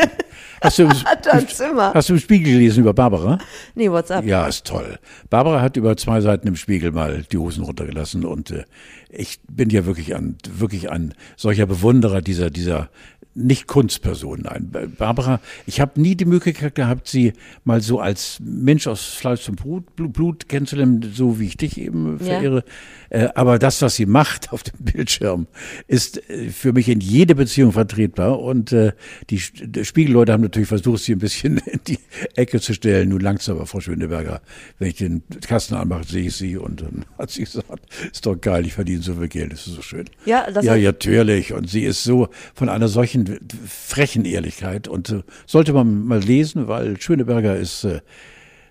Hast 0.62 0.80
du, 0.80 0.84
im, 0.84 0.92
hast 1.78 2.10
du 2.10 2.14
im 2.14 2.20
Spiegel 2.20 2.54
gelesen 2.54 2.82
über 2.82 2.94
Barbara? 2.94 3.38
Nee, 3.76 3.90
what's 3.90 4.12
up? 4.12 4.24
Ja, 4.24 4.48
ist 4.48 4.66
toll. 4.66 4.98
Barbara 5.30 5.62
hat 5.62 5.76
über 5.76 5.98
zwei 5.98 6.22
Seiten 6.22 6.48
im 6.48 6.56
Spiegel 6.56 6.92
mal 6.92 7.24
die 7.32 7.38
Hosen 7.38 7.64
runtergelassen 7.64 8.26
und 8.26 8.52
äh, 8.52 8.64
ich 9.10 9.40
bin 9.50 9.70
ja 9.70 9.86
wirklich 9.86 10.16
ein, 10.16 10.38
wirklich 10.50 10.90
ein 10.90 11.14
solcher 11.36 11.66
Bewunderer 11.66 12.22
dieser, 12.22 12.50
dieser 12.50 12.90
nicht 13.36 13.68
Kunstpersonen. 13.68 14.44
Nein, 14.44 14.94
Barbara, 14.98 15.40
ich 15.66 15.82
habe 15.82 16.00
nie 16.00 16.16
die 16.16 16.26
Möglichkeit 16.26 16.76
gehabt, 16.76 17.08
sie 17.08 17.34
mal 17.64 17.82
so 17.82 18.00
als 18.00 18.40
Mensch 18.44 18.88
aus 18.88 19.06
Fleisch 19.06 19.50
und 19.50 19.62
Blut, 19.62 19.96
Blut, 19.96 20.48
kennenzulernen, 20.50 21.12
so 21.14 21.40
wie 21.40 21.48
ich 21.48 21.58
dich 21.58 21.80
eben 21.80 22.18
Ja. 22.20 22.26
verehre. 22.26 22.64
Äh, 23.10 23.30
aber 23.36 23.60
das, 23.60 23.82
was 23.82 23.96
sie 23.96 24.06
macht 24.06 24.52
auf 24.54 24.64
dem 24.64 24.80
Bildschirm, 24.80 25.48
ist 25.88 26.30
äh, 26.30 26.50
für 26.50 26.74
mich 26.74 26.90
in 26.90 27.00
jede 27.00 27.36
Beziehung 27.36 27.72
vertretbar. 27.72 28.40
Und 28.40 28.72
äh, 28.72 28.94
die, 29.30 29.40
Spiegelleute 29.40 30.32
haben 30.34 30.42
natürlich 30.44 30.70
versucht, 30.70 31.04
sie 31.04 31.14
ein 31.14 31.20
bisschen 31.20 31.58
in 31.66 31.80
die 31.88 32.00
Ecke 32.36 32.60
zu 32.60 32.74
stellen. 32.74 33.10
Nun 33.10 33.20
langsam, 33.22 33.58
aber 33.58 33.66
Frau 33.66 33.80
Schöneberger, 33.80 34.42
wenn 34.80 34.90
ich 34.90 34.96
den 34.96 35.24
Kasten 35.48 35.76
anmache, 35.76 36.06
sehe 36.06 36.28
ich 36.28 36.36
sie 36.36 36.58
und 36.58 36.82
dann 36.82 37.06
hat 37.18 37.32
sie 37.32 37.44
gesagt, 37.44 37.88
ist 38.12 38.26
doch 38.26 38.40
geil, 38.40 38.66
ich 38.66 38.74
verdiene 38.74 39.02
so 39.02 39.14
viel 39.16 39.28
Geld, 39.28 39.54
das 39.54 39.68
ist 39.68 39.76
so 39.76 39.82
schön. 39.82 40.06
Ja, 40.26 40.50
das 40.52 40.66
ja, 40.66 40.76
ja, 40.76 40.90
natürlich. 40.90 41.54
Und 41.54 41.70
sie 41.70 41.84
ist 41.84 42.04
so 42.04 42.30
von 42.54 42.70
einer 42.70 42.88
solchen 42.88 43.23
frechen 43.68 44.26
Ehrlichkeit 44.26 44.88
und 44.88 45.10
äh, 45.10 45.22
sollte 45.46 45.74
man 45.74 46.06
mal 46.06 46.20
lesen, 46.20 46.68
weil 46.68 47.00
Schöneberger 47.00 47.56
ist, 47.56 47.84
äh, 47.84 48.02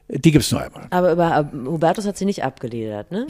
die 0.08 0.30
gibt's 0.30 0.50
nur 0.52 0.60
einmal. 0.60 0.86
Aber 0.90 1.12
über 1.12 1.50
Hubertus 1.66 2.06
hat 2.06 2.18
sie 2.18 2.24
nicht 2.26 2.44
abgeledert, 2.44 3.10
ne? 3.12 3.26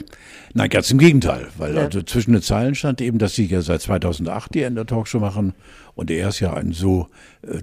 Nein, 0.53 0.69
ganz 0.69 0.91
im 0.91 0.97
Gegenteil, 0.97 1.47
weil 1.57 1.75
Ja. 1.75 1.83
also 1.83 2.01
zwischen 2.01 2.33
den 2.33 2.41
Zeilen 2.41 2.75
stand 2.75 2.99
eben, 2.99 3.19
dass 3.19 3.35
sie 3.35 3.45
ja 3.45 3.61
seit 3.61 3.81
2008 3.81 4.53
die 4.53 4.63
Ender 4.63 4.85
Talkshow 4.85 5.19
machen 5.19 5.53
und 5.95 6.11
er 6.11 6.29
ist 6.29 6.39
ja 6.41 6.53
ein 6.53 6.73
so 6.73 7.07
äh, 7.43 7.59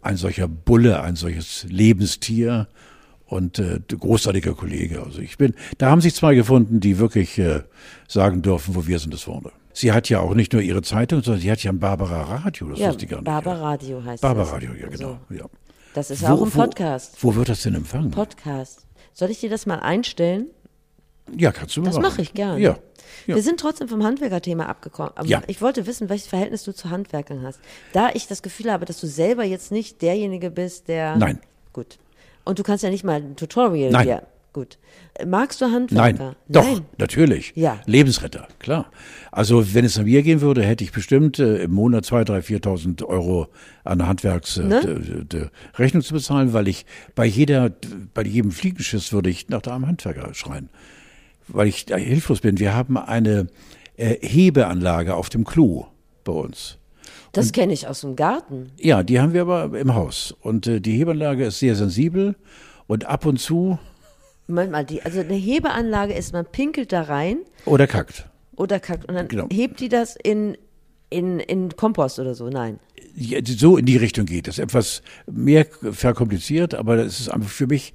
ein 0.00 0.16
solcher 0.16 0.48
Bulle, 0.48 1.02
ein 1.02 1.16
solches 1.16 1.66
Lebenstier 1.68 2.68
und 3.26 3.58
äh, 3.58 3.80
großartiger 3.88 4.54
Kollege. 4.54 5.02
Also 5.02 5.20
ich 5.20 5.36
bin, 5.38 5.54
da 5.78 5.90
haben 5.90 6.00
sich 6.00 6.14
zwei 6.14 6.34
gefunden, 6.34 6.80
die 6.80 6.98
wirklich 6.98 7.38
äh, 7.38 7.60
sagen 8.08 8.42
dürfen, 8.42 8.74
wo 8.74 8.86
wir 8.86 8.98
sind, 8.98 9.12
ist 9.12 9.22
vorne. 9.24 9.50
Sie 9.74 9.92
hat 9.92 10.08
ja 10.08 10.20
auch 10.20 10.34
nicht 10.34 10.52
nur 10.52 10.62
ihre 10.62 10.82
Zeitung, 10.82 11.22
sondern 11.22 11.40
sie 11.40 11.50
hat 11.50 11.62
ja 11.62 11.72
ein 11.72 11.78
Barbara 11.78 12.22
Radio, 12.22 12.68
das 12.68 12.78
ja, 12.78 12.88
wusste 12.88 13.04
ich 13.04 13.10
gar 13.10 13.18
nicht. 13.18 13.24
Barbara. 13.24 13.60
Radio 13.60 14.04
heißt 14.04 14.22
Barbara 14.22 14.44
das. 14.44 14.52
Radio, 14.54 14.70
ja 14.74 14.88
genau. 14.88 15.18
So. 15.28 15.34
Ja. 15.34 15.44
Das 15.94 16.10
ist 16.10 16.22
Wo- 16.22 16.26
auch 16.26 16.42
ein 16.42 16.54
wo- 16.54 16.58
Podcast. 16.60 17.16
Wo 17.20 17.34
wird 17.34 17.48
das 17.48 17.62
denn 17.62 17.74
empfangen? 17.74 18.10
Podcast. 18.10 18.86
Soll 19.14 19.30
ich 19.30 19.40
dir 19.40 19.50
das 19.50 19.66
mal 19.66 19.80
einstellen? 19.80 20.46
Ja, 21.36 21.52
kannst 21.52 21.76
du 21.76 21.82
Das 21.82 21.98
mache 21.98 22.20
ich 22.22 22.34
gerne. 22.34 22.58
Ja. 22.60 22.78
ja. 23.26 23.34
Wir 23.36 23.42
sind 23.42 23.60
trotzdem 23.60 23.88
vom 23.88 24.02
Handwerkerthema 24.04 24.66
abgekommen. 24.66 25.12
Aber 25.14 25.26
Ja. 25.26 25.42
Ich 25.46 25.60
wollte 25.62 25.86
wissen, 25.86 26.08
welches 26.08 26.26
Verhältnis 26.28 26.64
du 26.64 26.72
zu 26.74 26.90
Handwerkern 26.90 27.42
hast. 27.42 27.60
Da 27.92 28.10
ich 28.14 28.26
das 28.26 28.42
Gefühl 28.42 28.70
habe, 28.72 28.84
dass 28.86 29.00
du 29.00 29.06
selber 29.06 29.44
jetzt 29.44 29.70
nicht 29.72 30.02
derjenige 30.02 30.50
bist, 30.50 30.88
der. 30.88 31.16
Nein. 31.16 31.40
Gut. 31.72 31.98
Und 32.44 32.58
du 32.58 32.62
kannst 32.62 32.82
ja 32.84 32.90
nicht 32.90 33.04
mal 33.04 33.16
ein 33.22 33.36
Tutorial 33.36 33.90
Nein. 33.92 34.02
hier. 34.04 34.22
Gut. 34.52 34.78
Magst 35.26 35.62
du 35.62 35.64
Nein, 35.64 35.74
Handwerker? 36.18 36.36
doch, 36.48 36.82
natürlich. 36.98 37.52
Ja. 37.56 37.80
Lebensretter, 37.86 38.46
klar. 38.58 38.90
Also 39.30 39.72
wenn 39.74 39.86
es 39.86 39.98
an 39.98 40.04
mir 40.04 40.22
gehen 40.22 40.42
würde, 40.42 40.62
hätte 40.62 40.84
ich 40.84 40.92
bestimmt 40.92 41.38
äh, 41.38 41.62
im 41.62 41.70
Monat 41.72 42.04
2.000, 42.04 42.42
3.000, 42.60 42.98
4.000 43.00 43.04
Euro 43.06 43.46
an 43.84 44.06
Handwerks 44.06 44.58
äh, 44.58 44.64
Ne? 44.64 44.80
d- 44.82 45.24
d- 45.24 45.46
Rechnung 45.78 46.02
zu 46.02 46.12
bezahlen, 46.12 46.52
weil 46.52 46.68
ich 46.68 46.84
bei 47.14 47.24
jeder, 47.24 47.70
bei 48.12 48.24
jedem 48.24 48.50
Fliegenschiss 48.50 49.10
würde 49.14 49.30
ich 49.30 49.48
nach 49.48 49.62
einem 49.62 49.86
Handwerker 49.86 50.34
schreien, 50.34 50.68
weil 51.48 51.68
ich 51.68 51.86
da 51.86 51.96
hilflos 51.96 52.40
bin. 52.40 52.58
Wir 52.58 52.74
haben 52.74 52.98
eine 52.98 53.46
äh, 53.96 54.16
Hebeanlage 54.20 55.14
auf 55.14 55.30
dem 55.30 55.44
Klo 55.44 55.86
bei 56.24 56.32
uns. 56.32 56.76
Das 57.32 57.52
kenne 57.52 57.72
ich 57.72 57.86
aus 57.88 58.02
dem 58.02 58.16
Garten. 58.16 58.70
Ja, 58.78 59.02
die 59.02 59.18
haben 59.18 59.32
wir 59.32 59.42
aber 59.42 59.78
im 59.78 59.94
Haus. 59.94 60.34
Und 60.42 60.66
äh, 60.66 60.80
die 60.82 60.92
Hebeanlage 60.98 61.46
ist 61.46 61.58
sehr 61.58 61.74
sensibel 61.74 62.36
und 62.86 63.06
ab 63.06 63.24
und 63.24 63.38
zu 63.38 63.78
Moment 64.46 64.72
mal, 64.72 64.84
die, 64.84 65.02
also 65.02 65.20
eine 65.20 65.34
Hebeanlage 65.34 66.12
ist, 66.14 66.32
man 66.32 66.44
pinkelt 66.46 66.92
da 66.92 67.02
rein 67.02 67.38
oder 67.64 67.86
kackt. 67.86 68.28
oder 68.56 68.80
kackt 68.80 69.08
und 69.08 69.14
dann 69.14 69.28
Genau. 69.28 69.48
hebt 69.50 69.80
die 69.80 69.88
das 69.88 70.16
in, 70.16 70.56
in, 71.10 71.40
in 71.40 71.76
Kompost 71.76 72.18
oder 72.18 72.34
so. 72.34 72.48
Nein. 72.48 72.78
Ja, 73.14 73.40
so 73.44 73.76
in 73.76 73.86
die 73.86 73.96
Richtung 73.96 74.26
geht 74.26 74.48
es. 74.48 74.58
Etwas 74.58 75.02
mehr 75.30 75.66
verkompliziert, 75.92 76.74
aber 76.74 76.96
das 76.96 77.20
ist 77.20 77.28
einfach 77.28 77.50
für 77.50 77.66
mich 77.66 77.94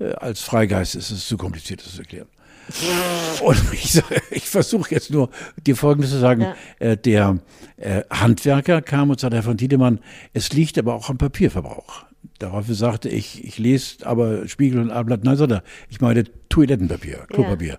äh, 0.00 0.12
als 0.12 0.40
Freigeist 0.42 0.94
ist 0.94 1.10
es 1.10 1.26
zu 1.28 1.36
kompliziert, 1.36 1.84
das 1.84 1.92
zu 1.94 2.00
erklären. 2.00 2.28
Und 3.42 3.58
ich, 3.72 4.02
ich 4.30 4.48
versuche 4.48 4.94
jetzt 4.94 5.10
nur 5.10 5.30
dir 5.66 5.74
Folgendes 5.76 6.10
zu 6.10 6.18
sagen. 6.18 6.42
Ja. 6.42 6.54
Äh, 6.80 6.96
der 6.96 7.38
äh, 7.78 8.02
Handwerker 8.10 8.82
kam 8.82 9.08
und 9.10 9.18
sagte, 9.20 9.36
Herr 9.36 9.42
von 9.42 9.56
Tiedemann, 9.56 10.00
es 10.34 10.52
liegt 10.52 10.76
aber 10.76 10.94
auch 10.94 11.08
am 11.08 11.16
Papierverbrauch. 11.16 12.04
Daraufhin 12.38 12.74
sagte 12.74 13.08
ich, 13.08 13.44
ich 13.44 13.58
lese 13.58 14.06
aber 14.06 14.48
Spiegel 14.48 14.80
und 14.80 14.90
Abendblatt. 14.90 15.24
Nein, 15.24 15.36
sagt 15.36 15.52
er, 15.52 15.62
ich 15.88 16.00
meine 16.00 16.24
Toilettenpapier, 16.48 17.26
Klopapier. 17.28 17.78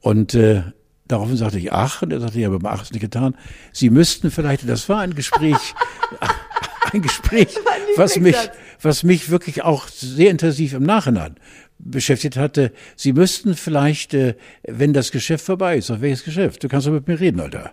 Und 0.00 0.34
äh, 0.34 0.62
daraufhin 1.06 1.36
sagte 1.36 1.58
ich, 1.58 1.72
ach, 1.72 2.02
und 2.02 2.12
er 2.12 2.20
sagte, 2.20 2.40
ja, 2.40 2.50
aber 2.50 2.70
ach 2.70 2.82
ist 2.82 2.92
nicht 2.92 3.02
getan. 3.02 3.36
Sie 3.72 3.90
müssten 3.90 4.30
vielleicht, 4.30 4.68
das 4.68 4.88
war 4.88 5.00
ein 5.00 5.14
Gespräch, 5.14 5.74
ein 6.92 7.02
Gespräch, 7.02 7.48
was 7.96 8.16
mich, 8.16 8.36
was 8.80 9.02
mich 9.02 9.30
wirklich 9.30 9.62
auch 9.62 9.88
sehr 9.88 10.30
intensiv 10.30 10.72
im 10.72 10.82
Nachhinein 10.82 11.36
beschäftigt 11.78 12.36
hatte. 12.36 12.72
Sie 12.96 13.12
müssten 13.12 13.54
vielleicht, 13.54 14.14
äh, 14.14 14.34
wenn 14.62 14.92
das 14.92 15.10
Geschäft 15.10 15.44
vorbei 15.44 15.76
ist, 15.78 15.90
auf 15.90 16.00
welches 16.00 16.24
Geschäft? 16.24 16.62
Du 16.64 16.68
kannst 16.68 16.86
doch 16.86 16.92
mit 16.92 17.08
mir 17.08 17.20
reden, 17.20 17.40
Alter. 17.40 17.72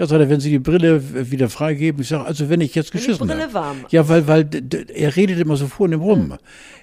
Ja, 0.00 0.06
sagt 0.06 0.22
er, 0.22 0.30
wenn 0.30 0.40
Sie 0.40 0.48
die 0.48 0.58
Brille 0.58 1.30
wieder 1.30 1.50
freigeben. 1.50 2.00
Ich 2.00 2.08
sage, 2.08 2.24
also 2.24 2.48
wenn 2.48 2.62
ich 2.62 2.74
jetzt 2.74 2.94
Wenn 2.94 3.02
die 3.02 3.06
geschissen 3.06 3.26
Brille 3.26 3.52
warm. 3.52 3.84
Ja, 3.90 4.08
weil, 4.08 4.26
weil 4.26 4.48
er 4.94 5.14
redet 5.14 5.38
immer 5.38 5.58
so 5.58 5.66
vornehm 5.66 6.00
rum. 6.00 6.38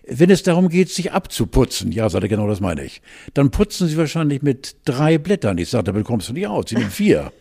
Wenn 0.07 0.30
es 0.30 0.43
darum 0.43 0.70
geht, 0.70 0.91
sich 0.91 1.13
abzuputzen, 1.13 1.91
ja, 1.91 2.07
sagt 2.09 2.26
er, 2.26 2.28
genau 2.28 2.47
das 2.47 2.59
meine 2.59 2.84
ich. 2.84 3.01
Dann 3.34 3.49
putzen 3.49 3.88
Sie 3.88 3.97
wahrscheinlich 3.97 4.43
mit 4.43 4.76
drei 4.86 5.18
Blättern. 5.18 5.57
Ich 5.57 5.70
sage, 5.70 5.86
damit 5.86 6.05
kommst 6.05 6.30
du 6.30 6.34
nicht 6.34 6.45
aus. 6.45 6.65
Sie 6.68 6.76
nehmen 6.76 6.91
vier. 6.91 7.32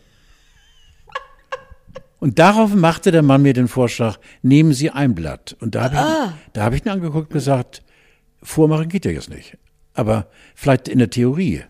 Und 2.21 2.39
darauf 2.39 2.75
machte 2.75 3.11
der 3.11 3.21
Mann 3.21 3.43
mir 3.43 3.53
den 3.53 3.69
Vorschlag, 3.69 4.17
nehmen 4.41 4.73
Sie 4.73 4.89
ein 4.89 5.15
Blatt. 5.15 5.59
Und 5.61 5.75
da 5.75 5.83
habe 5.83 5.97
ich, 5.97 6.53
da 6.55 6.63
habe 6.63 6.77
ich 6.77 6.87
ihn 6.87 6.89
angeguckt 6.89 7.29
und 7.29 7.35
gesagt, 7.35 7.83
vormachen 8.43 8.89
geht 8.89 9.05
ja 9.05 9.11
jetzt 9.11 9.29
nicht. 9.29 9.59
Aber 9.93 10.29
vielleicht 10.55 10.89
in 10.89 11.01
der 11.01 11.11
Theorie. 11.11 11.65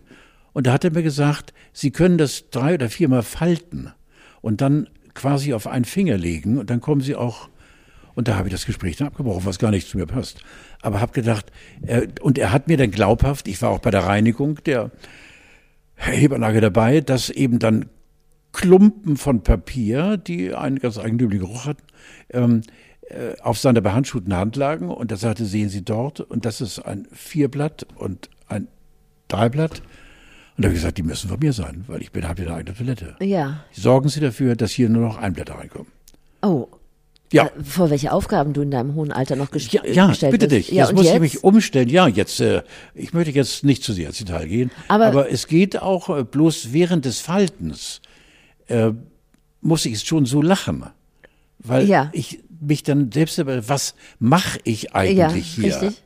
Und 0.53 0.65
da 0.65 0.71
hat 0.71 0.85
er 0.85 0.91
mir 0.91 1.03
gesagt, 1.03 1.53
Sie 1.73 1.91
können 1.91 2.17
das 2.17 2.49
drei 2.51 2.75
oder 2.75 2.89
viermal 2.89 3.21
falten 3.21 3.91
und 4.47 4.61
dann 4.61 4.87
quasi 5.13 5.53
auf 5.53 5.67
einen 5.67 5.83
Finger 5.83 6.17
legen 6.17 6.57
und 6.57 6.69
dann 6.69 6.79
kommen 6.79 7.01
Sie 7.01 7.17
auch. 7.17 7.49
Und 8.15 8.29
da 8.29 8.37
habe 8.37 8.47
ich 8.47 8.53
das 8.53 8.65
Gespräch 8.65 8.95
dann 8.95 9.09
abgebrochen, 9.09 9.45
was 9.45 9.59
gar 9.59 9.71
nicht 9.71 9.89
zu 9.89 9.97
mir 9.97 10.05
passt. 10.05 10.39
Aber 10.81 11.01
habe 11.01 11.11
gedacht, 11.11 11.51
äh, 11.85 12.07
und 12.21 12.37
er 12.37 12.53
hat 12.53 12.69
mir 12.69 12.77
dann 12.77 12.89
glaubhaft, 12.89 13.49
ich 13.49 13.61
war 13.61 13.71
auch 13.71 13.79
bei 13.79 13.91
der 13.91 14.05
Reinigung 14.05 14.63
der 14.63 14.89
Hebeanlage 15.95 16.61
dabei, 16.61 17.01
dass 17.01 17.29
eben 17.29 17.59
dann 17.59 17.89
Klumpen 18.53 19.17
von 19.17 19.43
Papier, 19.43 20.15
die 20.15 20.53
einen 20.53 20.79
ganz 20.79 20.97
eigentümlichen 20.97 21.45
Geruch 21.45 21.65
hatten, 21.65 21.83
ähm, 22.29 22.61
äh, 23.09 23.37
auf 23.41 23.59
seiner 23.59 23.81
behandschuhten 23.81 24.33
Hand 24.33 24.55
lagen. 24.55 24.89
Und 24.89 25.11
er 25.11 25.17
sagte, 25.17 25.43
sehen 25.43 25.67
Sie 25.67 25.83
dort, 25.83 26.21
und 26.21 26.45
das 26.45 26.61
ist 26.61 26.79
ein 26.79 27.05
Vierblatt 27.11 27.85
und 27.95 28.29
ein 28.47 28.69
Dreiblatt. 29.27 29.81
Und 30.57 30.63
da 30.63 30.67
habe 30.69 30.73
ich 30.75 30.81
gesagt, 30.81 30.97
die 30.97 31.03
müssen 31.03 31.29
von 31.29 31.37
mir 31.39 31.53
sein, 31.53 31.83
weil 31.87 32.01
ich 32.01 32.11
bin, 32.11 32.27
habe 32.27 32.41
ja 32.41 32.47
eine 32.47 32.57
eigene 32.57 32.75
Toilette. 32.75 33.15
Ja. 33.21 33.63
Sorgen 33.71 34.09
Sie 34.09 34.19
dafür, 34.19 34.55
dass 34.55 34.71
hier 34.71 34.89
nur 34.89 35.03
noch 35.03 35.17
Einblätter 35.17 35.53
reinkommen. 35.55 35.87
Oh. 36.41 36.67
Ja. 37.31 37.45
Äh, 37.47 37.63
Vor 37.63 37.89
welche 37.91 38.11
Aufgaben 38.11 38.53
du 38.53 38.61
in 38.61 38.71
deinem 38.71 38.95
hohen 38.95 39.11
Alter 39.11 39.35
noch 39.35 39.51
ges 39.51 39.71
Ja, 39.71 39.85
ja 39.85 40.07
gestellt 40.07 40.31
bitte 40.31 40.47
dich. 40.47 40.69
Ja, 40.71 40.85
jetzt 40.85 40.95
muss 40.95 41.05
jetzt? 41.05 41.13
ich 41.15 41.19
mich 41.19 41.43
umstellen. 41.43 41.89
Ja, 41.89 42.07
jetzt, 42.07 42.39
äh, 42.39 42.63
ich 42.95 43.13
möchte 43.13 43.31
jetzt 43.31 43.63
nicht 43.65 43.83
zu 43.83 43.93
sehr 43.93 44.07
ins 44.07 44.17
Detail 44.17 44.47
gehen, 44.47 44.71
Aber- 44.87 45.05
aber, 45.07 45.31
es 45.31 45.45
geht 45.47 45.79
auch 45.79 46.09
äh, 46.17 46.23
bloß 46.23 46.73
während 46.73 47.05
des 47.05 47.19
Faltens, 47.19 48.01
äh, 48.67 48.91
muss 49.61 49.85
ich 49.85 49.99
schon 50.01 50.25
so 50.25 50.41
lachen, 50.41 50.85
weil 51.59 51.87
Ja. 51.87 52.09
ich 52.13 52.39
mich 52.61 52.81
dann 52.81 53.11
selbst, 53.11 53.39
was 53.45 53.93
mache 54.19 54.59
ich 54.63 54.83
ja, 54.83 54.89
eigentlich 54.95 55.47
hier? 55.53 55.65
richtig. 55.81 56.01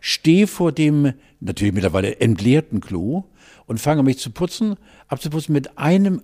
stehe 0.00 0.46
vor 0.46 0.72
dem 0.72 1.12
natürlich 1.40 1.74
mittlerweile 1.74 2.18
entleerten 2.20 2.80
Klo 2.80 3.24
und 3.66 3.80
fange 3.80 4.02
mich 4.02 4.18
zu 4.18 4.30
putzen, 4.30 4.76
abzuputzen 5.08 5.52
mit 5.52 5.76
einem 5.78 6.22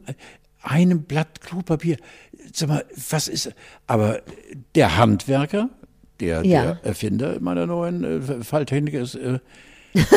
einem 0.65 1.03
Blatt 1.03 1.41
Klopapier. 1.41 1.97
Sag 2.53 2.69
mal, 2.69 2.85
was 3.11 3.27
ist? 3.27 3.53
Aber 3.89 4.21
der 4.77 4.97
Handwerker, 4.97 5.71
der, 6.21 6.45
Ja. 6.47 6.63
der 6.63 6.81
Erfinder 6.85 7.41
meiner 7.41 7.67
neuen 7.67 8.05
äh, 8.05 8.45
Falltechnik 8.45 8.95
ist, 8.95 9.17
äh, 9.17 9.41
der, 9.95 10.09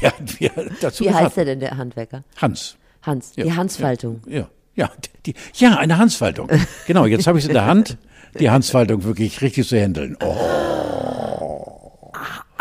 der 0.00 0.10
hat 0.16 0.40
mir 0.40 0.50
dazu 0.80 1.04
Wie 1.04 1.10
heißt 1.10 1.18
geraten. 1.18 1.34
der 1.36 1.44
denn, 1.44 1.60
der 1.60 1.76
Handwerker? 1.76 2.24
Hans. 2.36 2.76
Hans. 3.02 3.32
Ja, 3.36 3.44
die 3.44 3.52
Hansfaltung. 3.52 4.22
Ja, 4.26 4.48
ja, 4.76 4.90
die, 5.26 5.34
ja, 5.56 5.76
eine 5.76 5.98
Hansfaltung. 5.98 6.48
Genau, 6.86 7.04
jetzt 7.04 7.26
habe 7.26 7.38
ich 7.38 7.44
es 7.44 7.48
in 7.48 7.54
der 7.54 7.66
Hand, 7.66 7.98
die 8.40 8.48
Hansfaltung 8.50 9.04
wirklich 9.04 9.42
richtig 9.42 9.68
zu 9.68 9.78
handeln. 9.78 10.16
Oh, 10.24 11.63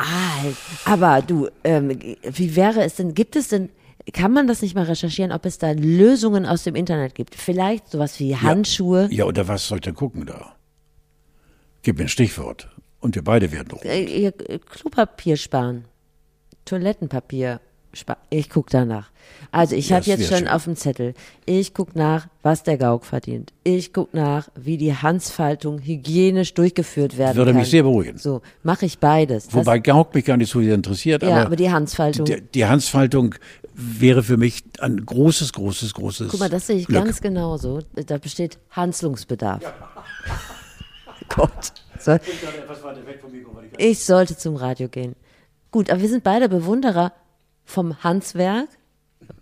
Ah, 0.03 0.43
aber 0.85 1.21
du, 1.21 1.47
ähm, 1.63 1.97
wie 2.23 2.55
wäre 2.55 2.83
es 2.83 2.95
denn, 2.95 3.13
gibt 3.13 3.35
es 3.37 3.47
denn, 3.47 3.69
kann 4.11 4.33
man 4.33 4.47
das 4.47 4.61
nicht 4.61 4.75
mal 4.75 4.83
recherchieren, 4.83 5.31
ob 5.31 5.45
es 5.45 5.57
da 5.59 5.71
Lösungen 5.71 6.45
aus 6.45 6.63
dem 6.63 6.75
Internet 6.75 7.15
gibt? 7.15 7.35
Vielleicht 7.35 7.89
sowas 7.89 8.19
wie 8.19 8.35
Handschuhe? 8.35 9.07
Ja, 9.11 9.25
oder 9.25 9.47
was 9.47 9.67
soll 9.67 9.77
ich 9.77 9.83
denn 9.83 9.95
gucken 9.95 10.25
da? 10.25 10.55
Gib 11.83 11.97
mir 11.97 12.05
ein 12.05 12.09
Stichwort. 12.09 12.69
Und 12.99 13.15
wir 13.15 13.23
beide 13.23 13.51
werden 13.51 13.71
rot. 13.71 13.85
Äh, 13.85 14.03
ihr, 14.03 14.33
äh, 14.49 14.59
Klopapier 14.59 15.37
sparen. 15.37 15.85
Toilettenpapier 16.65 17.59
sparen. 17.93 18.19
Ich 18.29 18.49
guck 18.49 18.69
danach. 18.69 19.09
Also 19.51 19.75
ich 19.75 19.89
Ja, 19.89 19.97
habe 19.97 20.05
das 20.05 20.19
jetzt 20.19 20.29
schon 20.29 20.39
schön. 20.39 20.47
auf 20.47 20.63
dem 20.65 20.75
Zettel. 20.75 21.13
Ich 21.45 21.73
guck 21.73 21.95
nach, 21.95 22.27
was 22.41 22.63
der 22.63 22.77
Gauk 22.77 23.05
verdient. 23.05 23.53
Ich 23.63 23.93
guck 23.93 24.13
nach, 24.13 24.49
wie 24.55 24.77
die 24.77 24.95
Hansfaltung 24.95 25.79
hygienisch 25.79 26.53
durchgeführt 26.55 27.17
werden 27.17 27.37
Würde 27.37 27.51
kann. 27.51 27.59
mich 27.59 27.69
sehr 27.69 27.83
beruhigen. 27.83 28.17
So, 28.17 28.41
mache 28.63 28.85
ich 28.85 28.97
beides. 28.99 29.45
Das- 29.45 29.53
Wobei 29.55 29.79
Gauk 29.79 30.13
mich 30.15 30.25
gar 30.25 30.37
nicht 30.37 30.51
so 30.51 30.59
sehr 30.61 30.73
interessiert, 30.75 31.21
ja, 31.23 31.29
aber, 31.29 31.45
aber 31.47 31.55
die 31.55 31.71
Hansfaltung. 31.71 32.25
die, 32.25 32.41
die 32.41 32.65
Hansfaltung 32.65 33.35
wäre 33.75 34.23
für 34.23 34.37
mich 34.37 34.63
ein 34.79 35.03
großes, 35.05 35.53
großes, 35.53 35.93
großes 35.93 36.29
Guck 36.29 36.39
mal, 36.39 36.49
das 36.49 36.67
sehe 36.67 36.77
ich 36.77 36.87
Glück. 36.87 37.05
ganz 37.05 37.21
genauso. 37.21 37.79
Da 38.07 38.17
besteht 38.17 38.57
Handlungsbedarf. 38.71 39.61
Gott. 41.29 41.73
So, 41.99 42.17
ich 43.77 44.03
sollte 44.03 44.37
zum 44.37 44.55
Radio 44.55 44.89
gehen. 44.89 45.15
Gut, 45.71 45.89
aber 45.89 46.01
wir 46.01 46.09
sind 46.09 46.23
beide 46.23 46.49
Bewunderer 46.49 47.13
vom 47.65 48.03
Handwerk 48.03 48.67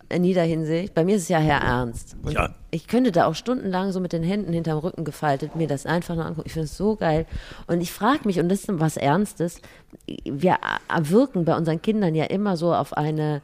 in 0.10 0.24
jeder 0.24 0.44
Hinsicht. 0.44 0.94
Bei 0.94 1.04
mir 1.04 1.16
ist 1.16 1.24
es 1.24 1.30
ja 1.30 1.40
Herr 1.40 1.62
Ernst. 1.62 2.16
Und 2.24 2.34
Ja. 2.34 2.56
Ich 2.70 2.88
könnte 2.88 3.12
da 3.12 3.26
auch 3.26 3.36
stundenlang 3.36 3.92
so 3.92 4.00
mit 4.00 4.14
den 4.14 4.24
Händen 4.24 4.54
hinterm 4.54 4.80
Rücken 4.80 5.04
gefaltet 5.04 5.56
mir 5.56 5.68
das 5.68 5.86
einfach 5.86 6.16
nur 6.16 6.26
angucken. 6.26 6.48
Ich 6.48 6.54
finde 6.54 6.66
es 6.66 6.78
so 6.78 6.96
geil. 6.96 7.26
Und 7.68 7.82
ich 7.82 7.92
frage 7.92 8.22
mich, 8.26 8.40
und 8.40 8.50
das 8.50 8.62
ist 8.62 8.80
was 8.80 8.98
Ernstes, 8.98 9.62
wir 10.24 10.58
wirken 11.02 11.46
bei 11.46 11.56
unseren 11.56 11.82
Kindern 11.82 12.16
ja 12.16 12.26
immer 12.26 12.56
so 12.56 12.74
auf 12.74 12.94
eine, 12.94 13.42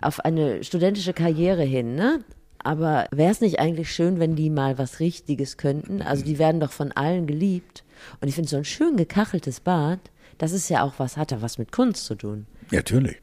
auf 0.00 0.20
eine 0.20 0.64
studentische 0.64 1.12
Karriere 1.12 1.62
hin, 1.62 1.94
ne? 1.94 2.24
Aber 2.58 3.06
wäre 3.10 3.30
es 3.30 3.42
nicht 3.42 3.60
eigentlich 3.60 3.92
schön, 3.92 4.18
wenn 4.18 4.36
die 4.36 4.48
mal 4.48 4.78
was 4.78 4.98
Richtiges 4.98 5.58
könnten? 5.58 6.00
Also 6.00 6.24
die 6.24 6.38
werden 6.38 6.60
doch 6.60 6.72
von 6.72 6.92
allen 6.92 7.26
geliebt. 7.26 7.84
Und 8.20 8.28
ich 8.28 8.34
finde 8.34 8.48
so 8.48 8.56
ein 8.56 8.64
schön 8.64 8.96
gekacheltes 8.96 9.60
Bad, 9.60 9.98
das 10.38 10.52
ist 10.52 10.68
ja 10.70 10.82
auch 10.82 10.94
was, 10.96 11.16
hat 11.16 11.30
ja 11.30 11.42
was 11.42 11.58
mit 11.58 11.72
Kunst 11.72 12.06
zu 12.06 12.14
tun. 12.14 12.46
Natürlich. 12.74 13.16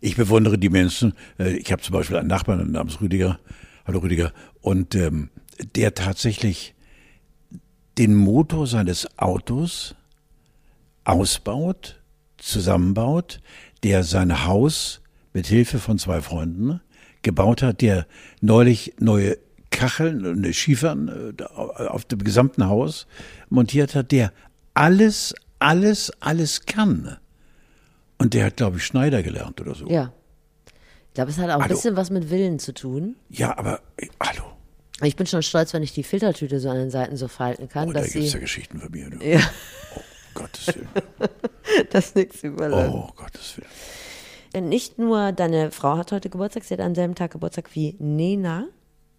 Ich 0.00 0.16
bewundere 0.16 0.58
die 0.58 0.68
Menschen. 0.68 1.14
Äh, 1.38 1.56
Ich 1.56 1.72
habe 1.72 1.82
zum 1.82 1.94
Beispiel 1.94 2.16
einen 2.16 2.28
Nachbarn 2.28 2.70
namens 2.70 3.00
Rüdiger, 3.00 3.38
hallo 3.86 4.00
Rüdiger, 4.00 4.32
und 4.60 4.94
ähm, 4.94 5.30
der 5.76 5.94
tatsächlich 5.94 6.74
den 7.96 8.14
Motor 8.14 8.66
seines 8.66 9.18
Autos 9.18 9.96
ausbaut, 11.04 12.00
zusammenbaut, 12.36 13.40
der 13.82 14.04
sein 14.04 14.44
Haus 14.44 15.00
mit 15.32 15.46
Hilfe 15.46 15.78
von 15.78 15.98
zwei 15.98 16.20
Freunden 16.20 16.80
gebaut 17.22 17.62
hat, 17.62 17.80
der 17.80 18.06
neulich 18.40 18.94
neue 19.00 19.38
Kacheln, 19.70 20.24
eine 20.24 20.52
Schiefern 20.52 21.34
äh, 21.38 21.42
auf 21.42 22.04
dem 22.04 22.22
gesamten 22.22 22.66
Haus 22.66 23.06
montiert 23.48 23.94
hat, 23.94 24.12
der 24.12 24.32
alles, 24.74 25.34
alles, 25.58 26.12
alles 26.20 26.66
kann. 26.66 27.16
Und 28.18 28.34
der 28.34 28.46
hat, 28.46 28.56
glaube 28.56 28.78
ich, 28.78 28.84
Schneider 28.84 29.22
gelernt 29.22 29.60
oder 29.60 29.74
so. 29.74 29.86
Ja. 29.86 30.12
Ich 31.08 31.14
glaube, 31.14 31.30
es 31.30 31.38
hat 31.38 31.50
auch 31.50 31.54
ein 31.56 31.62
Hallo. 31.62 31.74
bisschen 31.74 31.96
was 31.96 32.10
mit 32.10 32.30
Willen 32.30 32.58
zu 32.58 32.72
tun. 32.74 33.16
Ja, 33.28 33.56
aber 33.56 33.80
ey, 33.96 34.10
hallo. 34.22 34.44
Ich 35.02 35.14
bin 35.16 35.26
schon 35.26 35.42
stolz, 35.42 35.72
wenn 35.72 35.82
ich 35.82 35.92
die 35.92 36.02
Filtertüte 36.02 36.58
so 36.60 36.68
an 36.70 36.76
den 36.76 36.90
Seiten 36.90 37.16
so 37.16 37.28
falten 37.28 37.68
kann, 37.68 37.88
Oh, 37.88 37.92
da 37.92 38.00
dass 38.00 38.12
gibt 38.12 38.24
es 38.24 38.32
ja 38.32 38.40
Geschichten 38.40 38.80
von 38.80 38.90
mir. 38.90 39.10
Du. 39.10 39.24
Ja. 39.24 39.40
Oh, 39.96 40.00
Gottes 40.34 40.66
Willen. 40.74 40.88
das 41.90 42.14
nichts 42.14 42.42
überläuft. 42.42 42.92
Oh, 42.92 43.10
Gottes 43.16 43.56
Willen. 43.56 44.68
Nicht 44.68 44.98
nur 44.98 45.30
deine 45.32 45.70
Frau 45.70 45.96
hat 45.98 46.10
heute 46.10 46.30
Geburtstag, 46.30 46.64
sie 46.64 46.74
hat 46.74 46.80
am 46.80 46.94
selben 46.94 47.14
Tag 47.14 47.30
Geburtstag 47.32 47.68
wie 47.74 47.94
Nena. 48.00 48.66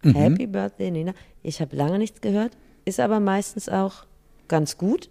Mhm. 0.02 0.14
Happy 0.14 0.46
Birthday, 0.46 0.90
Nena. 0.90 1.14
Ich 1.42 1.60
habe 1.60 1.74
lange 1.76 1.98
nichts 1.98 2.20
gehört, 2.20 2.52
ist 2.84 3.00
aber 3.00 3.20
meistens 3.20 3.68
auch 3.68 4.04
ganz 4.48 4.76
gut. 4.76 5.08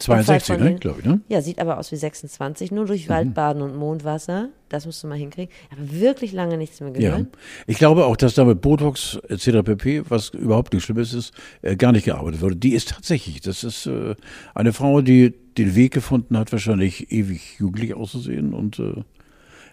Im 0.00 0.04
Fall 0.14 0.24
62, 0.24 0.56
von 0.56 0.64
ne, 0.64 0.74
glaube 0.78 1.00
ich, 1.00 1.06
ne? 1.06 1.20
Ja, 1.28 1.42
sieht 1.42 1.58
aber 1.60 1.78
aus 1.78 1.90
wie 1.90 1.96
26, 1.96 2.70
nur 2.70 2.84
Mhm. 2.84 2.88
durch 2.88 3.08
Waldbaden 3.08 3.62
und 3.62 3.76
Mondwasser. 3.76 4.48
Das 4.68 4.86
musst 4.86 5.02
du 5.02 5.08
mal 5.08 5.18
hinkriegen. 5.18 5.52
Aber 5.72 5.90
wirklich 5.92 6.32
lange 6.32 6.56
nichts 6.58 6.80
mehr 6.80 6.90
Ja. 6.90 7.10
gehört. 7.16 7.26
Ich 7.66 7.78
glaube 7.78 8.04
auch, 8.06 8.16
dass 8.16 8.34
da 8.34 8.44
mit 8.44 8.60
Botox 8.60 9.18
etc. 9.28 9.62
pp., 9.64 10.02
was 10.08 10.28
überhaupt 10.30 10.72
nicht 10.72 10.84
schlimm 10.84 10.98
ist, 10.98 11.14
ist 11.14 11.32
äh, 11.62 11.74
gar 11.76 11.92
nicht 11.92 12.04
gearbeitet 12.04 12.40
wurde. 12.42 12.56
Die 12.56 12.74
ist 12.74 12.90
tatsächlich, 12.90 13.40
das 13.40 13.64
ist 13.64 13.86
äh, 13.86 14.14
eine 14.54 14.72
Frau, 14.72 15.00
die 15.00 15.34
den 15.56 15.74
Weg 15.74 15.92
gefunden 15.94 16.36
hat, 16.38 16.52
wahrscheinlich 16.52 17.10
ewig 17.10 17.56
jugendlich 17.58 17.94
auszusehen. 17.94 18.52
Und 18.54 18.78
äh, 18.78 19.02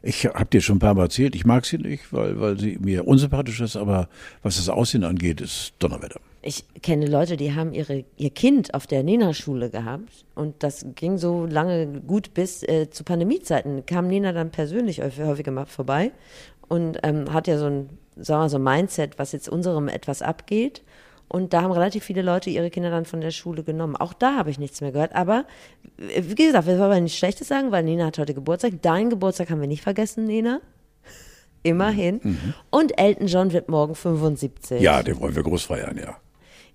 ich 0.01 0.25
habe 0.25 0.45
dir 0.45 0.61
schon 0.61 0.77
ein 0.77 0.79
paar 0.79 0.93
Mal 0.93 1.03
erzählt, 1.03 1.35
ich 1.35 1.45
mag 1.45 1.65
sie 1.65 1.77
nicht, 1.77 2.11
weil, 2.13 2.39
weil 2.39 2.59
sie 2.59 2.77
mir 2.79 3.07
unsympathisch 3.07 3.59
ist, 3.61 3.75
aber 3.75 4.07
was 4.43 4.55
das 4.57 4.69
Aussehen 4.69 5.03
angeht, 5.03 5.41
ist 5.41 5.73
Donnerwetter. 5.79 6.19
Ich 6.47 6.63
kenne 6.83 7.07
Leute, 7.07 7.37
die 7.37 7.55
haben 7.55 7.73
ihre, 7.73 8.05
ihr 8.17 8.29
Kind 8.29 8.75
auf 8.75 8.85
der 8.85 9.01
Nena-Schule 9.01 9.71
gehabt 9.71 10.25
und 10.35 10.61
das 10.61 10.85
ging 10.93 11.17
so 11.17 11.47
lange 11.47 11.87
gut 12.05 12.35
bis 12.35 12.61
äh, 12.61 12.87
zu 12.91 13.03
Pandemiezeiten. 13.03 13.87
Kam 13.87 14.07
Nena 14.07 14.31
dann 14.31 14.51
persönlich 14.51 15.01
häufig- 15.01 15.25
häufiger 15.25 15.49
mal 15.51 15.65
vorbei 15.65 16.11
und 16.67 16.99
ähm, 17.01 17.33
hat 17.33 17.47
ja 17.47 17.57
so 17.57 17.65
ein, 17.65 17.89
sagen 18.15 18.43
wir 18.43 18.49
so 18.49 18.57
ein 18.57 18.63
Mindset, 18.63 19.17
was 19.17 19.31
jetzt 19.31 19.49
unserem 19.49 19.87
etwas 19.87 20.21
abgeht. 20.21 20.83
Und 21.27 21.53
da 21.53 21.63
haben 21.63 21.71
relativ 21.71 22.03
viele 22.03 22.21
Leute 22.21 22.51
ihre 22.51 22.69
Kinder 22.69 22.91
dann 22.91 23.05
von 23.05 23.19
der 23.21 23.31
Schule 23.31 23.63
genommen. 23.63 23.95
Auch 23.95 24.13
da 24.13 24.35
habe 24.35 24.51
ich 24.51 24.59
nichts 24.59 24.79
mehr 24.81 24.91
gehört. 24.91 25.15
Aber 25.15 25.45
äh, 25.97 26.21
wie 26.27 26.35
gesagt, 26.35 26.67
wir 26.67 26.73
wollen 26.73 26.83
aber 26.91 26.99
nichts 26.99 27.17
Schlechtes 27.17 27.47
sagen, 27.47 27.71
weil 27.71 27.83
Nena 27.83 28.05
hat 28.05 28.19
heute 28.19 28.35
Geburtstag. 28.35 28.83
Deinen 28.83 29.09
Geburtstag 29.09 29.49
haben 29.49 29.61
wir 29.61 29.67
nicht 29.67 29.81
vergessen, 29.81 30.25
Nena. 30.25 30.61
Immerhin. 31.63 32.37
Und 32.69 32.99
Elton 32.99 33.25
John 33.25 33.51
wird 33.51 33.67
morgen 33.69 33.95
75. 33.95 34.79
Ja, 34.79 35.01
den 35.01 35.19
wollen 35.19 35.35
wir 35.35 35.41
groß 35.41 35.63
feiern, 35.63 35.97
ja. 35.97 36.17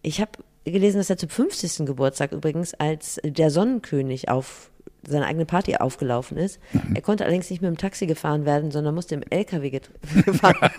Ich 0.02 0.20
habe 0.20 0.30
gelesen, 0.64 0.98
dass 0.98 1.10
er 1.10 1.16
zum 1.16 1.28
50. 1.28 1.86
Geburtstag 1.86 2.32
übrigens 2.32 2.74
als 2.74 3.20
der 3.24 3.50
Sonnenkönig 3.50 4.28
auf 4.28 4.70
seine 5.06 5.24
eigene 5.26 5.46
Party 5.46 5.76
aufgelaufen 5.76 6.36
ist. 6.36 6.60
Er 6.94 7.00
konnte 7.00 7.24
allerdings 7.24 7.48
nicht 7.48 7.62
mit 7.62 7.70
dem 7.70 7.78
Taxi 7.78 8.06
gefahren 8.06 8.44
werden, 8.44 8.70
sondern 8.70 8.94
musste 8.94 9.14
im 9.14 9.22
LKW 9.28 9.70
gefahren, 9.70 10.56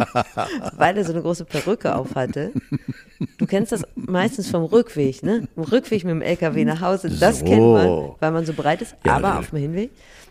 weil 0.77 0.95
er 0.95 1.03
so 1.05 1.11
eine 1.11 1.23
große 1.23 1.45
Perücke 1.45 1.95
auf 1.95 2.13
hatte. 2.13 2.51
Du 3.39 3.47
kennst 3.47 3.71
das 3.71 3.83
meistens 3.95 4.47
vom 4.49 4.63
Rückweg, 4.63 5.23
ne? 5.23 5.47
Im 5.55 5.63
Rückweg 5.63 6.03
mit 6.03 6.11
dem 6.11 6.21
LKW 6.21 6.65
nach 6.65 6.81
Hause, 6.81 7.09
das 7.09 7.39
So. 7.39 7.45
kennt 7.45 7.61
man, 7.61 8.11
weil 8.19 8.31
man 8.31 8.45
so 8.45 8.53
breit 8.53 8.83
ist, 8.83 8.95
Ja, 9.05 9.13
aber 9.13 9.29
natürlich. 9.29 9.39
auf 9.39 9.49
dem 9.49 9.59
Hinweg. 9.59 9.89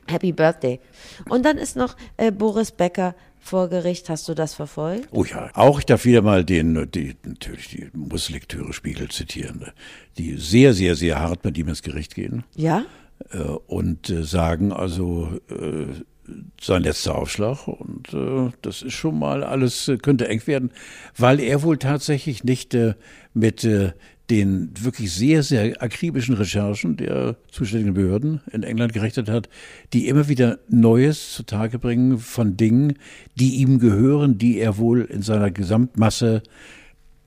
Happy 0.08 0.32
Birthday. 0.32 0.80
Und 1.28 1.44
dann 1.44 1.58
ist 1.58 1.76
noch 1.76 1.96
äh, 2.16 2.30
Boris 2.30 2.70
Becker 2.70 3.14
vor 3.40 3.68
Gericht. 3.68 4.08
Hast 4.08 4.28
du 4.28 4.34
das 4.34 4.54
verfolgt? 4.54 5.08
Oh 5.10 5.24
ja, 5.24 5.50
auch 5.54 5.78
ich 5.78 5.86
darf 5.86 6.04
wieder 6.04 6.22
mal 6.22 6.44
den, 6.44 6.90
die, 6.90 7.16
natürlich 7.24 7.68
die 7.68 7.88
Musslektüre 7.92 8.72
Spiegel 8.72 9.08
zitieren, 9.08 9.60
ne, 9.60 9.72
die 10.18 10.36
sehr, 10.36 10.74
sehr, 10.74 10.94
sehr 10.94 11.18
hart 11.18 11.44
mit 11.44 11.58
ihm 11.58 11.68
ins 11.68 11.82
Gericht 11.82 12.14
gehen. 12.14 12.44
Ja? 12.54 12.84
äh, 13.30 13.38
und 13.38 14.10
äh, 14.10 14.22
sagen 14.22 14.72
also 14.72 15.28
äh, 15.50 15.86
sein 16.60 16.84
letzter 16.84 17.16
Aufschlag 17.16 17.66
und 17.66 18.12
äh, 18.14 18.52
das 18.62 18.82
ist 18.82 18.94
schon 18.94 19.18
mal 19.18 19.42
alles 19.42 19.88
äh, 19.88 19.96
könnte 19.96 20.28
eng 20.28 20.46
werden, 20.46 20.70
weil 21.16 21.40
er 21.40 21.62
wohl 21.62 21.78
tatsächlich 21.78 22.44
nicht 22.44 22.74
äh, 22.74 22.94
mit 23.34 23.64
äh, 23.64 23.92
den 24.30 24.70
wirklich 24.80 25.12
sehr, 25.12 25.42
sehr 25.42 25.82
akribischen 25.82 26.36
Recherchen 26.36 26.96
der 26.96 27.36
zuständigen 27.50 27.94
Behörden 27.94 28.40
in 28.52 28.62
England 28.62 28.92
gerechnet 28.92 29.28
hat, 29.28 29.48
die 29.92 30.08
immer 30.08 30.28
wieder 30.28 30.60
Neues 30.68 31.32
zutage 31.32 31.78
bringen 31.78 32.18
von 32.18 32.56
Dingen, 32.56 32.94
die 33.34 33.56
ihm 33.56 33.80
gehören, 33.80 34.38
die 34.38 34.58
er 34.58 34.78
wohl 34.78 35.02
in 35.02 35.22
seiner 35.22 35.50
Gesamtmasse 35.50 36.42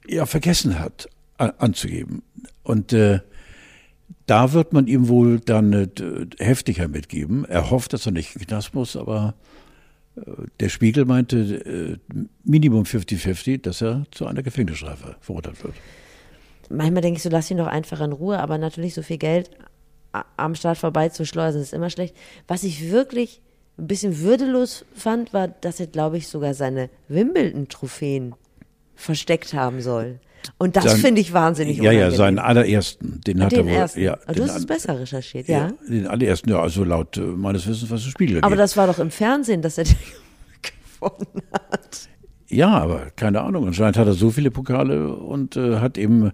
ja 0.08 0.26
vergessen 0.26 0.80
hat 0.80 1.10
anzugeben. 1.38 2.24
Und 2.64 2.94
äh, 2.94 3.20
da 4.26 4.54
wird 4.54 4.72
man 4.72 4.88
ihm 4.88 5.10
wohl 5.10 5.40
dann 5.40 5.74
äh, 5.74 5.88
heftiger 6.40 6.88
mitgeben. 6.88 7.44
Er 7.46 7.70
hofft, 7.70 7.92
dass 7.92 8.06
er 8.06 8.14
nicht 8.14 8.36
in 8.36 8.40
den 8.40 8.48
Knast 8.48 8.74
muss, 8.74 8.96
aber 8.96 9.36
äh, 10.16 10.22
der 10.62 10.70
Spiegel 10.70 11.04
meinte 11.04 11.38
äh, 11.38 11.98
Minimum 12.46 12.84
50-50, 12.84 13.62
dass 13.62 13.82
er 13.82 14.06
zu 14.12 14.26
einer 14.26 14.44
Gefängnisstrafe 14.44 15.18
verurteilt 15.20 15.62
wird. 15.64 15.76
Manchmal 16.74 17.02
denke 17.02 17.18
ich 17.18 17.24
so, 17.24 17.30
lass 17.30 17.50
ihn 17.52 17.58
doch 17.58 17.68
einfach 17.68 18.02
in 18.02 18.12
Ruhe, 18.12 18.40
aber 18.40 18.58
natürlich 18.58 18.94
so 18.94 19.02
viel 19.02 19.18
Geld 19.18 19.50
am 20.38 20.54
Start 20.56 20.78
vorbei 20.78 21.10
zu 21.10 21.26
schleusen, 21.26 21.62
ist 21.62 21.74
immer 21.74 21.90
schlecht. 21.90 22.16
Was 22.48 22.64
ich 22.64 22.92
wirklich 22.92 23.42
ein 23.80 23.88
bisschen 23.88 24.20
würdelos 24.20 24.86
fand, 24.94 25.34
war, 25.34 25.48
dass 25.48 25.80
er, 25.80 25.88
glaube 25.88 26.18
ich, 26.18 26.28
sogar 26.28 26.54
seine 26.54 26.90
Wimbledon-Trophäen 27.08 28.36
versteckt 28.96 29.54
haben 29.54 29.82
soll. 29.82 30.20
Und 30.58 30.76
das 30.76 30.94
finde 30.96 31.22
ich 31.22 31.34
wahnsinnig 31.34 31.78
Ja, 31.78 31.86
ja, 31.86 31.90
unangenehm. 31.92 32.18
seinen 32.18 32.40
allerersten, 32.40 33.22
den 33.26 33.42
hat 33.42 33.54
er 33.54 33.60
Den 33.60 33.68
wohl. 33.68 33.74
ersten. 33.76 34.02
Ja, 34.02 34.18
du 34.28 34.34
den 34.34 34.44
hast 34.44 34.58
es 34.58 34.66
besser 34.66 35.00
recherchiert, 35.00 35.48
ja. 35.48 35.68
ja, 35.68 35.74
den 35.90 36.06
allerersten, 36.08 36.50
ja, 36.50 36.60
also 36.62 36.84
laut 36.84 37.18
äh, 37.18 37.22
meines 37.22 37.66
Wissens, 37.66 37.90
was 37.90 38.04
der 38.04 38.12
Spiegel 38.12 38.38
Aber 38.40 38.48
angeht. 38.48 38.60
das 38.60 38.76
war 38.78 38.88
doch 38.88 39.00
im 39.00 39.10
Fernsehen, 39.10 39.62
dass 39.62 39.78
er 39.78 39.84
den 39.86 39.96
gewonnen 41.00 41.42
hat. 41.54 42.10
Ja, 42.50 42.70
aber 42.78 43.08
keine 43.16 43.42
Ahnung. 43.42 43.66
Anscheinend 43.68 43.98
hat 43.98 44.06
er 44.06 44.14
so 44.14 44.30
viele 44.30 44.52
Pokale 44.52 45.16
und 45.16 45.56
äh, 45.58 45.78
hat 45.80 45.98
eben 45.98 46.32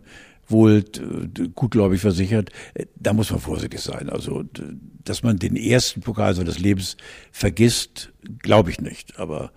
wohl 0.49 0.83
äh, 0.97 1.47
gutgläubig 1.55 2.01
versichert. 2.01 2.49
Äh, 2.73 2.85
Da 2.95 3.13
muss 3.13 3.31
man 3.31 3.39
vorsichtig 3.39 3.79
sein. 3.81 4.09
Also, 4.09 4.43
dass 5.03 5.23
man 5.23 5.37
den 5.37 5.55
ersten 5.55 6.01
Pokal 6.01 6.33
seines 6.35 6.59
Lebens 6.59 6.97
vergisst, 7.31 8.11
glaube 8.39 8.69
ich 8.71 8.81
nicht. 8.81 9.19
Aber 9.19 9.51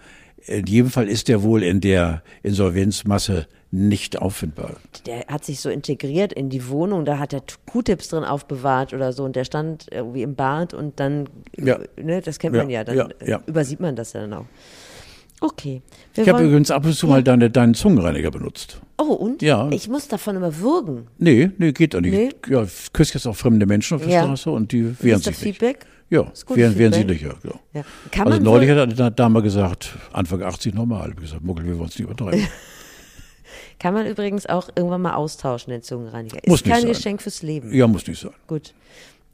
in 0.47 0.67
jedem 0.67 0.91
Fall 0.91 1.09
ist 1.09 1.29
er 1.31 1.43
wohl 1.43 1.63
in 1.63 1.81
der 1.81 2.23
Insolvenzmasse 2.43 3.47
nicht 3.71 4.21
auffindbar. 4.21 4.77
Der 5.07 5.21
hat 5.29 5.45
sich 5.47 5.61
so 5.61 5.71
integriert 5.71 6.33
in 6.33 6.51
die 6.51 6.69
Wohnung, 6.69 7.05
da 7.07 7.19
hat 7.19 7.33
er 7.33 7.43
Q-Tips 7.67 8.09
drin 8.09 8.23
aufbewahrt 8.25 8.93
oder 8.93 9.13
so 9.15 9.25
und 9.25 9.35
der 9.35 9.45
stand 9.45 9.87
irgendwie 9.91 10.23
im 10.23 10.35
Bad 10.35 10.75
und 10.75 11.01
dann, 11.01 11.27
Ja. 11.57 11.79
ne, 11.97 12.21
das 12.21 12.39
kennt 12.39 12.55
Ja, 12.55 12.63
man 12.63 12.71
ja, 12.71 12.85
dann 12.85 12.97
ja, 12.97 13.09
ja. 13.25 13.37
äh, 13.39 13.41
übersieht 13.49 13.81
man 13.81 13.97
das 13.97 14.13
ja 14.13 14.21
dann 14.21 14.35
auch. 14.35 14.45
Okay. 15.43 15.83
Wir 16.15 16.23
Ich 16.23 16.29
habe 16.31 16.45
übrigens 16.45 16.71
ab 16.71 16.85
und 16.85 16.95
zu 16.95 17.07
mal 17.07 17.23
deine, 17.23 17.51
deinen 17.51 17.75
Zungenreiniger 17.75 18.31
benutzt. 18.31 18.81
oh, 18.99 19.13
und? 19.13 19.43
Ja. 19.43 19.69
Ich 19.71 19.89
muss 19.89 20.07
davon 20.09 20.37
immer 20.37 20.57
würgen. 20.59 21.09
Nee, 21.19 21.51
nee, 21.59 21.73
geht 21.73 21.95
doch 21.95 22.01
nicht. 22.01 22.15
Nee? 22.15 22.31
Ja, 22.49 22.63
ich 22.63 22.93
küsse 22.93 23.15
jetzt 23.15 23.27
auch 23.27 23.35
fremde 23.37 23.67
Menschen 23.67 23.97
auf 23.97 24.03
der 24.03 24.13
Ja. 24.13 24.23
Straße 24.25 24.51
und 24.51 24.71
die 24.73 24.85
wehren 25.03 25.19
ist 25.19 25.27
das 25.27 25.39
sich 25.39 25.47
nicht. 25.47 25.59
Feedback? 25.59 25.87
Ja, 26.11 26.31
wehren, 26.49 26.79
wehren 26.79 26.93
sie 26.93 27.05
nicht, 27.05 27.23
ja. 27.23 27.35
ja. 27.43 27.53
Ja. 27.73 28.25
Also 28.25 28.39
neulich 28.39 28.69
wohl, 28.69 28.77
hat 28.81 29.01
eine 29.01 29.11
Dame 29.11 29.43
gesagt, 29.43 29.97
Anfang 30.13 30.43
80 30.43 30.75
normal. 30.75 31.11
Ich 31.11 31.17
gesagt, 31.17 31.43
Muckel, 31.43 31.65
wir 31.65 31.79
wollen 31.79 31.89
es 31.89 31.99
nicht 31.99 32.07
übertreiben. 32.09 32.47
kann 33.79 33.95
man 33.95 34.07
übrigens 34.07 34.47
auch 34.47 34.69
irgendwann 34.77 35.03
mal 35.03 35.15
austauschen, 35.15 35.73
den 35.73 35.83
Zungenreiniger. 35.83 36.37
Ist 36.37 36.49
Muss 36.49 36.65
nicht 36.65 36.73
kein 36.73 36.83
sein. 36.83 36.93
Geschenk 36.93 37.23
fürs 37.23 37.43
Leben. 37.43 37.73
ja, 37.73 37.87
muss 37.87 38.07
nicht 38.07 38.21
sein. 38.21 38.33
Gut. 38.47 38.75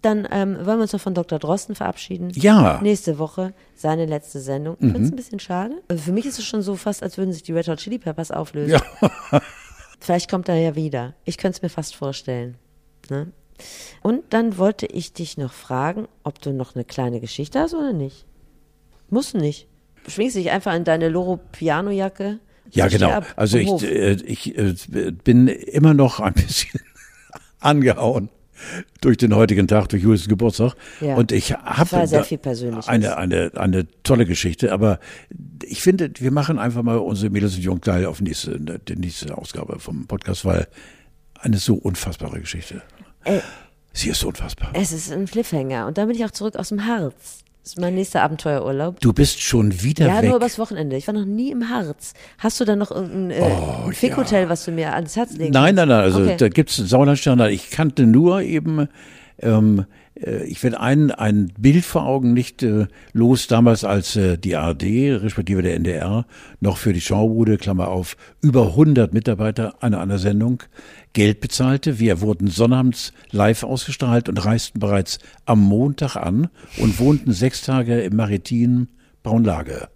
Dann 0.02 0.28
ähm, 0.30 0.54
wollen 0.64 0.78
wir 0.78 0.82
uns 0.82 0.92
noch 0.92 1.00
von 1.00 1.14
Dr. 1.14 1.40
Drosten 1.40 1.74
verabschieden. 1.74 2.30
Ja. 2.34 2.76
Mhm. 2.76 2.84
Nächste 2.84 3.18
Woche 3.18 3.52
seine 3.74 4.06
letzte 4.06 4.40
Sendung. 4.40 4.76
Ich 4.78 4.86
finde 4.86 5.02
es 5.02 5.12
ein 5.12 5.16
bisschen 5.16 5.40
schade. 5.40 5.82
Also 5.88 6.02
für 6.04 6.12
mich 6.12 6.24
ist 6.24 6.38
es 6.38 6.44
schon 6.44 6.62
so 6.62 6.76
fast, 6.76 7.02
als 7.02 7.18
würden 7.18 7.32
sich 7.32 7.42
die 7.42 7.52
Red 7.52 7.68
Hot 7.68 7.78
Chili 7.78 7.98
Peppers 7.98 8.30
auflösen. 8.30 8.80
Ja. 9.00 9.40
Vielleicht 10.00 10.30
kommt 10.30 10.48
er 10.48 10.54
ja 10.54 10.76
wieder. 10.76 11.14
Ich 11.24 11.36
könnte 11.36 11.56
es 11.56 11.62
mir 11.62 11.68
fast 11.68 11.96
vorstellen. 11.96 12.56
Ne? 13.10 13.32
Und 14.00 14.22
dann 14.30 14.56
wollte 14.56 14.86
ich 14.86 15.12
dich 15.12 15.36
noch 15.36 15.52
fragen, 15.52 16.06
ob 16.22 16.40
du 16.40 16.52
noch 16.52 16.76
eine 16.76 16.84
kleine 16.84 17.20
Geschichte 17.20 17.58
hast 17.58 17.74
oder 17.74 17.92
nicht. 17.92 18.24
Muss 19.10 19.34
nicht. 19.34 19.66
Schwingst 20.06 20.36
dich 20.36 20.50
einfach 20.50 20.74
in 20.74 20.84
deine 20.84 21.08
Loro 21.08 21.40
Piano 21.50 21.90
Jacke. 21.90 22.38
Ja, 22.70 22.86
genau. 22.86 23.20
Also 23.34 23.58
ich, 23.58 23.82
äh, 23.82 24.12
ich 24.12 24.56
äh, 24.56 24.74
bin 25.10 25.48
immer 25.48 25.94
noch 25.94 26.20
ein 26.20 26.34
bisschen 26.34 26.80
angehauen 27.58 28.30
durch 29.00 29.16
den 29.16 29.34
heutigen 29.34 29.68
Tag, 29.68 29.88
durch 29.88 30.02
Julius 30.02 30.28
Geburtstag. 30.28 30.74
Ja. 31.00 31.16
Und 31.16 31.32
ich 31.32 31.52
habe 31.52 31.90
da 31.90 32.82
eine, 32.86 33.16
eine, 33.16 33.50
eine 33.54 33.86
tolle 34.02 34.26
Geschichte, 34.26 34.72
aber 34.72 34.98
ich 35.62 35.82
finde, 35.82 36.10
wir 36.18 36.30
machen 36.30 36.58
einfach 36.58 36.82
mal 36.82 36.98
unsere 36.98 37.30
Mädels 37.30 37.56
und 37.56 37.62
Jungteil 37.62 38.06
auf 38.06 38.20
nächste, 38.20 38.58
die 38.58 38.96
nächste 38.96 39.36
Ausgabe 39.36 39.78
vom 39.78 40.06
Podcast, 40.06 40.44
weil 40.44 40.66
eine 41.40 41.58
so 41.58 41.74
unfassbare 41.74 42.40
Geschichte. 42.40 42.82
Äh, 43.24 43.40
Sie 43.92 44.10
ist 44.10 44.20
so 44.20 44.28
unfassbar. 44.28 44.70
Es 44.74 44.92
ist 44.92 45.10
ein 45.10 45.26
Cliffhanger. 45.26 45.86
Und 45.86 45.98
dann 45.98 46.06
bin 46.06 46.16
ich 46.16 46.24
auch 46.24 46.30
zurück 46.30 46.56
aus 46.56 46.68
dem 46.68 46.86
Harz. 46.86 47.44
Das 47.68 47.74
ist 47.74 47.80
mein 47.82 47.96
nächster 47.96 48.22
Abenteuerurlaub. 48.22 48.98
Du 49.00 49.12
bist 49.12 49.42
schon 49.42 49.82
wieder 49.82 50.06
Ja, 50.06 50.22
weg. 50.22 50.28
nur 50.30 50.36
übers 50.36 50.58
Wochenende. 50.58 50.96
Ich 50.96 51.06
war 51.06 51.12
noch 51.12 51.26
nie 51.26 51.50
im 51.50 51.68
Harz. 51.68 52.14
Hast 52.38 52.58
du 52.58 52.64
da 52.64 52.74
noch 52.76 52.90
irgendein 52.90 53.30
äh, 53.30 53.44
ein 53.84 53.92
Fickhotel, 53.92 54.48
was 54.48 54.64
du 54.64 54.70
mir 54.72 54.94
ans 54.94 55.16
Herz 55.16 55.34
legen 55.36 55.52
Nein, 55.52 55.74
nein, 55.74 55.88
nein, 55.88 56.00
also 56.00 56.22
Okay. 56.22 56.36
da 56.38 56.48
gibt's 56.48 56.78
einen 56.78 56.88
Sauerlandstandard. 56.88 57.50
Ich 57.52 57.68
kannte 57.68 58.06
nur 58.06 58.40
eben, 58.40 58.88
ähm, 59.42 59.80
äh, 59.80 59.84
ich 60.44 60.62
werde 60.62 60.80
ein, 60.80 61.10
ein 61.10 61.52
Bild 61.58 61.84
vor 61.84 62.04
Augen 62.04 62.32
nicht 62.32 62.62
äh, 62.62 62.86
los, 63.12 63.46
damals 63.46 63.84
als 63.84 64.16
äh, 64.16 64.36
die 64.36 64.56
ARD, 64.56 64.82
respektive 65.22 65.62
der 65.62 65.76
NDR, 65.76 66.26
noch 66.60 66.76
für 66.76 66.92
die 66.92 67.00
Schaubude, 67.00 67.56
Klammer 67.56 67.88
auf, 67.88 68.16
über 68.40 68.68
100 68.68 69.12
Mitarbeiter 69.14 69.82
einer 69.82 70.00
einer 70.00 70.18
Sendung 70.18 70.62
Geld 71.12 71.40
bezahlte. 71.40 71.98
Wir 71.98 72.20
wurden 72.20 72.48
sonnabends 72.48 73.12
live 73.30 73.62
ausgestrahlt 73.62 74.28
und 74.28 74.44
reisten 74.44 74.80
bereits 74.80 75.18
am 75.46 75.60
Montag 75.60 76.16
an 76.16 76.48
und 76.78 76.98
wohnten 76.98 77.32
sechs 77.32 77.62
Tage 77.62 78.00
im 78.00 78.16
maritimen 78.16 78.88
Braunlage. 79.22 79.88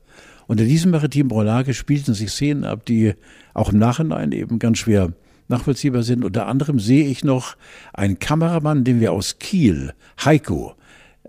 Und 0.46 0.60
in 0.60 0.68
diesem 0.68 0.90
maritimen 0.90 1.28
Braunlage 1.28 1.74
spielten 1.74 2.14
sich 2.14 2.30
Szenen 2.30 2.64
ab, 2.64 2.84
die 2.86 3.14
auch 3.54 3.72
im 3.72 3.78
Nachhinein 3.78 4.32
eben 4.32 4.58
ganz 4.58 4.78
schwer 4.78 5.12
nachvollziehbar 5.52 6.02
sind. 6.02 6.24
Unter 6.24 6.46
anderem 6.46 6.80
sehe 6.80 7.06
ich 7.06 7.22
noch 7.22 7.56
einen 7.92 8.18
Kameramann, 8.18 8.84
den 8.84 9.00
wir 9.00 9.12
aus 9.12 9.38
Kiel, 9.38 9.92
Heiko, 10.24 10.74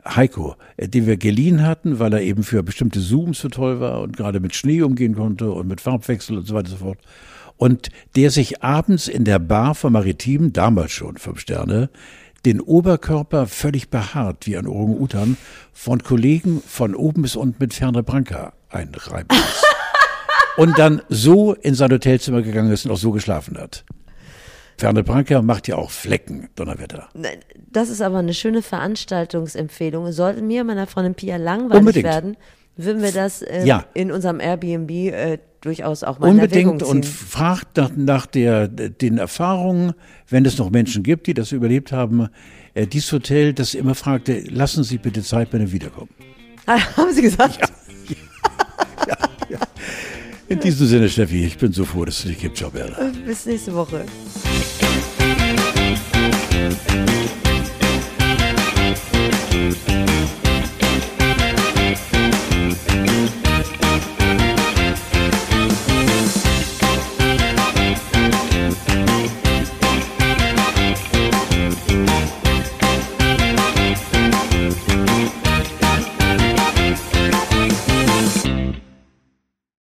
Heiko, 0.05 0.55
äh, 0.77 0.87
den 0.87 1.05
wir 1.05 1.17
geliehen 1.17 1.63
hatten, 1.63 1.99
weil 1.99 2.13
er 2.13 2.21
eben 2.21 2.43
für 2.43 2.63
bestimmte 2.63 2.99
Zooms 2.99 3.39
so 3.39 3.49
toll 3.49 3.79
war 3.79 4.01
und 4.01 4.17
gerade 4.17 4.39
mit 4.39 4.55
Schnee 4.55 4.81
umgehen 4.81 5.15
konnte 5.15 5.51
und 5.51 5.67
mit 5.67 5.81
Farbwechsel 5.81 6.37
und 6.37 6.47
so 6.47 6.55
weiter 6.55 6.71
und 6.71 6.79
so 6.79 6.85
fort. 6.85 6.99
Und 7.57 7.89
der 8.15 8.31
sich 8.31 8.63
abends 8.63 9.07
in 9.07 9.25
der 9.25 9.39
Bar 9.39 9.75
vom 9.75 9.93
Maritim, 9.93 10.53
damals 10.53 10.91
schon 10.91 11.17
fünf 11.17 11.39
Sterne, 11.39 11.89
den 12.45 12.59
Oberkörper 12.59 13.47
völlig 13.47 13.89
behaart 13.89 14.47
wie 14.47 14.57
ein 14.57 14.67
Orang-Utan 14.67 15.37
von 15.71 16.03
Kollegen 16.03 16.61
von 16.65 16.93
oben 16.95 17.21
bis 17.21 17.35
unten 17.35 17.55
mit 17.59 17.73
Ferne 17.73 18.03
Branca 18.03 18.53
einreiben 18.69 19.37
und 20.57 20.77
dann 20.77 21.01
so 21.07 21.53
in 21.53 21.73
sein 21.73 21.91
Hotelzimmer 21.91 22.41
gegangen 22.41 22.71
ist 22.71 22.85
und 22.85 22.91
auch 22.91 22.97
so 22.97 23.11
geschlafen 23.11 23.57
hat. 23.57 23.85
Ferne 24.77 25.03
Branca 25.03 25.41
macht 25.41 25.67
ja 25.67 25.75
auch 25.75 25.91
Flecken, 25.91 26.49
Donnerwetter. 26.55 27.09
Das 27.71 27.89
ist 27.89 28.01
aber 28.01 28.17
eine 28.17 28.33
schöne 28.33 28.61
Veranstaltungsempfehlung. 28.61 30.11
Sollte 30.11 30.41
mir 30.41 30.61
und 30.61 30.67
meiner 30.67 30.87
Freundin 30.87 31.15
Pia 31.15 31.37
langweilig 31.37 31.79
Unbedingt. 31.79 32.05
werden, 32.05 32.37
würden 32.75 33.01
wir 33.01 33.11
das 33.11 33.41
äh, 33.41 33.65
Ja. 33.65 33.85
in 33.93 34.11
unserem 34.11 34.39
Airbnb 34.39 34.89
äh, 34.91 35.37
durchaus 35.61 36.03
auch 36.03 36.19
mal 36.19 36.27
in 36.27 36.33
Unbedingt 36.33 36.71
Erwägung 36.81 36.89
und 36.89 37.05
fragt 37.05 37.77
nach, 37.77 37.91
nach 37.95 38.25
der, 38.25 38.67
den 38.67 39.17
Erfahrungen, 39.17 39.93
wenn 40.27 40.45
es 40.45 40.57
noch 40.57 40.69
Menschen 40.71 41.03
gibt, 41.03 41.27
die 41.27 41.33
das 41.33 41.51
überlebt 41.51 41.91
haben. 41.91 42.27
Äh, 42.73 42.87
dieses 42.87 43.11
Hotel, 43.11 43.53
das 43.53 43.73
immer 43.75 43.95
fragte, 43.95 44.39
lassen 44.49 44.83
Sie 44.83 44.97
bitte 44.97 45.21
Zeit, 45.23 45.49
wenn 45.51 45.61
ihr 45.61 45.71
wiederkommen. 45.71 46.09
Haben 46.67 47.13
Sie 47.13 47.21
gesagt? 47.21 47.59
In 50.53 50.59
diesem 50.59 50.85
Sinne, 50.85 51.09
Steffi, 51.09 51.45
ich 51.45 51.57
bin 51.57 51.73
so 51.73 51.83
froh, 51.83 52.05
dass 52.05 52.19
es 52.19 52.25
dich 52.25 52.37
gibt. 52.37 52.57
Ciao, 52.57 52.69
Berla. 52.69 53.11
Bis 53.25 53.47
nächste 53.47 53.73
Woche. 53.73 54.05